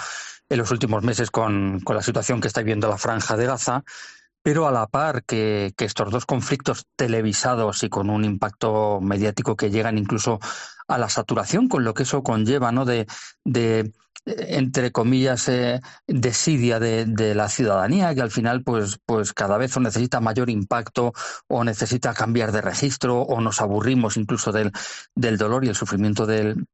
en 0.50 0.58
los 0.58 0.72
últimos 0.72 1.04
meses 1.04 1.32
con, 1.32 1.80
con 1.82 1.96
la 1.96 2.02
situación 2.02 2.42
que 2.42 2.48
está 2.48 2.62
viviendo 2.62 2.90
la 2.90 2.98
franja 2.98 3.38
de 3.38 3.46
Gaza, 3.46 3.84
pero 4.42 4.68
a 4.68 4.72
la 4.72 4.88
par 4.88 5.24
que, 5.24 5.74
estos 5.78 6.12
dos 6.12 6.26
conflictos 6.26 6.86
televisados 6.96 7.84
y 7.84 7.90
con 7.90 8.10
un 8.10 8.26
impacto 8.26 9.00
mediático 9.02 9.56
que 9.56 9.70
llegan 9.70 9.98
incluso 9.98 10.40
a 10.90 10.98
la 10.98 11.08
saturación, 11.08 11.70
con 11.70 11.84
lo 11.86 11.94
que 11.94 12.04
eso 12.04 12.24
conlleva, 12.24 12.72
¿no? 12.72 12.84
De, 12.84 13.08
de 13.46 13.94
entre 14.26 14.92
comillas, 14.92 15.48
eh, 15.50 15.82
desidia 16.08 16.80
de, 16.80 17.34
la 17.36 17.50
ciudadanía, 17.50 18.14
que 18.14 18.22
al 18.22 18.32
final, 18.32 18.64
pues, 18.64 19.00
pues 19.06 19.34
cada 19.34 19.58
vez 19.58 19.76
o 19.78 19.80
necesita 19.80 20.20
mayor 20.20 20.50
impacto 20.50 21.14
o 21.48 21.64
necesita 21.64 22.14
cambiar 22.14 22.52
de 22.52 22.62
registro 22.62 23.22
o 23.22 23.42
nos 23.42 23.62
aburrimos 23.62 24.18
incluso 24.18 24.52
del, 24.52 24.72
del 25.16 25.38
dolor 25.38 25.66
y 25.66 25.70
el 25.70 25.76
sufrimiento 25.76 26.26
del, 26.26 26.66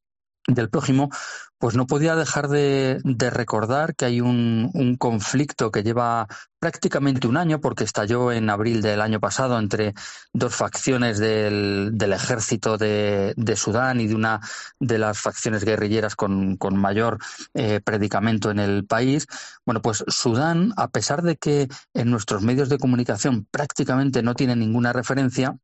del 0.48 0.70
prójimo, 0.70 1.10
pues 1.58 1.76
no 1.76 1.88
podía 1.88 2.16
dejar 2.16 2.48
de, 2.50 3.02
recordar 3.32 3.96
que 3.96 4.06
hay 4.06 4.22
un, 4.22 4.98
conflicto 5.00 5.72
que 5.72 5.84
lleva 5.84 6.28
prácticamente 6.60 7.28
un 7.28 7.38
año, 7.38 7.60
porque 7.62 7.84
estalló 7.84 8.32
en 8.32 8.50
abril 8.50 8.82
del 8.82 9.02
año 9.02 9.20
pasado 9.20 9.58
entre 9.58 9.94
dos 10.34 10.56
facciones 10.56 11.18
del, 11.18 11.96
ejército 12.00 12.78
de, 12.78 13.34
Sudán 13.56 14.02
y 14.02 14.08
de 14.08 14.16
una 14.16 14.42
de 14.80 14.98
las 14.98 15.20
facciones 15.20 15.64
guerrilleras 15.64 16.16
con, 16.16 16.58
mayor 16.74 17.18
eh, 17.54 17.80
predicamento 17.84 18.52
en 18.52 18.60
el 18.60 18.86
país. 18.86 19.28
Bueno, 19.66 19.82
pues 19.82 20.04
Sudán, 20.08 20.74
a 20.78 20.90
pesar 20.90 21.24
de 21.24 21.38
que 21.38 21.68
en 21.94 22.12
nuestros 22.12 22.44
medios 22.44 22.70
de 22.70 22.78
comunicación 22.78 23.48
prácticamente 23.50 24.22
no 24.22 24.36
tiene 24.36 24.56
ninguna 24.56 24.94
referencia, 24.94 25.58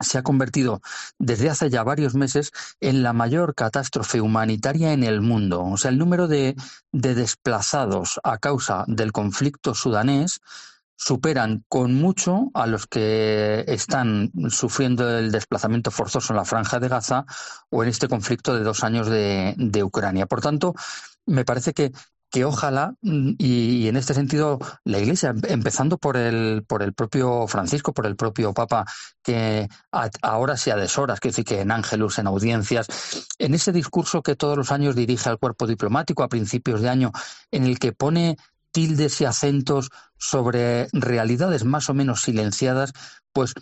se 0.00 0.18
ha 0.18 0.22
convertido 0.22 0.80
desde 1.18 1.50
hace 1.50 1.70
ya 1.70 1.82
varios 1.82 2.14
meses 2.14 2.52
en 2.80 3.02
la 3.02 3.12
mayor 3.12 3.54
catástrofe 3.54 4.20
humanitaria 4.20 4.92
en 4.92 5.04
el 5.04 5.20
mundo. 5.20 5.64
O 5.64 5.76
sea, 5.76 5.90
el 5.90 5.98
número 5.98 6.28
de, 6.28 6.56
desplazados 6.92 8.20
a 8.22 8.38
causa 8.38 8.84
del 8.86 9.12
conflicto 9.12 9.74
sudanés 9.74 10.40
superan 10.96 11.64
con 11.68 11.94
mucho 11.94 12.50
a 12.54 12.66
los 12.66 12.86
que 12.86 13.64
están 13.66 14.30
sufriendo 14.48 15.18
el 15.18 15.32
desplazamiento 15.32 15.90
forzoso 15.90 16.32
en 16.32 16.36
la 16.36 16.44
franja 16.44 16.78
de 16.78 16.88
Gaza 16.88 17.24
o 17.68 17.82
en 17.82 17.88
este 17.88 18.08
conflicto 18.08 18.54
de 18.54 18.62
dos 18.62 18.84
años 18.84 19.08
de, 19.08 19.54
de 19.56 19.82
Ucrania. 19.82 20.26
Por 20.26 20.40
tanto, 20.40 20.74
me 21.26 21.44
parece 21.44 21.72
que 21.72 21.92
que 22.34 22.44
ojalá, 22.44 22.96
mm, 23.00 23.34
y, 23.38 23.86
en 23.86 23.94
este 23.96 24.12
sentido 24.12 24.58
la 24.82 24.98
Iglesia, 24.98 25.30
em, 25.30 25.40
empezando 25.50 25.98
por 25.98 26.16
el, 26.16 26.64
por 26.66 26.82
el 26.82 26.92
propio 26.92 27.46
Francisco, 27.46 27.94
por 27.94 28.06
el 28.06 28.16
propio 28.16 28.52
Papa, 28.52 28.84
que 29.22 29.68
ahora 30.20 30.56
sea 30.56 30.74
de 30.74 30.90
horas, 30.96 31.20
que 31.20 31.28
decir 31.28 31.44
que 31.44 31.60
en 31.60 31.70
Ángelus, 31.70 32.18
en 32.18 32.26
audiencias, 32.26 32.88
en 33.38 33.54
ese 33.54 33.70
discurso 33.70 34.20
que 34.20 34.34
todos 34.34 34.56
los 34.56 34.72
años 34.72 34.96
dirige 34.96 35.28
al 35.28 35.38
cuerpo 35.38 35.68
diplomático 35.68 36.24
a 36.24 36.28
principios 36.28 36.80
de 36.80 36.88
año, 36.88 37.12
en 37.52 37.66
el 37.66 37.78
que 37.78 37.92
pone 37.92 38.36
tildes 38.72 39.20
y 39.20 39.26
acentos 39.26 39.90
sobre 40.18 40.88
realidades 40.92 41.64
más 41.64 41.88
o 41.88 41.94
menos 41.94 42.22
silenciadas, 42.22 42.94
pues 43.32 43.54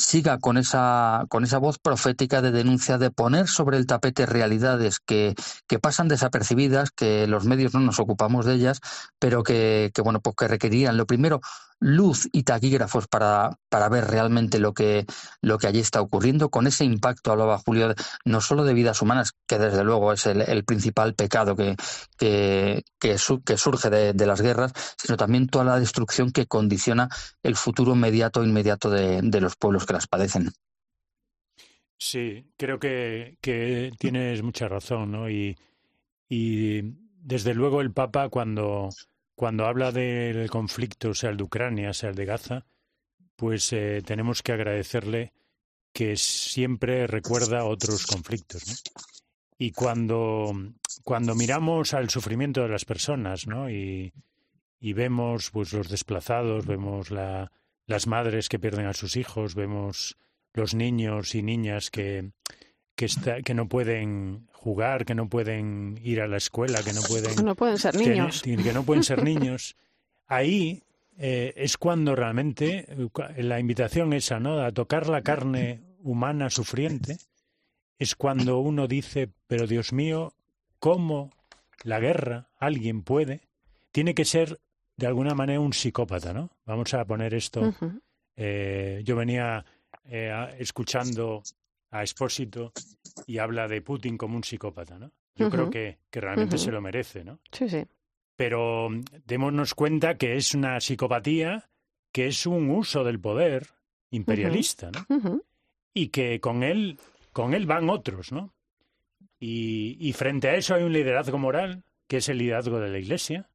siga 0.00 0.38
con 0.38 0.56
esa, 0.56 1.26
con 1.28 1.44
esa 1.44 1.58
voz 1.58 1.78
profética 1.78 2.42
de 2.42 2.50
denuncia, 2.50 2.98
de 2.98 3.10
poner 3.10 3.46
sobre 3.48 3.76
el 3.76 3.86
tapete 3.86 4.26
realidades 4.26 4.98
que, 4.98 5.34
que 5.68 5.78
pasan 5.78 6.08
desapercibidas, 6.08 6.90
que 6.90 7.26
los 7.26 7.44
medios 7.44 7.74
no 7.74 7.80
nos 7.80 8.00
ocupamos 8.00 8.46
de 8.46 8.54
ellas, 8.54 8.80
pero 9.18 9.42
que, 9.42 9.90
que 9.94 10.02
bueno, 10.02 10.20
pues 10.20 10.34
que 10.36 10.48
requerían 10.48 10.96
lo 10.96 11.06
primero 11.06 11.40
luz 11.80 12.28
y 12.30 12.42
taquígrafos 12.42 13.08
para, 13.08 13.58
para 13.68 13.88
ver 13.88 14.04
realmente 14.04 14.58
lo 14.58 14.74
que, 14.74 15.06
lo 15.40 15.58
que 15.58 15.66
allí 15.66 15.80
está 15.80 16.00
ocurriendo, 16.00 16.50
con 16.50 16.66
ese 16.66 16.84
impacto, 16.84 17.32
hablaba 17.32 17.58
Julio, 17.58 17.94
no 18.24 18.40
solo 18.40 18.64
de 18.64 18.74
vidas 18.74 19.02
humanas, 19.02 19.32
que 19.46 19.58
desde 19.58 19.82
luego 19.82 20.12
es 20.12 20.26
el, 20.26 20.64
principal 20.64 21.14
pecado 21.14 21.56
que, 21.56 21.74
que, 22.18 22.84
que, 22.98 23.18
surge 23.18 23.88
de, 23.90 24.12
de, 24.12 24.26
las 24.26 24.42
guerras, 24.42 24.72
sino 24.98 25.16
también 25.16 25.48
toda 25.48 25.64
la 25.64 25.80
destrucción 25.80 26.30
que 26.30 26.46
condiciona 26.46 27.08
el 27.42 27.56
futuro 27.56 27.94
inmediato 27.94 28.44
inmediato 28.44 28.90
de, 28.90 29.20
de 29.22 29.40
los 29.40 29.56
pueblos 29.56 29.86
que 29.86 29.94
las 29.94 30.06
padecen. 30.06 30.50
Sí, 31.96 32.46
creo 32.56 32.78
que, 32.78 33.36
que 33.40 33.92
tienes 33.98 34.42
mucha 34.42 34.68
razón, 34.68 35.12
¿no? 35.12 35.28
Y, 35.28 35.56
y 36.28 36.80
desde 37.22 37.54
luego 37.54 37.80
el 37.80 37.92
Papa 37.92 38.28
cuando 38.28 38.88
cuando 39.40 39.64
habla 39.64 39.90
del 39.90 40.50
conflicto, 40.50 41.14
sea 41.14 41.30
el 41.30 41.38
de 41.38 41.44
Ucrania, 41.44 41.94
sea 41.94 42.10
el 42.10 42.14
de 42.14 42.26
Gaza, 42.26 42.66
pues 43.36 43.72
eh, 43.72 44.02
tenemos 44.04 44.42
que 44.42 44.52
agradecerle 44.52 45.32
que 45.94 46.14
siempre 46.18 47.06
recuerda 47.06 47.64
otros 47.64 48.04
conflictos. 48.04 48.84
Y 49.56 49.72
cuando, 49.72 50.52
cuando 51.04 51.34
miramos 51.34 51.94
al 51.94 52.10
sufrimiento 52.10 52.60
de 52.60 52.68
las 52.68 52.84
personas 52.84 53.46
¿no? 53.46 53.70
y, 53.70 54.12
y 54.78 54.92
vemos 54.92 55.50
pues, 55.50 55.72
los 55.72 55.88
desplazados, 55.88 56.66
vemos 56.66 57.10
la, 57.10 57.50
las 57.86 58.06
madres 58.06 58.50
que 58.50 58.58
pierden 58.58 58.84
a 58.84 58.92
sus 58.92 59.16
hijos, 59.16 59.54
vemos 59.54 60.18
los 60.52 60.74
niños 60.74 61.34
y 61.34 61.42
niñas 61.42 61.90
que, 61.90 62.32
que 62.94 63.54
no 63.54 63.68
pueden 63.68 64.49
jugar, 64.60 65.06
que 65.06 65.14
no 65.14 65.26
pueden 65.28 65.98
ir 66.02 66.20
a 66.20 66.28
la 66.28 66.36
escuela, 66.36 66.82
que 66.82 66.92
no 66.92 67.00
pueden... 67.02 67.32
No 67.44 67.54
pueden 67.54 67.78
ser 67.78 67.94
niños. 67.96 68.42
Que, 68.44 68.72
no 68.74 68.82
pueden 68.82 69.02
ser 69.02 69.24
niños. 69.24 69.74
Ahí 70.26 70.82
eh, 71.18 71.54
es 71.56 71.78
cuando 71.78 72.14
realmente 72.14 72.86
eh, 72.90 73.42
la 73.42 73.58
invitación 73.58 74.12
esa, 74.12 74.38
¿no? 74.38 74.60
A 74.60 74.70
tocar 74.70 75.08
la 75.08 75.22
carne 75.22 75.80
humana 76.02 76.50
sufriente, 76.50 77.16
es 77.98 78.14
cuando 78.14 78.58
uno 78.58 78.86
dice, 78.86 79.30
pero 79.46 79.66
Dios 79.66 79.94
mío, 79.94 80.34
¿cómo 80.78 81.30
la 81.82 81.98
guerra 81.98 82.50
alguien 82.58 83.02
puede? 83.02 83.40
Tiene 83.92 84.14
que 84.14 84.26
ser 84.26 84.60
de 84.96 85.06
alguna 85.06 85.34
manera 85.34 85.60
un 85.60 85.72
psicópata, 85.72 86.34
¿no? 86.34 86.50
Vamos 86.66 86.92
a 86.92 87.06
poner 87.06 87.32
esto. 87.32 87.74
eh, 88.36 89.00
yo 89.04 89.16
venía 89.16 89.64
eh, 90.04 90.56
escuchando 90.58 91.42
a 91.90 92.02
Expósito 92.02 92.72
y 93.26 93.38
habla 93.38 93.68
de 93.68 93.82
Putin 93.82 94.16
como 94.16 94.36
un 94.36 94.44
psicópata, 94.44 94.98
¿no? 94.98 95.12
Yo 95.36 95.48
creo 95.48 95.70
que, 95.70 95.98
que 96.10 96.20
realmente 96.20 96.58
se 96.58 96.70
lo 96.70 96.80
merece, 96.80 97.24
¿no? 97.24 97.40
Sí, 97.50 97.68
sí. 97.68 97.86
Pero 98.36 98.90
mm, 98.90 99.02
démonos 99.26 99.74
cuenta 99.74 100.16
que 100.16 100.36
es 100.36 100.54
una 100.54 100.80
psicopatía, 100.80 101.68
que 102.12 102.26
es 102.26 102.46
un 102.46 102.70
uso 102.70 103.04
del 103.04 103.20
poder 103.20 103.68
imperialista, 104.10 104.90
¿no? 104.90 105.40
Y 105.94 106.08
que 106.08 106.40
con 106.40 106.62
él, 106.62 106.98
con 107.32 107.54
él 107.54 107.66
van 107.66 107.88
otros, 107.88 108.32
¿no? 108.32 108.52
Y, 109.38 109.96
y 110.00 110.12
frente 110.12 110.48
a 110.48 110.56
eso 110.56 110.74
hay 110.74 110.82
un 110.82 110.92
liderazgo 110.92 111.38
moral, 111.38 111.84
que 112.06 112.18
es 112.18 112.28
el 112.28 112.38
liderazgo 112.38 112.80
de 112.80 112.90
la 112.90 112.98
Iglesia, 112.98 113.48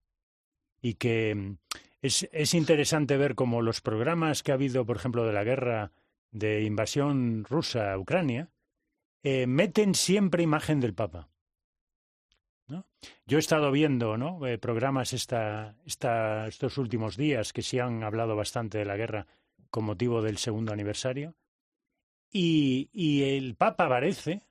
y 0.82 0.96
que 0.96 1.36
mm, 1.36 1.58
es, 2.02 2.28
es 2.32 2.54
interesante 2.54 3.18
ver 3.18 3.36
cómo 3.36 3.62
los 3.62 3.82
programas 3.82 4.44
que 4.44 4.52
ha 4.52 4.56
habido, 4.56 4.86
por 4.86 4.98
ejemplo, 4.98 5.26
de 5.26 5.34
la 5.34 5.44
guerra 5.44 5.92
de 6.32 6.64
invasión 6.64 7.46
rusa 7.46 7.94
a 7.94 7.98
Ucrania, 7.98 8.50
eh, 9.26 9.48
meten 9.48 9.96
siempre 9.96 10.44
imagen 10.44 10.80
del 10.80 10.94
Papa. 10.94 11.28
¿no? 12.68 12.86
Yo 13.26 13.38
he 13.38 13.40
estado 13.40 13.72
viendo 13.72 14.18
¿no? 14.18 14.46
Eh, 14.46 14.60
programas 14.60 15.14
esta, 15.14 15.76
esta, 15.84 16.48
estos 16.48 16.78
últimos 16.78 17.18
días 17.18 17.52
que 17.52 17.64
sí 17.64 17.80
han 17.80 18.04
hablado 18.04 18.36
bastante 18.36 18.78
de 18.78 18.86
la 18.86 18.96
guerra 18.96 19.26
con 19.72 19.84
motivo 19.84 20.22
del 20.22 20.38
segundo 20.38 20.74
aniversario. 20.74 21.34
Y, 22.32 22.90
y 22.94 23.24
el 23.36 23.56
Papa 23.56 23.86
aparece, 23.86 24.44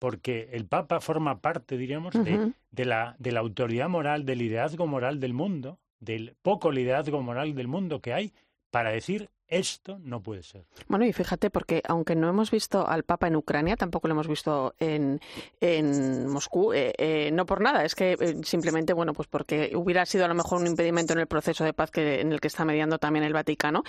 porque 0.00 0.48
el 0.52 0.66
Papa 0.66 1.00
forma 1.00 1.40
parte, 1.40 1.76
diríamos, 1.78 2.12
de, 2.14 2.52
de, 2.72 2.84
la, 2.84 3.14
de 3.20 3.30
la 3.30 3.40
autoridad 3.40 3.88
moral, 3.88 4.24
del 4.24 4.38
liderazgo 4.38 4.88
moral 4.88 5.20
del 5.20 5.34
mundo, 5.34 5.78
del 6.00 6.34
poco 6.42 6.72
liderazgo 6.72 7.22
moral 7.22 7.54
del 7.54 7.68
mundo 7.68 8.00
que 8.00 8.12
hay, 8.12 8.32
para 8.72 8.90
decir 8.90 9.30
esto 9.48 9.98
no 10.02 10.20
puede 10.20 10.42
ser. 10.42 10.64
Bueno, 10.88 11.06
y 11.06 11.12
fíjate, 11.12 11.50
porque 11.50 11.82
aunque 11.86 12.16
no 12.16 12.28
hemos 12.28 12.50
visto 12.50 12.86
al 12.86 13.04
Papa 13.04 13.28
en 13.28 13.36
Ucrania, 13.36 13.76
tampoco 13.76 14.08
lo 14.08 14.14
hemos 14.14 14.26
visto 14.26 14.74
en, 14.80 15.20
en 15.60 16.26
Moscú, 16.26 16.72
eh, 16.72 16.92
eh, 16.98 17.30
no 17.32 17.46
por 17.46 17.60
nada, 17.60 17.84
es 17.84 17.94
que 17.94 18.16
eh, 18.20 18.36
simplemente, 18.42 18.92
bueno, 18.92 19.12
pues 19.12 19.28
porque 19.28 19.72
hubiera 19.76 20.04
sido 20.04 20.24
a 20.24 20.28
lo 20.28 20.34
mejor 20.34 20.60
un 20.60 20.66
impedimento 20.66 21.12
en 21.12 21.20
el 21.20 21.26
proceso 21.28 21.64
de 21.64 21.72
paz 21.72 21.90
que, 21.90 22.20
en 22.20 22.32
el 22.32 22.40
que 22.40 22.48
está 22.48 22.64
mediando 22.64 22.98
también 22.98 23.24
el 23.24 23.32
Vaticano, 23.32 23.84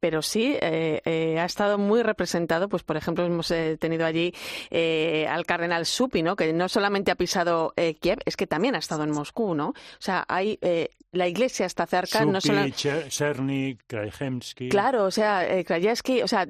pero 0.00 0.22
sí 0.22 0.56
ha 0.60 1.44
estado 1.44 1.78
muy 1.78 2.02
representado, 2.02 2.68
pues 2.68 2.82
por 2.82 2.96
ejemplo, 2.96 3.24
hemos 3.24 3.52
tenido 3.78 4.06
allí 4.06 4.32
al 5.28 5.44
cardenal 5.44 5.84
Supi, 5.86 6.22
¿no? 6.22 6.36
Que 6.36 6.52
no 6.52 6.68
solamente 6.68 7.10
ha 7.10 7.16
pisado 7.16 7.74
Kiev, 8.00 8.18
es 8.24 8.36
que 8.36 8.46
también 8.46 8.74
ha 8.74 8.78
estado 8.78 9.04
en 9.04 9.10
Moscú, 9.10 9.54
¿no? 9.54 9.68
O 9.68 9.74
sea, 9.98 10.24
hay, 10.28 10.58
la 11.12 11.28
iglesia 11.28 11.66
está 11.66 11.86
cerca, 11.86 12.20
Supi, 12.20 12.30
no 12.30 12.40
solo... 12.40 12.68
Cherny, 12.70 13.76
Krajewski. 13.86 14.69
Claro, 14.70 15.04
o 15.04 15.10
sea, 15.10 15.46
eh, 15.46 15.64
o 16.22 16.28
sea, 16.28 16.48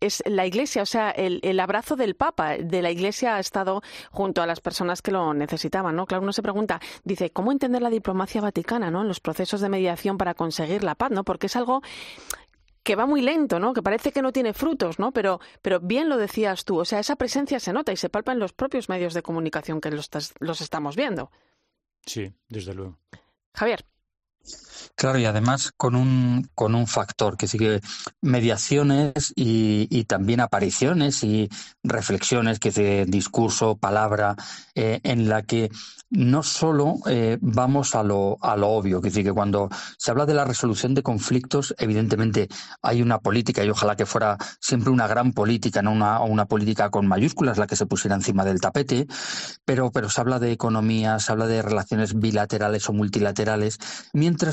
es 0.00 0.22
la 0.26 0.46
Iglesia, 0.46 0.82
o 0.82 0.86
sea, 0.86 1.10
el, 1.10 1.60
abrazo 1.60 1.96
del 1.96 2.14
Papa 2.14 2.56
de 2.58 2.82
la 2.82 2.90
Iglesia 2.90 3.36
ha 3.36 3.40
estado 3.40 3.82
junto 4.10 4.42
a 4.42 4.46
las 4.46 4.60
personas 4.60 5.02
que 5.02 5.10
lo 5.10 5.32
necesitaban, 5.32 5.96
¿no? 5.96 6.06
Claro, 6.06 6.22
uno 6.22 6.32
se 6.32 6.42
pregunta, 6.42 6.80
dice, 7.04 7.30
¿cómo 7.30 7.52
entender 7.52 7.82
la 7.82 7.90
diplomacia 7.90 8.40
vaticana, 8.40 8.90
¿no? 8.90 9.02
En 9.02 9.08
los 9.08 9.20
procesos 9.20 9.60
de 9.60 9.68
mediación 9.68 10.18
para 10.18 10.34
conseguir 10.34 10.84
la 10.84 10.94
paz, 10.94 11.10
¿no? 11.10 11.24
Porque 11.24 11.46
es 11.46 11.56
algo 11.56 11.82
que 12.82 12.96
va 12.96 13.06
muy 13.06 13.22
lento, 13.22 13.58
¿no? 13.58 13.72
Que 13.72 13.82
parece 13.82 14.12
que 14.12 14.22
no 14.22 14.32
tiene 14.32 14.52
frutos, 14.54 14.98
¿no? 14.98 15.12
Pero, 15.12 15.40
pero 15.62 15.80
bien 15.80 16.08
lo 16.08 16.16
decías 16.16 16.64
tú, 16.64 16.78
o 16.78 16.84
sea, 16.84 16.98
esa 16.98 17.16
presencia 17.16 17.60
se 17.60 17.72
nota 17.72 17.92
y 17.92 17.96
se 17.96 18.08
palpa 18.08 18.32
en 18.32 18.38
los 18.38 18.52
propios 18.52 18.88
medios 18.88 19.14
de 19.14 19.22
comunicación 19.22 19.80
que 19.80 19.90
los, 19.90 20.10
los 20.40 20.60
estamos 20.60 20.96
viendo. 20.96 21.30
Sí, 22.04 22.32
desde 22.48 22.74
luego. 22.74 22.98
Javier. 23.54 23.84
Claro, 24.94 25.18
y 25.18 25.24
además 25.24 25.72
con 25.76 25.96
un, 25.96 26.48
con 26.54 26.74
un 26.74 26.86
factor 26.86 27.36
que 27.36 27.48
sigue 27.48 27.80
mediaciones 28.20 29.32
y, 29.34 29.88
y, 29.90 30.04
también 30.04 30.40
apariciones 30.40 31.24
y 31.24 31.48
reflexiones, 31.82 32.58
que 32.58 32.70
de 32.70 33.06
discurso, 33.06 33.76
palabra, 33.76 34.36
eh, 34.74 35.00
en 35.02 35.28
la 35.28 35.42
que 35.42 35.70
no 36.12 36.42
solo 36.42 36.96
eh, 37.06 37.38
vamos 37.40 37.94
a 37.94 38.02
lo, 38.02 38.36
a 38.42 38.56
lo 38.56 38.68
obvio, 38.68 39.00
que 39.00 39.08
decir 39.08 39.24
que 39.24 39.32
cuando 39.32 39.70
se 39.96 40.10
habla 40.10 40.26
de 40.26 40.34
la 40.34 40.44
resolución 40.44 40.94
de 40.94 41.02
conflictos, 41.02 41.74
evidentemente 41.78 42.48
hay 42.82 43.00
una 43.00 43.18
política 43.18 43.64
y 43.64 43.70
ojalá 43.70 43.96
que 43.96 44.04
fuera 44.04 44.36
siempre 44.60 44.90
una 44.90 45.06
gran 45.06 45.32
política, 45.32 45.80
no 45.80 45.90
una, 45.90 46.20
una 46.20 46.44
política 46.44 46.90
con 46.90 47.06
mayúsculas 47.06 47.56
la 47.56 47.66
que 47.66 47.76
se 47.76 47.86
pusiera 47.86 48.14
encima 48.14 48.44
del 48.44 48.60
tapete, 48.60 49.06
pero, 49.64 49.90
pero 49.90 50.10
se 50.10 50.20
habla 50.20 50.38
de 50.38 50.52
economía, 50.52 51.18
se 51.18 51.32
habla 51.32 51.46
de 51.46 51.62
relaciones 51.62 52.18
bilaterales 52.18 52.88
o 52.90 52.92
multilaterales, 52.92 53.78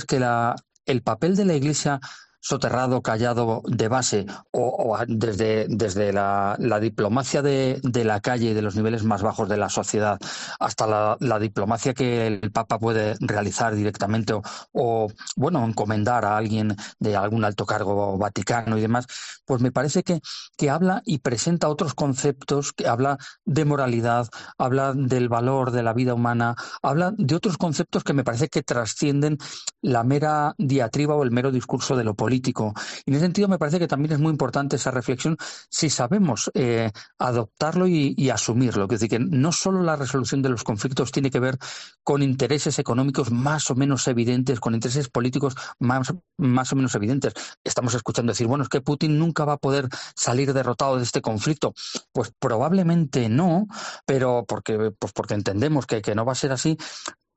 que 0.05 0.19
la, 0.19 0.55
el 0.85 1.01
papel 1.01 1.35
de 1.35 1.45
la 1.45 1.55
Iglesia 1.55 1.99
soterrado, 2.41 3.01
callado 3.01 3.61
de 3.65 3.87
base 3.87 4.25
o, 4.51 4.97
desde, 5.07 5.65
desde 5.69 6.13
la, 6.13 6.57
diplomacia 6.81 7.41
de, 7.41 7.81
la 7.83 8.21
calle 8.21 8.53
de 8.53 8.61
los 8.61 8.75
niveles 8.75 9.03
más 9.03 9.21
bajos 9.21 9.49
de 9.49 9.57
la 9.57 9.69
sociedad 9.69 10.19
hasta 10.59 11.17
la, 11.19 11.39
diplomacia 11.39 11.93
que 11.93 12.27
el 12.27 12.51
Papa 12.51 12.79
puede 12.79 13.15
realizar 13.19 13.75
directamente 13.75 14.33
o, 14.71 15.07
bueno, 15.35 15.65
encomendar 15.65 16.25
a 16.25 16.37
alguien 16.37 16.75
de 16.99 17.15
algún 17.15 17.43
alto 17.45 17.65
cargo 17.65 18.17
vaticano 18.17 18.77
y 18.77 18.81
demás, 18.81 19.05
pues 19.45 19.61
me 19.61 19.71
parece 19.71 20.03
que, 20.03 20.21
que 20.57 20.69
habla 20.69 21.01
y 21.05 21.19
presenta 21.19 21.69
otros 21.69 21.93
conceptos, 21.93 22.73
que 22.73 22.87
habla 22.87 23.17
de 23.45 23.65
moralidad, 23.65 24.27
habla 24.57 24.93
del 24.93 25.29
valor 25.29 25.71
de 25.71 25.83
la 25.83 25.93
vida 25.93 26.13
humana, 26.13 26.55
habla 26.81 27.13
de 27.17 27.35
otros 27.35 27.57
conceptos 27.57 28.03
que 28.03 28.13
me 28.13 28.23
parece 28.23 28.47
que 28.47 28.63
trascienden 28.63 29.37
la 29.81 30.03
mera 30.03 30.55
diatriba 30.57 31.15
o 31.15 31.23
el 31.23 31.31
mero 31.31 31.51
discurso 31.51 31.95
de 31.95 32.03
lo 32.03 32.15
político 32.15 32.28
político. 32.29 32.75
Y 33.05 33.09
en 33.09 33.15
ese 33.15 33.25
sentido 33.25 33.47
me 33.47 33.57
parece 33.57 33.79
que 33.79 33.87
también 33.87 34.13
es 34.13 34.19
muy 34.19 34.29
importante 34.29 34.75
esa 34.75 34.91
reflexión 34.91 35.35
si 35.67 35.89
sabemos 35.89 36.51
eh, 36.53 36.91
adoptarlo 37.17 37.87
y, 37.87 38.29
asumirlo. 38.29 38.83
Es 38.83 38.89
decir, 38.89 39.09
que 39.09 39.19
no 39.19 39.51
solo 39.51 39.81
la 39.81 39.95
resolución 39.95 40.43
de 40.43 40.49
los 40.49 40.63
conflictos 40.63 41.11
tiene 41.11 41.31
que 41.31 41.39
ver 41.39 41.57
con 42.03 42.21
intereses 42.21 42.77
económicos 42.77 43.31
más 43.31 43.71
o 43.71 43.75
menos 43.75 44.07
evidentes, 44.07 44.59
con 44.59 44.75
intereses 44.75 45.09
políticos 45.09 45.55
más, 45.79 46.13
más 46.37 46.71
o 46.71 46.75
menos 46.75 46.93
evidentes. 46.93 47.33
Estamos 47.63 47.95
escuchando 47.95 48.31
decir, 48.31 48.45
bueno, 48.45 48.63
es 48.63 48.69
que 48.69 48.81
Putin 48.81 49.17
nunca 49.17 49.45
va 49.45 49.53
a 49.53 49.57
poder 49.57 49.89
salir 50.15 50.53
derrotado 50.53 50.97
de 50.97 51.03
este 51.03 51.21
conflicto. 51.21 51.73
Pues 52.11 52.31
probablemente 52.37 53.27
no, 53.27 53.65
pero 54.05 54.45
porque, 54.47 54.91
pues 54.99 55.13
porque 55.13 55.33
entendemos 55.33 55.87
que, 55.87 56.03
que 56.03 56.13
no 56.13 56.25
va 56.25 56.33
a 56.33 56.35
ser 56.35 56.51
así, 56.51 56.77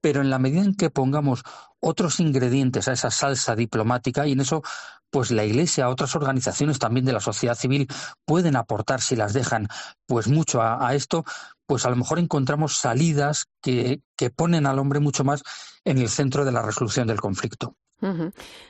pero 0.02 0.20
en 0.20 0.28
la 0.28 0.38
medida 0.38 0.62
en 0.62 0.74
que 0.74 0.90
pongamos 0.90 1.42
otros 1.80 2.20
ingredientes 2.20 2.88
a 2.88 2.92
esa 2.92 3.10
salsa 3.10 3.56
diplomática 3.56 4.26
y 4.26 4.32
en 4.32 4.40
eso 4.40 4.62
pues 5.10 5.30
la 5.30 5.44
Iglesia, 5.44 5.90
otras 5.90 6.16
organizaciones 6.16 6.78
también 6.78 7.04
de 7.04 7.12
la 7.12 7.20
sociedad 7.20 7.54
civil 7.54 7.86
pueden 8.24 8.56
aportar 8.56 9.02
si 9.02 9.14
las 9.14 9.34
dejan 9.34 9.68
pues 10.06 10.26
mucho 10.26 10.62
a, 10.62 10.94
esto, 10.94 11.24
pues 11.66 11.84
a 11.84 11.90
lo 11.90 11.96
mejor 11.96 12.18
encontramos 12.18 12.78
salidas 12.78 13.46
que, 13.60 14.00
que 14.16 14.30
ponen 14.30 14.66
al 14.66 14.78
hombre 14.78 15.00
mucho 15.00 15.22
más 15.22 15.42
en 15.84 15.98
el 15.98 16.08
centro 16.08 16.46
de 16.46 16.52
la 16.52 16.62
resolución 16.62 17.06
del 17.06 17.20
conflicto. 17.20 17.76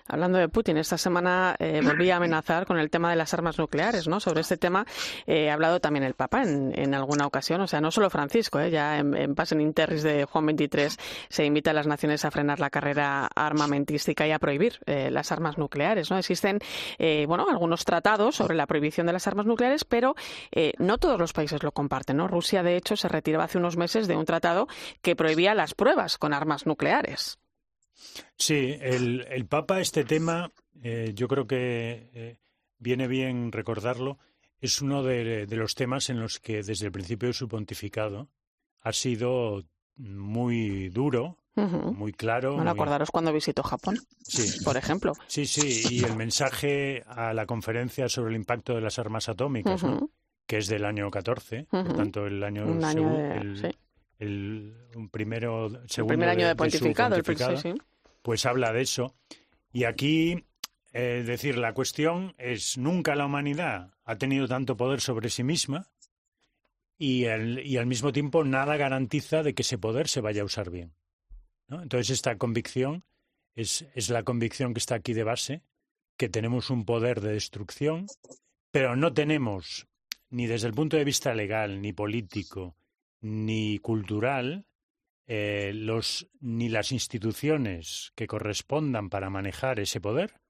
Hablando 0.06 0.38
de 0.38 0.48
Putin, 0.48 0.76
esta 0.76 0.98
semana 0.98 1.56
eh, 1.58 1.80
volví 1.82 2.10
a 2.10 2.16
amenazar 2.16 2.66
con 2.66 2.78
el 2.78 2.90
tema 2.90 3.08
de 3.10 3.16
las 3.16 3.32
armas 3.32 3.58
nucleares, 3.58 4.06
¿no? 4.06 4.20
Sobre 4.20 4.42
este 4.42 4.58
tema 4.58 4.84
eh, 5.26 5.50
ha 5.50 5.54
hablado 5.54 5.80
también 5.80 6.04
el 6.04 6.14
Papa 6.14 6.42
en, 6.42 6.94
alguna 6.94 7.26
ocasión, 7.26 7.60
o 7.62 7.66
sea, 7.66 7.80
no 7.80 7.90
solo 7.90 8.10
Francisco, 8.10 8.60
¿eh? 8.60 8.70
ya 8.70 8.98
en, 8.98 9.16
en 9.16 9.34
Pasen 9.34 9.60
Interris 9.60 10.02
de 10.02 10.24
Juan 10.26 10.46
XXIII 10.50 10.98
se 11.28 11.44
invita 11.46 11.70
a 11.70 11.74
las 11.74 11.86
naciones 11.86 12.24
a 12.24 12.30
frenar 12.30 12.60
la 12.60 12.68
carrera 12.68 13.28
armamentística 13.34 14.26
y 14.26 14.32
a 14.32 14.38
prohibir 14.38 14.80
eh, 14.84 15.10
las 15.10 15.32
armas 15.32 15.56
nucleares, 15.56 16.10
¿no? 16.10 16.18
Existen, 16.18 16.58
bueno, 17.26 17.46
algunos 17.48 17.84
tratados 17.84 18.36
sobre 18.36 18.54
la 18.54 18.66
prohibición 18.66 19.06
de 19.06 19.12
las 19.12 19.26
armas 19.26 19.46
nucleares, 19.46 19.84
pero 19.84 20.14
no 20.78 20.98
todos 20.98 21.18
los 21.18 21.32
países 21.32 21.62
lo 21.62 21.72
comparten, 21.72 22.16
¿no? 22.16 22.28
Rusia, 22.28 22.62
de 22.62 22.76
hecho, 22.76 22.96
se 22.96 23.08
retiraba 23.08 23.44
hace 23.44 23.58
unos 23.58 23.76
meses 23.76 24.06
de 24.08 24.16
un 24.16 24.24
tratado 24.24 24.68
que 25.00 25.16
prohibía 25.16 25.54
las 25.54 25.74
pruebas 25.74 26.18
con 26.18 26.32
armas 26.32 26.66
nucleares. 26.66 27.41
Sí, 28.36 28.76
el, 28.80 29.26
el 29.30 29.46
Papa, 29.46 29.80
este 29.80 30.04
tema, 30.04 30.50
eh, 30.82 31.12
yo 31.14 31.28
creo 31.28 31.46
que 31.46 32.10
eh, 32.12 32.38
viene 32.78 33.06
bien 33.06 33.52
recordarlo, 33.52 34.18
es 34.60 34.80
uno 34.80 35.02
de, 35.02 35.46
los 35.50 35.74
temas 35.74 36.10
en 36.10 36.20
los 36.20 36.38
que 36.40 36.62
desde 36.62 36.86
el 36.86 36.92
principio 36.92 37.28
de 37.28 37.34
su 37.34 37.48
pontificado 37.48 38.28
ha 38.80 38.92
sido 38.92 39.64
muy 39.96 40.88
duro, 40.88 41.38
muy 41.54 42.12
claro. 42.12 42.54
Bueno, 42.54 42.70
acordaros 42.70 43.10
cuando 43.10 43.32
visitó 43.32 43.62
Japón, 43.62 43.98
sí. 44.22 44.64
por 44.64 44.76
ejemplo. 44.76 45.12
Sí, 45.26 45.46
sí, 45.46 45.82
y 45.90 46.04
el 46.04 46.16
mensaje 46.16 47.02
a 47.06 47.34
la 47.34 47.44
conferencia 47.46 48.08
sobre 48.08 48.30
el 48.30 48.36
impacto 48.36 48.74
de 48.74 48.80
las 48.80 48.98
armas 48.98 49.28
atómicas, 49.28 49.84
que 50.46 50.58
es 50.58 50.68
del 50.68 50.84
año 50.84 51.10
14, 51.10 51.66
por 51.70 51.96
tanto 51.96 52.26
el 52.26 52.42
año, 52.42 52.64
el, 54.18 54.76
primero, 55.10 55.68
segundo 55.86 56.12
primer 56.12 56.28
año 56.28 56.46
de, 56.46 56.56
pontificado, 56.56 57.16
el 57.16 57.58
sí 57.58 57.74
pues 58.22 58.46
habla 58.46 58.72
de 58.72 58.82
eso. 58.82 59.14
Y 59.72 59.84
aquí, 59.84 60.44
es 60.92 61.26
decir, 61.26 61.58
la 61.58 61.74
cuestión 61.74 62.34
es, 62.38 62.78
nunca 62.78 63.14
la 63.14 63.26
humanidad 63.26 63.94
ha 64.04 64.16
tenido 64.16 64.48
tanto 64.48 64.76
poder 64.76 65.00
sobre 65.00 65.30
sí 65.30 65.42
misma 65.42 65.90
y, 66.98 67.26
al 67.26 67.86
mismo 67.86 68.12
tiempo 68.12 68.44
nada 68.44 68.76
garantiza 68.76 69.42
de 69.42 69.54
que 69.54 69.62
ese 69.62 69.78
poder 69.78 70.08
se 70.08 70.20
vaya 70.20 70.42
a 70.42 70.46
usar 70.46 70.70
bien. 70.70 70.94
Entonces, 71.68 72.10
esta 72.10 72.36
convicción 72.36 73.04
es, 73.54 73.86
es 73.94 74.10
la 74.10 74.22
convicción 74.22 74.74
que 74.74 74.78
está 74.78 74.96
aquí 74.96 75.14
de 75.14 75.24
base, 75.24 75.62
que 76.16 76.28
tenemos 76.28 76.70
un 76.70 76.84
poder 76.84 77.20
de 77.20 77.32
destrucción, 77.32 78.06
pero 78.70 78.94
no 78.94 79.14
tenemos, 79.14 79.88
ni 80.30 80.46
desde 80.46 80.68
el 80.68 80.74
punto 80.74 80.96
de 80.96 81.04
vista 81.04 81.34
legal, 81.34 81.80
ni 81.80 81.92
político, 81.92 82.76
ni 83.20 83.78
cultural, 83.78 84.66
eh, 85.26 85.72
los, 85.74 86.28
ni 86.40 86.68
las 86.68 86.92
instituciones 86.92 88.12
que 88.14 88.26
correspondan 88.26 89.10
para 89.10 89.30
manejar 89.30 89.80
ese 89.80 90.00
poder, 90.00 90.40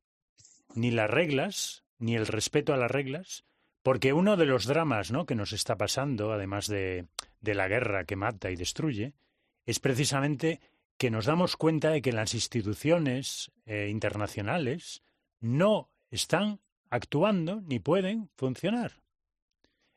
ni 0.75 0.91
las 0.91 1.11
reglas, 1.11 1.85
ni 1.99 2.17
el 2.17 2.27
respeto 2.27 2.73
a 2.73 2.77
las 2.77 2.91
reglas, 2.91 3.45
porque 3.83 4.13
uno 4.13 4.37
de 4.37 4.47
los 4.47 4.67
dramas 4.67 5.11
¿no? 5.11 5.27
que 5.27 5.35
nos 5.35 5.53
está 5.53 5.77
pasando, 5.77 6.33
además 6.33 6.67
de, 6.69 7.07
de 7.41 7.55
la 7.55 7.69
guerra 7.69 8.05
que 8.05 8.17
mata 8.17 8.51
y 8.51 8.57
destruye, 8.57 9.15
es 9.67 9.81
precisamente 9.81 10.61
que 10.97 11.11
nos 11.11 11.27
damos 11.27 11.57
cuenta 11.57 11.91
de 11.91 12.01
que 12.03 12.13
las 12.13 12.35
instituciones 12.35 13.51
eh, 13.67 13.89
internacionales 13.91 15.03
no 15.41 15.91
están 16.11 16.61
actuando 16.91 17.61
ni 17.63 17.81
pueden 17.81 18.31
funcionar. 18.37 19.03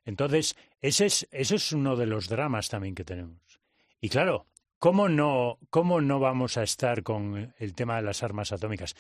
Entonces, 0.04 0.56
ese 0.82 1.06
es, 1.08 1.28
ese 1.32 1.56
es 1.56 1.72
uno 1.72 1.96
de 1.96 2.06
los 2.06 2.28
dramas 2.28 2.70
también 2.70 2.96
que 2.96 3.04
tenemos. 3.04 3.60
Y 4.02 4.10
claro, 4.10 4.48
¿Cómo 4.86 5.10
no, 5.10 5.58
¿Cómo 5.72 6.00
no 6.00 6.20
vamos 6.20 6.58
a 6.58 6.64
estar 6.64 7.02
con 7.02 7.56
el 7.58 7.74
tema 7.74 7.96
de 7.96 8.04
las 8.04 8.22
armas 8.22 8.52
atómicas? 8.52 8.96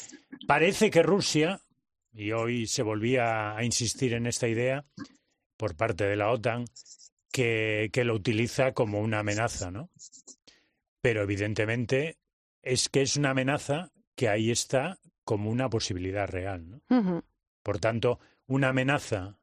Parece 0.47 0.89
que 0.89 1.03
Rusia, 1.03 1.61
y 2.11 2.31
hoy 2.31 2.65
se 2.65 2.81
volvía 2.81 3.55
a 3.55 3.63
insistir 3.63 4.13
en 4.15 4.25
esta 4.25 4.47
idea 4.47 4.83
por 5.57 5.75
parte 5.75 6.05
de 6.05 6.15
la 6.15 6.31
OTAN, 6.31 6.65
que, 7.31 7.91
que 7.93 8.03
lo 8.03 8.15
utiliza 8.15 8.71
como 8.71 8.99
una 8.99 9.19
amenaza, 9.19 9.69
¿no? 9.69 9.91
Pero 11.01 11.21
evidentemente 11.21 12.17
es 12.63 12.89
que 12.89 13.03
es 13.03 13.15
una 13.15 13.29
amenaza 13.29 13.91
que 14.15 14.27
ahí 14.27 14.49
está 14.49 14.97
como 15.23 15.51
una 15.51 15.69
posibilidad 15.69 16.27
real, 16.27 16.67
¿no? 16.67 17.23
Por 17.61 17.77
tanto, 17.77 18.19
una 18.47 18.69
amenaza 18.69 19.37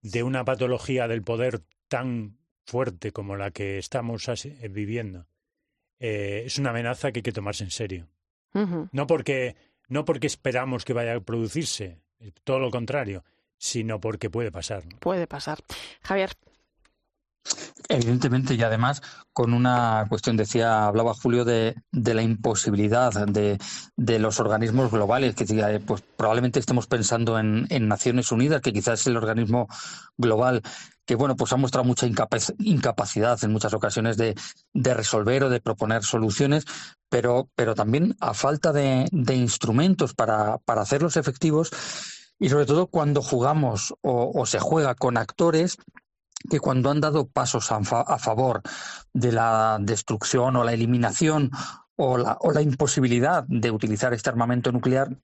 de 0.00 0.22
una 0.22 0.42
patología 0.42 1.06
del 1.06 1.22
poder 1.22 1.60
tan 1.88 2.38
fuerte 2.64 3.12
como 3.12 3.36
la 3.36 3.50
que 3.50 3.76
estamos 3.76 4.26
viviendo 4.70 5.26
eh, 6.04 6.42
es 6.46 6.58
una 6.58 6.70
amenaza 6.70 7.12
que 7.12 7.20
hay 7.20 7.22
que 7.22 7.32
tomarse 7.32 7.62
en 7.62 7.70
serio. 7.70 8.08
No 8.90 9.06
porque 9.06 9.56
no 9.88 10.04
porque 10.04 10.26
esperamos 10.26 10.84
que 10.84 10.92
vaya 10.92 11.14
a 11.14 11.20
producirse, 11.20 12.00
todo 12.44 12.58
lo 12.58 12.70
contrario, 12.70 13.24
sino 13.56 14.00
porque 14.00 14.28
puede 14.28 14.50
pasar. 14.50 14.82
Puede 14.98 15.26
pasar. 15.28 15.60
Javier. 16.02 16.32
Evidentemente, 17.88 18.54
y 18.54 18.62
además 18.62 19.00
con 19.32 19.54
una 19.54 20.06
cuestión, 20.08 20.36
decía, 20.36 20.86
hablaba 20.86 21.14
Julio 21.14 21.44
de, 21.44 21.76
de 21.92 22.14
la 22.14 22.22
imposibilidad 22.22 23.12
de, 23.26 23.58
de, 23.96 24.18
los 24.18 24.40
organismos 24.40 24.90
globales, 24.90 25.34
que 25.34 25.44
eh, 25.44 25.80
pues 25.80 26.02
probablemente 26.16 26.58
estemos 26.58 26.86
pensando 26.86 27.38
en, 27.38 27.66
en 27.70 27.88
Naciones 27.88 28.32
Unidas, 28.32 28.60
que 28.60 28.72
quizás 28.72 29.00
es 29.00 29.06
el 29.06 29.16
organismo 29.16 29.68
global 30.16 30.62
que 31.04 31.14
bueno, 31.16 31.36
pues 31.36 31.52
ha 31.52 31.56
mostrado 31.56 31.84
mucha 31.84 32.06
incapacidad 32.06 33.42
en 33.42 33.52
muchas 33.52 33.74
ocasiones 33.74 34.16
de, 34.16 34.34
resolver 34.74 35.44
o 35.44 35.50
de 35.50 35.60
proponer 35.60 36.04
soluciones, 36.04 36.64
pero, 37.08 37.48
pero 37.54 37.74
también 37.74 38.16
a 38.20 38.34
falta 38.34 38.72
de, 38.72 39.08
instrumentos 39.34 40.14
para, 40.14 40.58
para, 40.58 40.82
hacerlos 40.82 41.16
efectivos 41.16 41.70
y 42.38 42.48
sobre 42.48 42.66
todo 42.66 42.86
cuando 42.86 43.22
jugamos 43.22 43.94
o, 44.02 44.46
se 44.46 44.58
juega 44.58 44.94
con 44.94 45.16
actores 45.16 45.76
que 46.50 46.60
cuando 46.60 46.90
han 46.90 47.00
dado 47.00 47.28
pasos 47.28 47.70
a, 47.70 47.76
a, 47.76 48.18
favor 48.18 48.62
de 49.12 49.32
la 49.32 49.78
destrucción 49.80 50.56
o 50.56 50.64
la 50.64 50.72
eliminación 50.72 51.50
o 51.96 52.18
la, 52.18 52.36
o 52.40 52.52
la 52.52 52.62
imposibilidad 52.62 53.44
de 53.46 53.70
utilizar 53.70 54.12
este 54.12 54.30
armamento 54.30 54.72
nuclear, 54.72 55.16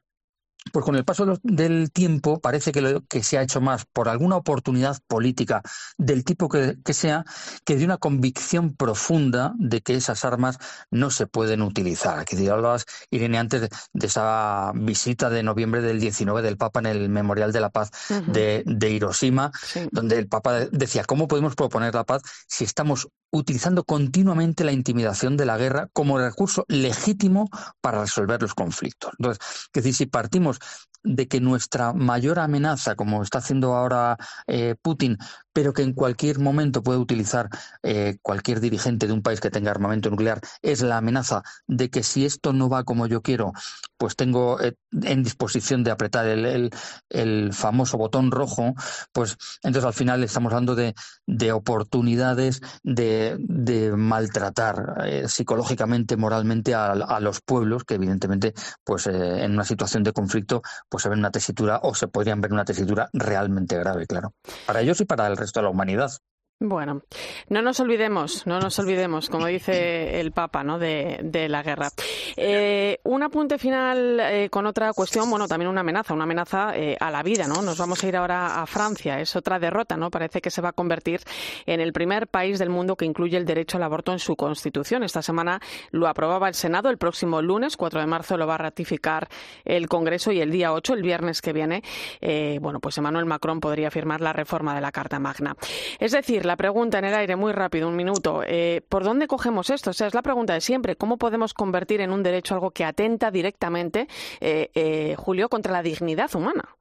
pues 0.73 0.85
con 0.85 0.97
el 0.97 1.05
paso 1.05 1.39
del 1.43 1.91
tiempo 1.93 2.41
parece 2.41 2.73
que, 2.73 2.81
lo, 2.81 3.05
que 3.07 3.23
se 3.23 3.39
ha 3.39 3.43
hecho 3.43 3.61
más 3.61 3.85
por 3.87 4.09
alguna 4.09 4.37
oportunidad 4.37 4.99
política 5.07 5.63
del 5.97 6.25
tipo 6.25 6.49
que, 6.49 6.77
sea 6.93 7.25
que 7.65 7.77
de 7.77 7.85
una 7.85 7.99
convicción 7.99 8.75
profunda 8.75 9.55
de 9.59 9.81
que 9.81 9.95
esas 9.95 10.25
armas 10.25 10.59
no 10.91 11.11
se 11.11 11.27
pueden 11.27 11.63
utilizar. 11.63 12.19
Aquí 12.19 12.49
hablabas, 12.49 12.87
Irene, 13.11 13.39
antes 13.39 13.63
de, 13.63 13.69
esa 14.07 14.73
visita 14.75 15.31
de 15.31 15.43
noviembre 15.43 15.83
del 15.83 16.01
19 16.01 16.43
del 16.43 16.57
Papa 16.57 16.81
en 16.81 16.87
el 16.87 17.09
Memorial 17.09 17.53
de 17.53 17.61
la 17.61 17.71
Paz 17.71 17.91
de, 18.27 18.91
Hiroshima, 18.91 19.53
donde 19.91 20.19
el 20.19 20.29
Papa 20.29 20.67
decía, 20.73 21.05
¿cómo 21.05 21.29
podemos 21.29 21.55
proponer 21.55 21.95
la 21.95 22.05
paz 22.05 22.23
si 22.47 22.65
estamos 22.65 23.09
utilizando 23.31 23.85
continuamente 23.85 24.65
la 24.65 24.73
intimidación 24.73 25.37
de 25.37 25.47
la 25.47 25.59
guerra 25.59 25.89
como 25.93 26.19
recurso 26.19 26.65
legítimo 26.69 27.49
para 27.81 28.01
resolver 28.01 28.41
los 28.41 28.55
conflictos. 28.55 29.13
Entonces, 29.19 29.45
es 29.67 29.71
decir, 29.73 29.95
si 29.95 30.07
partimos 30.07 30.58
of 30.63 30.98
de 31.03 31.29
que 31.29 31.41
nuestra 31.41 31.93
mayor 31.93 32.39
amenaza, 32.39 32.95
como 32.95 33.23
está 33.23 33.39
haciendo 33.39 33.75
ahora 33.75 34.17
eh, 34.47 34.75
Putin, 34.81 35.19
pero 35.53 35.73
que 35.73 35.83
en 35.83 35.93
cualquier 35.93 36.39
momento 36.39 36.83
puede 36.83 36.99
utilizar 36.99 37.49
eh, 37.83 38.19
cualquier 38.23 38.61
dirigente 38.61 39.07
de 39.07 39.13
un 39.13 39.23
país 39.23 39.41
que 39.41 39.51
tenga 39.51 39.71
armamento 39.71 40.11
nuclear, 40.11 40.41
es 40.63 40.83
la 40.83 40.99
amenaza 40.99 41.43
de 41.67 41.91
que 41.91 42.03
si 42.03 42.25
esto 42.25 42.53
no 42.53 42.69
va 42.69 42.85
como 42.85 43.07
yo 43.07 43.23
quiero, 43.23 43.53
pues 43.97 44.15
tengo 44.15 44.61
eh, 44.61 44.75
en 45.03 45.23
disposición 45.23 45.83
de 45.83 45.91
apretar 45.91 46.27
el, 46.27 46.71
el, 47.09 47.53
famoso 47.53 47.99
botón 47.99 48.31
rojo, 48.31 48.75
pues 49.13 49.37
entonces 49.63 49.87
al 49.87 49.95
final 49.95 50.23
estamos 50.23 50.53
hablando 50.53 50.75
de, 50.75 50.95
de 51.27 51.53
oportunidades 51.53 52.61
de, 52.83 53.37
de 53.41 53.93
maltratar 53.97 55.27
psicológicamente, 55.27 56.17
moralmente 56.17 56.75
a, 56.75 56.93
a, 56.93 57.21
los 57.21 57.41
pueblos, 57.41 57.85
que 57.85 57.95
evidentemente, 57.95 58.55
pues 58.85 59.07
en 59.07 59.53
una 59.53 59.65
situación 59.65 60.03
de 60.03 60.13
conflicto, 60.13 60.63
pues 60.89 61.03
se 61.03 61.09
ven 61.09 61.19
una 61.19 61.31
tesitura 61.31 61.81
o 61.83 61.95
se 61.95 62.09
podrían 62.09 62.41
ver 62.41 62.53
una 62.53 62.65
tesitura 62.65 63.09
realmente 63.13 63.77
grave, 63.77 64.07
claro. 64.07 64.35
Para 64.67 64.81
ellos 64.81 65.01
y 65.01 65.05
para 65.05 65.27
el 65.27 65.37
resto 65.37 65.61
de 65.61 65.65
la 65.65 65.71
humanidad. 65.71 66.11
Bueno, 66.61 67.03
no 67.51 67.63
nos 67.63 67.79
olvidemos, 67.79 68.45
no 68.45 68.59
nos 68.59 68.77
olvidemos, 68.81 69.31
como 69.31 69.47
dice 69.47 70.19
el 70.19 70.33
Papa, 70.33 70.65
¿no? 70.65 70.81
de, 70.81 71.47
la 71.49 71.63
guerra. 71.63 71.89
Eh, 72.37 72.99
un 73.05 73.23
apunte 73.23 73.59
final 73.59 74.19
eh, 74.19 74.51
con 74.51 74.67
otra 74.67 74.93
cuestión, 74.93 75.31
bueno, 75.31 75.47
también 75.47 75.71
una 75.71 75.83
amenaza, 75.83 76.15
una 76.15 76.25
amenaza 76.25 76.77
eh, 76.77 76.97
a 76.99 77.13
la 77.13 77.23
vida, 77.23 77.47
¿no? 77.47 77.63
Nos 77.63 77.79
vamos 77.79 78.03
a 78.03 78.09
ir 78.09 78.17
ahora 78.17 78.61
a 78.61 78.67
Francia, 78.67 79.21
es 79.21 79.37
otra 79.37 79.61
derrota, 79.61 79.97
¿no? 79.97 80.11
Parece 80.11 80.41
que 80.41 80.51
se 80.51 80.61
va 80.61 80.71
a 80.71 80.73
convertir 80.73 81.21
en 81.65 81.79
el 81.79 81.93
primer 81.93 82.27
país 82.27 82.59
del 82.59 82.71
mundo 82.71 82.97
que 82.97 83.05
incluye 83.05 83.37
el 83.37 83.47
derecho 83.47 83.77
al 83.77 83.85
aborto 83.85 84.11
en 84.11 84.19
su 84.19 84.35
constitución. 84.35 85.05
Esta 85.05 85.23
semana 85.23 85.61
lo 85.93 86.09
aprobaba 86.09 86.49
el 86.49 86.55
Senado, 86.55 86.91
el 86.91 86.99
próximo 86.99 87.41
lunes, 87.41 87.77
4 87.77 88.01
de 88.01 88.07
marzo, 88.09 88.37
lo 88.37 88.49
va 88.49 88.57
a 88.57 88.59
ratificar 88.59 89.29
el 89.65 89.89
Congreso 89.89 90.33
y 90.33 90.41
el 90.41 90.51
día 90.51 90.73
8, 90.73 90.95
el 90.95 91.03
viernes 91.03 91.41
que 91.41 91.53
viene, 91.53 91.85
bueno, 92.61 92.81
pues 92.81 92.99
Emmanuel 92.99 93.27
Macron 93.27 93.61
podría 93.61 93.93
firmar 93.93 94.21
la 94.21 94.33
reforma 94.33 94.75
de 94.75 94.81
la 94.81 94.91
Carta 94.91 95.21
Magna. 95.21 95.55
Es 96.01 96.11
decir, 96.11 96.48
la 96.49 96.57
pregunta 96.57 96.99
en 96.99 97.05
el 97.05 97.15
aire, 97.15 97.37
muy 97.37 97.53
rápido, 97.53 97.87
un 97.87 97.95
minuto. 97.95 98.43
Eh, 98.45 98.83
¿Por 98.89 99.05
dónde 99.05 99.29
cogemos 99.29 99.71
esto? 99.71 99.91
O 99.91 99.93
sea, 99.93 100.09
es 100.09 100.15
la 100.15 100.23
pregunta 100.23 100.55
de 100.55 100.61
siempre. 100.61 100.97
¿Cómo 100.97 101.19
podemos 101.19 101.55
convertir 101.55 102.01
en 102.01 102.11
un 102.11 102.25
derecho 102.25 102.55
algo 102.55 102.73
que 102.73 102.85
atenta 102.85 103.31
directamente, 103.31 104.09
eh, 104.41 104.71
eh, 104.75 105.15
Julio, 105.17 105.49
contra 105.49 105.73
la 105.73 105.83
dignidad 105.83 106.35
humana? 106.35 106.77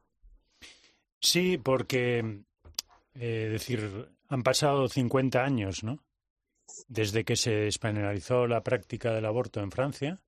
Sí, 1.19 1.57
porque, 1.57 2.43
decir, 3.13 4.09
han 4.29 4.43
pasado 4.43 4.87
50 4.87 5.43
años, 5.43 5.83
¿no? 5.83 5.99
Desde 6.87 7.25
que 7.25 7.35
se 7.35 7.51
despenalizó 7.51 8.47
la 8.47 8.63
práctica 8.63 9.13
del 9.13 9.25
aborto 9.25 9.61
en 9.61 9.71
Francia 9.71 10.21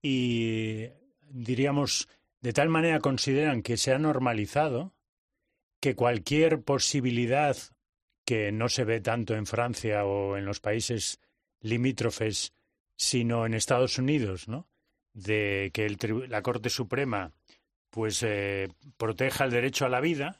y, 0.00 0.86
diríamos, 1.30 2.08
de 2.40 2.52
tal 2.52 2.68
manera 2.68 3.00
consideran 3.00 3.62
que 3.62 3.76
se 3.76 3.92
ha 3.92 3.98
normalizado 3.98 4.94
que 5.80 5.94
cualquier 5.94 6.62
posibilidad 6.62 7.56
que 8.28 8.52
no 8.52 8.68
se 8.68 8.84
ve 8.84 9.00
tanto 9.00 9.34
en 9.34 9.46
Francia 9.46 10.04
o 10.04 10.36
en 10.36 10.44
los 10.44 10.60
países 10.60 11.18
limítrofes, 11.62 12.52
sino 12.94 13.46
en 13.46 13.54
Estados 13.54 13.96
Unidos, 13.96 14.48
¿no? 14.48 14.68
De 15.14 15.70
que 15.72 15.88
la 16.28 16.42
Corte 16.42 16.68
Suprema 16.68 17.32
pues 17.88 18.22
eh, 18.22 18.68
proteja 18.98 19.46
el 19.46 19.50
derecho 19.50 19.86
a 19.86 19.88
la 19.88 20.02
vida, 20.02 20.36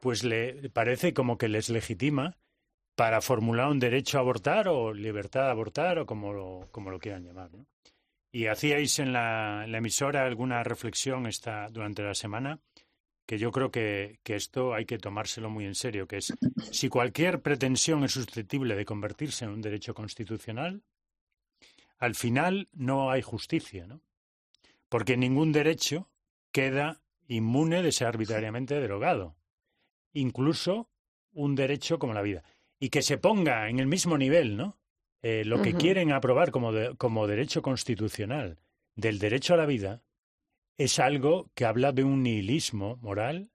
pues 0.00 0.24
le 0.24 0.70
parece 0.70 1.14
como 1.14 1.38
que 1.38 1.46
les 1.46 1.68
legitima 1.68 2.36
para 2.96 3.20
formular 3.20 3.68
un 3.68 3.78
derecho 3.78 4.18
a 4.18 4.22
abortar 4.22 4.66
o 4.66 4.92
libertad 4.92 5.46
a 5.46 5.52
abortar 5.52 6.00
o 6.00 6.06
como 6.06 6.32
lo, 6.32 6.68
como 6.72 6.90
lo 6.90 6.98
quieran 6.98 7.22
llamar. 7.22 7.50
Y 8.32 8.46
hacíais 8.46 8.98
en 8.98 9.12
la, 9.12 9.62
en 9.66 9.70
la, 9.70 9.78
emisora 9.78 10.24
alguna 10.24 10.64
reflexión 10.64 11.28
esta, 11.28 11.68
durante 11.68 12.02
la 12.02 12.14
semana 12.14 12.58
que 13.30 13.38
yo 13.38 13.52
creo 13.52 13.70
que, 13.70 14.18
esto 14.24 14.74
hay 14.74 14.86
que 14.86 14.98
tomárselo 14.98 15.50
muy 15.50 15.64
en 15.64 15.76
serio, 15.76 16.08
que 16.08 16.16
es 16.16 16.34
si 16.72 16.88
cualquier 16.88 17.42
pretensión 17.42 18.02
es 18.02 18.10
susceptible 18.10 18.74
de 18.74 18.84
convertirse 18.84 19.44
en 19.44 19.52
un 19.52 19.60
derecho 19.60 19.94
constitucional, 19.94 20.82
al 21.98 22.16
final 22.16 22.68
no 22.72 23.12
hay 23.12 23.22
justicia, 23.22 23.86
¿no? 23.86 24.02
Porque 24.88 25.16
ningún 25.16 25.52
derecho 25.52 26.10
queda 26.50 27.02
inmune 27.28 27.84
de 27.84 27.92
ser 27.92 28.08
arbitrariamente 28.08 28.80
derogado, 28.80 29.36
incluso 30.12 30.90
un 31.30 31.54
derecho 31.54 32.00
como 32.00 32.14
la 32.14 32.22
vida. 32.22 32.42
Y 32.80 32.90
que 32.90 33.02
se 33.02 33.16
ponga 33.16 33.68
en 33.68 33.78
el 33.78 33.86
mismo 33.86 34.18
nivel, 34.18 34.56
¿no? 34.56 34.76
Eh, 35.22 35.44
lo 35.44 35.62
que 35.62 35.74
quieren 35.74 36.10
aprobar 36.10 36.50
como, 36.50 36.72
como 36.98 37.28
derecho 37.28 37.62
constitucional 37.62 38.58
del 38.96 39.20
derecho 39.20 39.54
a 39.54 39.56
la 39.56 39.66
vida, 39.66 40.02
es 40.80 40.98
algo 40.98 41.50
que 41.54 41.66
habla 41.66 41.92
de 41.92 42.04
un 42.04 42.22
nihilismo 42.22 42.96
moral 43.02 43.50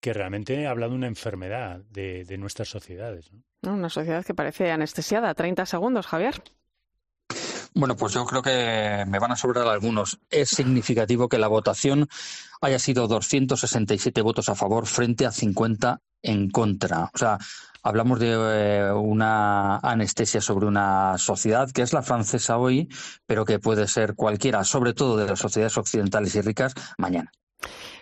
que 0.00 0.14
realmente 0.14 0.66
habla 0.66 0.88
de 0.88 0.94
una 0.94 1.06
enfermedad 1.06 1.80
de, 1.90 2.24
nuestras 2.38 2.70
sociedades. 2.70 3.30
Una 3.62 3.90
sociedad 3.90 4.24
que 4.24 4.32
parece 4.32 4.70
anestesiada. 4.70 5.34
30 5.34 5.66
segundos, 5.66 6.06
Javier. 6.06 6.42
Bueno, 7.74 7.96
pues 7.96 8.14
yo 8.14 8.24
creo 8.24 8.40
que 8.40 9.04
me 9.06 9.18
van 9.18 9.32
a 9.32 9.36
sobrar 9.36 9.66
algunos. 9.66 10.20
Es 10.30 10.48
significativo 10.48 11.28
que 11.28 11.36
la 11.36 11.48
votación 11.48 12.08
haya 12.62 12.78
sido 12.78 13.08
267 13.08 14.22
votos 14.22 14.48
a 14.48 14.54
favor 14.54 14.86
frente 14.86 15.26
a 15.26 15.32
50 15.32 16.00
en 16.22 16.48
contra. 16.48 17.10
O 17.12 17.18
sea, 17.18 17.36
hablamos 17.82 18.18
de 18.20 18.32
eh, 18.32 18.92
una 18.92 19.78
anestesia 19.78 20.40
sobre 20.40 20.66
una 20.66 21.16
sociedad 21.18 21.70
que 21.70 21.82
es 21.82 21.92
la 21.92 22.02
francesa 22.02 22.58
hoy, 22.58 22.88
pero 23.26 23.44
que 23.44 23.58
puede 23.58 23.86
ser 23.86 24.14
cualquiera, 24.14 24.64
sobre 24.64 24.94
todo 24.94 25.16
de 25.16 25.26
las 25.26 25.38
sociedades 25.38 25.76
occidentales 25.78 26.34
y 26.34 26.40
ricas, 26.40 26.74
mañana. 26.96 27.32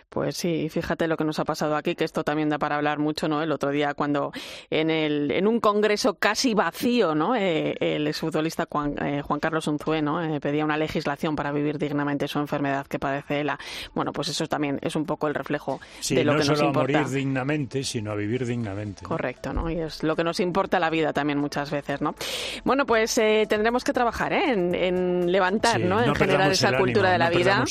Pues 0.09 0.37
sí, 0.37 0.69
fíjate 0.69 1.05
lo 1.07 1.17
que 1.17 1.25
nos 1.25 1.37
ha 1.39 1.43
pasado 1.43 1.75
aquí, 1.75 1.93
que 1.93 2.05
esto 2.05 2.23
también 2.23 2.47
da 2.47 2.57
para 2.57 2.77
hablar 2.77 2.97
mucho, 2.97 3.27
¿no? 3.27 3.43
El 3.43 3.51
otro 3.51 3.71
día 3.71 3.93
cuando 3.93 4.31
en, 4.69 4.89
el, 4.89 5.31
en 5.31 5.47
un 5.47 5.59
congreso 5.59 6.13
casi 6.13 6.53
vacío, 6.53 7.13
¿no? 7.13 7.35
Eh, 7.35 7.75
el 7.81 8.07
exfutbolista 8.07 8.67
Juan, 8.69 8.95
eh, 9.03 9.21
Juan 9.21 9.41
Carlos 9.41 9.67
Unzué, 9.67 10.01
¿no? 10.01 10.23
Eh, 10.23 10.39
pedía 10.39 10.63
una 10.63 10.77
legislación 10.77 11.35
para 11.35 11.51
vivir 11.51 11.77
dignamente 11.77 12.29
su 12.29 12.39
enfermedad 12.39 12.87
que 12.87 12.99
padece 12.99 13.41
ELA. 13.41 13.59
Bueno, 13.93 14.13
pues 14.13 14.29
eso 14.29 14.47
también 14.47 14.79
es 14.81 14.95
un 14.95 15.05
poco 15.05 15.27
el 15.27 15.35
reflejo 15.35 15.81
de 16.09 16.23
lo 16.23 16.37
que 16.37 16.45
nos 16.45 16.61
importa. 16.61 16.63
No 16.63 16.63
solo 16.63 16.69
a 16.69 17.01
morir 17.01 17.09
dignamente, 17.09 17.83
sino 17.83 18.11
a 18.11 18.15
vivir 18.15 18.45
dignamente. 18.45 19.03
Correcto, 19.03 19.51
¿no? 19.51 19.69
Y 19.69 19.81
es 19.81 20.03
lo 20.03 20.15
que 20.15 20.23
nos 20.23 20.39
importa 20.39 20.79
la 20.79 20.89
vida 20.89 21.11
también 21.11 21.37
muchas 21.37 21.69
veces, 21.69 22.01
¿no? 22.01 22.15
Bueno, 22.63 22.85
pues 22.85 23.13
tendremos 23.13 23.83
que 23.83 23.91
trabajar, 23.91 24.31
¿eh? 24.31 24.53
En, 24.53 25.29
levantar, 25.29 25.81
¿no? 25.81 26.01
En 26.01 26.15
generar 26.15 26.49
esa 26.49 26.77
cultura 26.77 27.11
de 27.11 27.17
la 27.17 27.29
vida. 27.29 27.65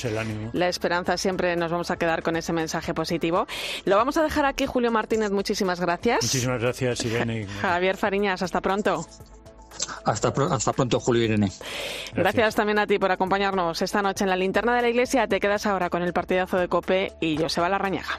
La 0.53 0.69
esperanza 0.69 1.17
siempre 1.17 1.57
nos 1.57 1.71
vamos 1.71 1.91
a 1.91 1.97
quedar 1.97 2.26
con 2.27 2.35
ese 2.35 2.53
mensaje 2.53 2.93
positivo. 2.93 3.47
Lo 3.85 3.97
vamos 3.97 4.17
a 4.17 4.23
dejar 4.25 4.47
aquí, 4.47 4.67
Julio 4.67 4.91
Martínez. 4.91 5.31
Muchísimas 5.31 5.79
gracias. 5.81 6.25
Muchísimas 6.25 6.61
gracias, 6.61 7.05
Irene. 7.05 7.47
Javier 7.63 7.97
Fariñas, 7.97 8.43
hasta 8.43 8.61
pronto. 8.61 9.07
Hasta, 10.05 10.33
hasta 10.51 10.73
pronto, 10.73 10.99
Julio 10.99 11.23
Irene. 11.23 11.53
Gracias. 12.15 12.57
también 12.57 12.81
a 12.81 12.87
ti 12.89 12.99
por 12.99 13.13
acompañarnos 13.13 13.81
esta 13.81 14.03
noche 14.03 14.25
en 14.25 14.31
la 14.31 14.37
linterna 14.37 14.75
de 14.75 14.83
la 14.83 14.89
iglesia. 14.89 15.29
Te 15.29 15.39
quedas 15.39 15.67
ahora 15.67 15.89
con 15.89 16.03
el 16.03 16.13
partidazo 16.13 16.59
de 16.59 16.67
Cope 16.67 17.13
y 17.21 17.37
Joseba 17.37 17.69
Larrañaga. 17.69 18.19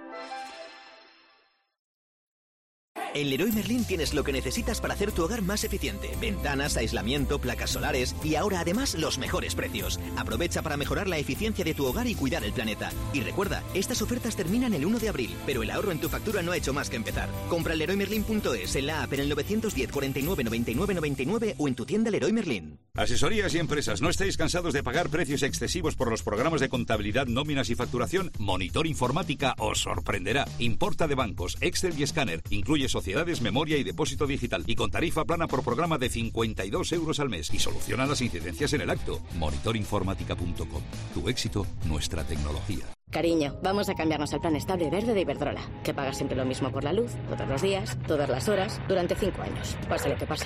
En 3.13 3.29
Leroy 3.29 3.51
Merlin 3.51 3.83
tienes 3.83 4.13
lo 4.13 4.23
que 4.23 4.31
necesitas 4.31 4.79
para 4.79 4.93
hacer 4.93 5.11
tu 5.11 5.23
hogar 5.23 5.41
más 5.41 5.65
eficiente. 5.65 6.11
Ventanas, 6.21 6.77
aislamiento, 6.77 7.39
placas 7.39 7.71
solares 7.71 8.15
y 8.23 8.35
ahora 8.35 8.61
además 8.61 8.95
los 8.95 9.17
mejores 9.17 9.53
precios. 9.53 9.99
Aprovecha 10.15 10.61
para 10.61 10.77
mejorar 10.77 11.09
la 11.09 11.17
eficiencia 11.17 11.65
de 11.65 11.73
tu 11.73 11.85
hogar 11.85 12.07
y 12.07 12.15
cuidar 12.15 12.45
el 12.45 12.53
planeta. 12.53 12.89
Y 13.11 13.19
recuerda, 13.19 13.63
estas 13.73 14.01
ofertas 14.01 14.37
terminan 14.37 14.73
el 14.73 14.85
1 14.85 14.99
de 14.99 15.09
abril, 15.09 15.35
pero 15.45 15.61
el 15.61 15.71
ahorro 15.71 15.91
en 15.91 15.99
tu 15.99 16.07
factura 16.07 16.41
no 16.41 16.53
ha 16.53 16.57
hecho 16.57 16.71
más 16.71 16.89
que 16.89 16.95
empezar. 16.95 17.27
Compra 17.49 17.75
leroymerlin.es 17.75 18.75
en 18.77 18.87
la 18.87 19.03
app 19.03 19.11
en 19.11 19.19
el 19.19 19.29
910 19.29 19.91
49 19.91 20.43
99 20.45 20.93
99 20.93 21.55
o 21.57 21.67
en 21.67 21.75
tu 21.75 21.85
tienda 21.85 22.11
Leroy 22.11 22.31
Merlin. 22.31 22.79
Asesorías 22.95 23.53
y 23.53 23.59
empresas, 23.59 24.01
¿no 24.01 24.09
estáis 24.09 24.37
cansados 24.37 24.73
de 24.73 24.83
pagar 24.83 25.09
precios 25.09 25.43
excesivos 25.43 25.95
por 25.95 26.09
los 26.09 26.23
programas 26.23 26.61
de 26.61 26.69
contabilidad, 26.69 27.27
nóminas 27.27 27.69
y 27.69 27.75
facturación? 27.75 28.31
Monitor 28.37 28.87
Informática 28.87 29.53
os 29.57 29.81
sorprenderá. 29.81 30.45
Importa 30.59 31.09
de 31.09 31.15
bancos, 31.15 31.57
Excel 31.59 31.99
y 31.99 32.03
escáner. 32.03 32.41
Incluye 32.49 32.87
sociedades, 33.01 33.41
memoria 33.41 33.77
y 33.77 33.83
depósito 33.83 34.27
digital. 34.27 34.63
Y 34.67 34.75
con 34.75 34.91
tarifa 34.91 35.25
plana 35.25 35.47
por 35.47 35.63
programa 35.63 35.97
de 35.97 36.09
52 36.09 36.91
euros 36.91 37.19
al 37.19 37.29
mes. 37.29 37.51
Y 37.51 37.57
soluciona 37.57 38.05
las 38.05 38.21
incidencias 38.21 38.73
en 38.73 38.81
el 38.81 38.89
acto. 38.91 39.19
Monitorinformática.com. 39.39 40.83
Tu 41.13 41.27
éxito, 41.27 41.65
nuestra 41.85 42.23
tecnología. 42.23 42.85
Cariño, 43.09 43.59
vamos 43.63 43.89
a 43.89 43.95
cambiarnos 43.95 44.33
al 44.33 44.39
plan 44.39 44.55
estable 44.55 44.89
verde 44.89 45.13
de 45.13 45.21
Iberdrola, 45.21 45.61
que 45.83 45.93
paga 45.93 46.13
siempre 46.13 46.37
lo 46.37 46.45
mismo 46.45 46.71
por 46.71 46.83
la 46.83 46.93
luz, 46.93 47.11
todos 47.29 47.49
los 47.49 47.61
días, 47.61 47.97
todas 48.07 48.29
las 48.29 48.47
horas, 48.47 48.79
durante 48.87 49.15
cinco 49.15 49.41
años, 49.41 49.75
pase 49.89 50.07
lo 50.07 50.15
que 50.15 50.25
pase. 50.25 50.45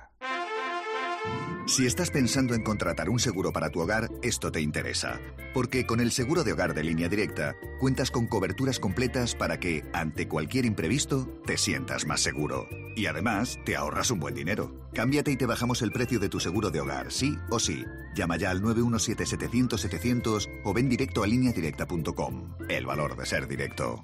Si 1.67 1.85
estás 1.85 2.09
pensando 2.09 2.53
en 2.53 2.63
contratar 2.63 3.09
un 3.09 3.19
seguro 3.19 3.53
para 3.53 3.69
tu 3.69 3.79
hogar, 3.79 4.09
esto 4.23 4.51
te 4.51 4.59
interesa. 4.59 5.21
Porque 5.53 5.85
con 5.85 6.01
el 6.01 6.11
seguro 6.11 6.43
de 6.43 6.53
hogar 6.53 6.73
de 6.73 6.83
línea 6.83 7.07
directa, 7.07 7.55
cuentas 7.79 8.11
con 8.11 8.27
coberturas 8.27 8.79
completas 8.79 9.35
para 9.35 9.59
que, 9.59 9.85
ante 9.93 10.27
cualquier 10.27 10.65
imprevisto, 10.65 11.27
te 11.45 11.57
sientas 11.57 12.05
más 12.05 12.19
seguro. 12.21 12.67
Y 12.95 13.05
además, 13.05 13.57
te 13.63 13.75
ahorras 13.75 14.11
un 14.11 14.19
buen 14.19 14.35
dinero. 14.35 14.75
Cámbiate 14.93 15.31
y 15.31 15.37
te 15.37 15.45
bajamos 15.45 15.81
el 15.81 15.91
precio 15.91 16.19
de 16.19 16.29
tu 16.29 16.39
seguro 16.39 16.71
de 16.71 16.81
hogar, 16.81 17.11
sí 17.11 17.37
o 17.49 17.59
sí. 17.59 17.85
Llama 18.15 18.37
ya 18.37 18.49
al 18.49 18.61
917-700-700 18.63 20.49
o 20.65 20.73
ven 20.73 20.89
directo 20.89 21.23
a 21.23 21.27
lineadirecta.com. 21.27 22.57
El 22.67 22.85
valor 22.85 23.15
de 23.15 23.25
ser 23.25 23.47
directo. 23.47 24.03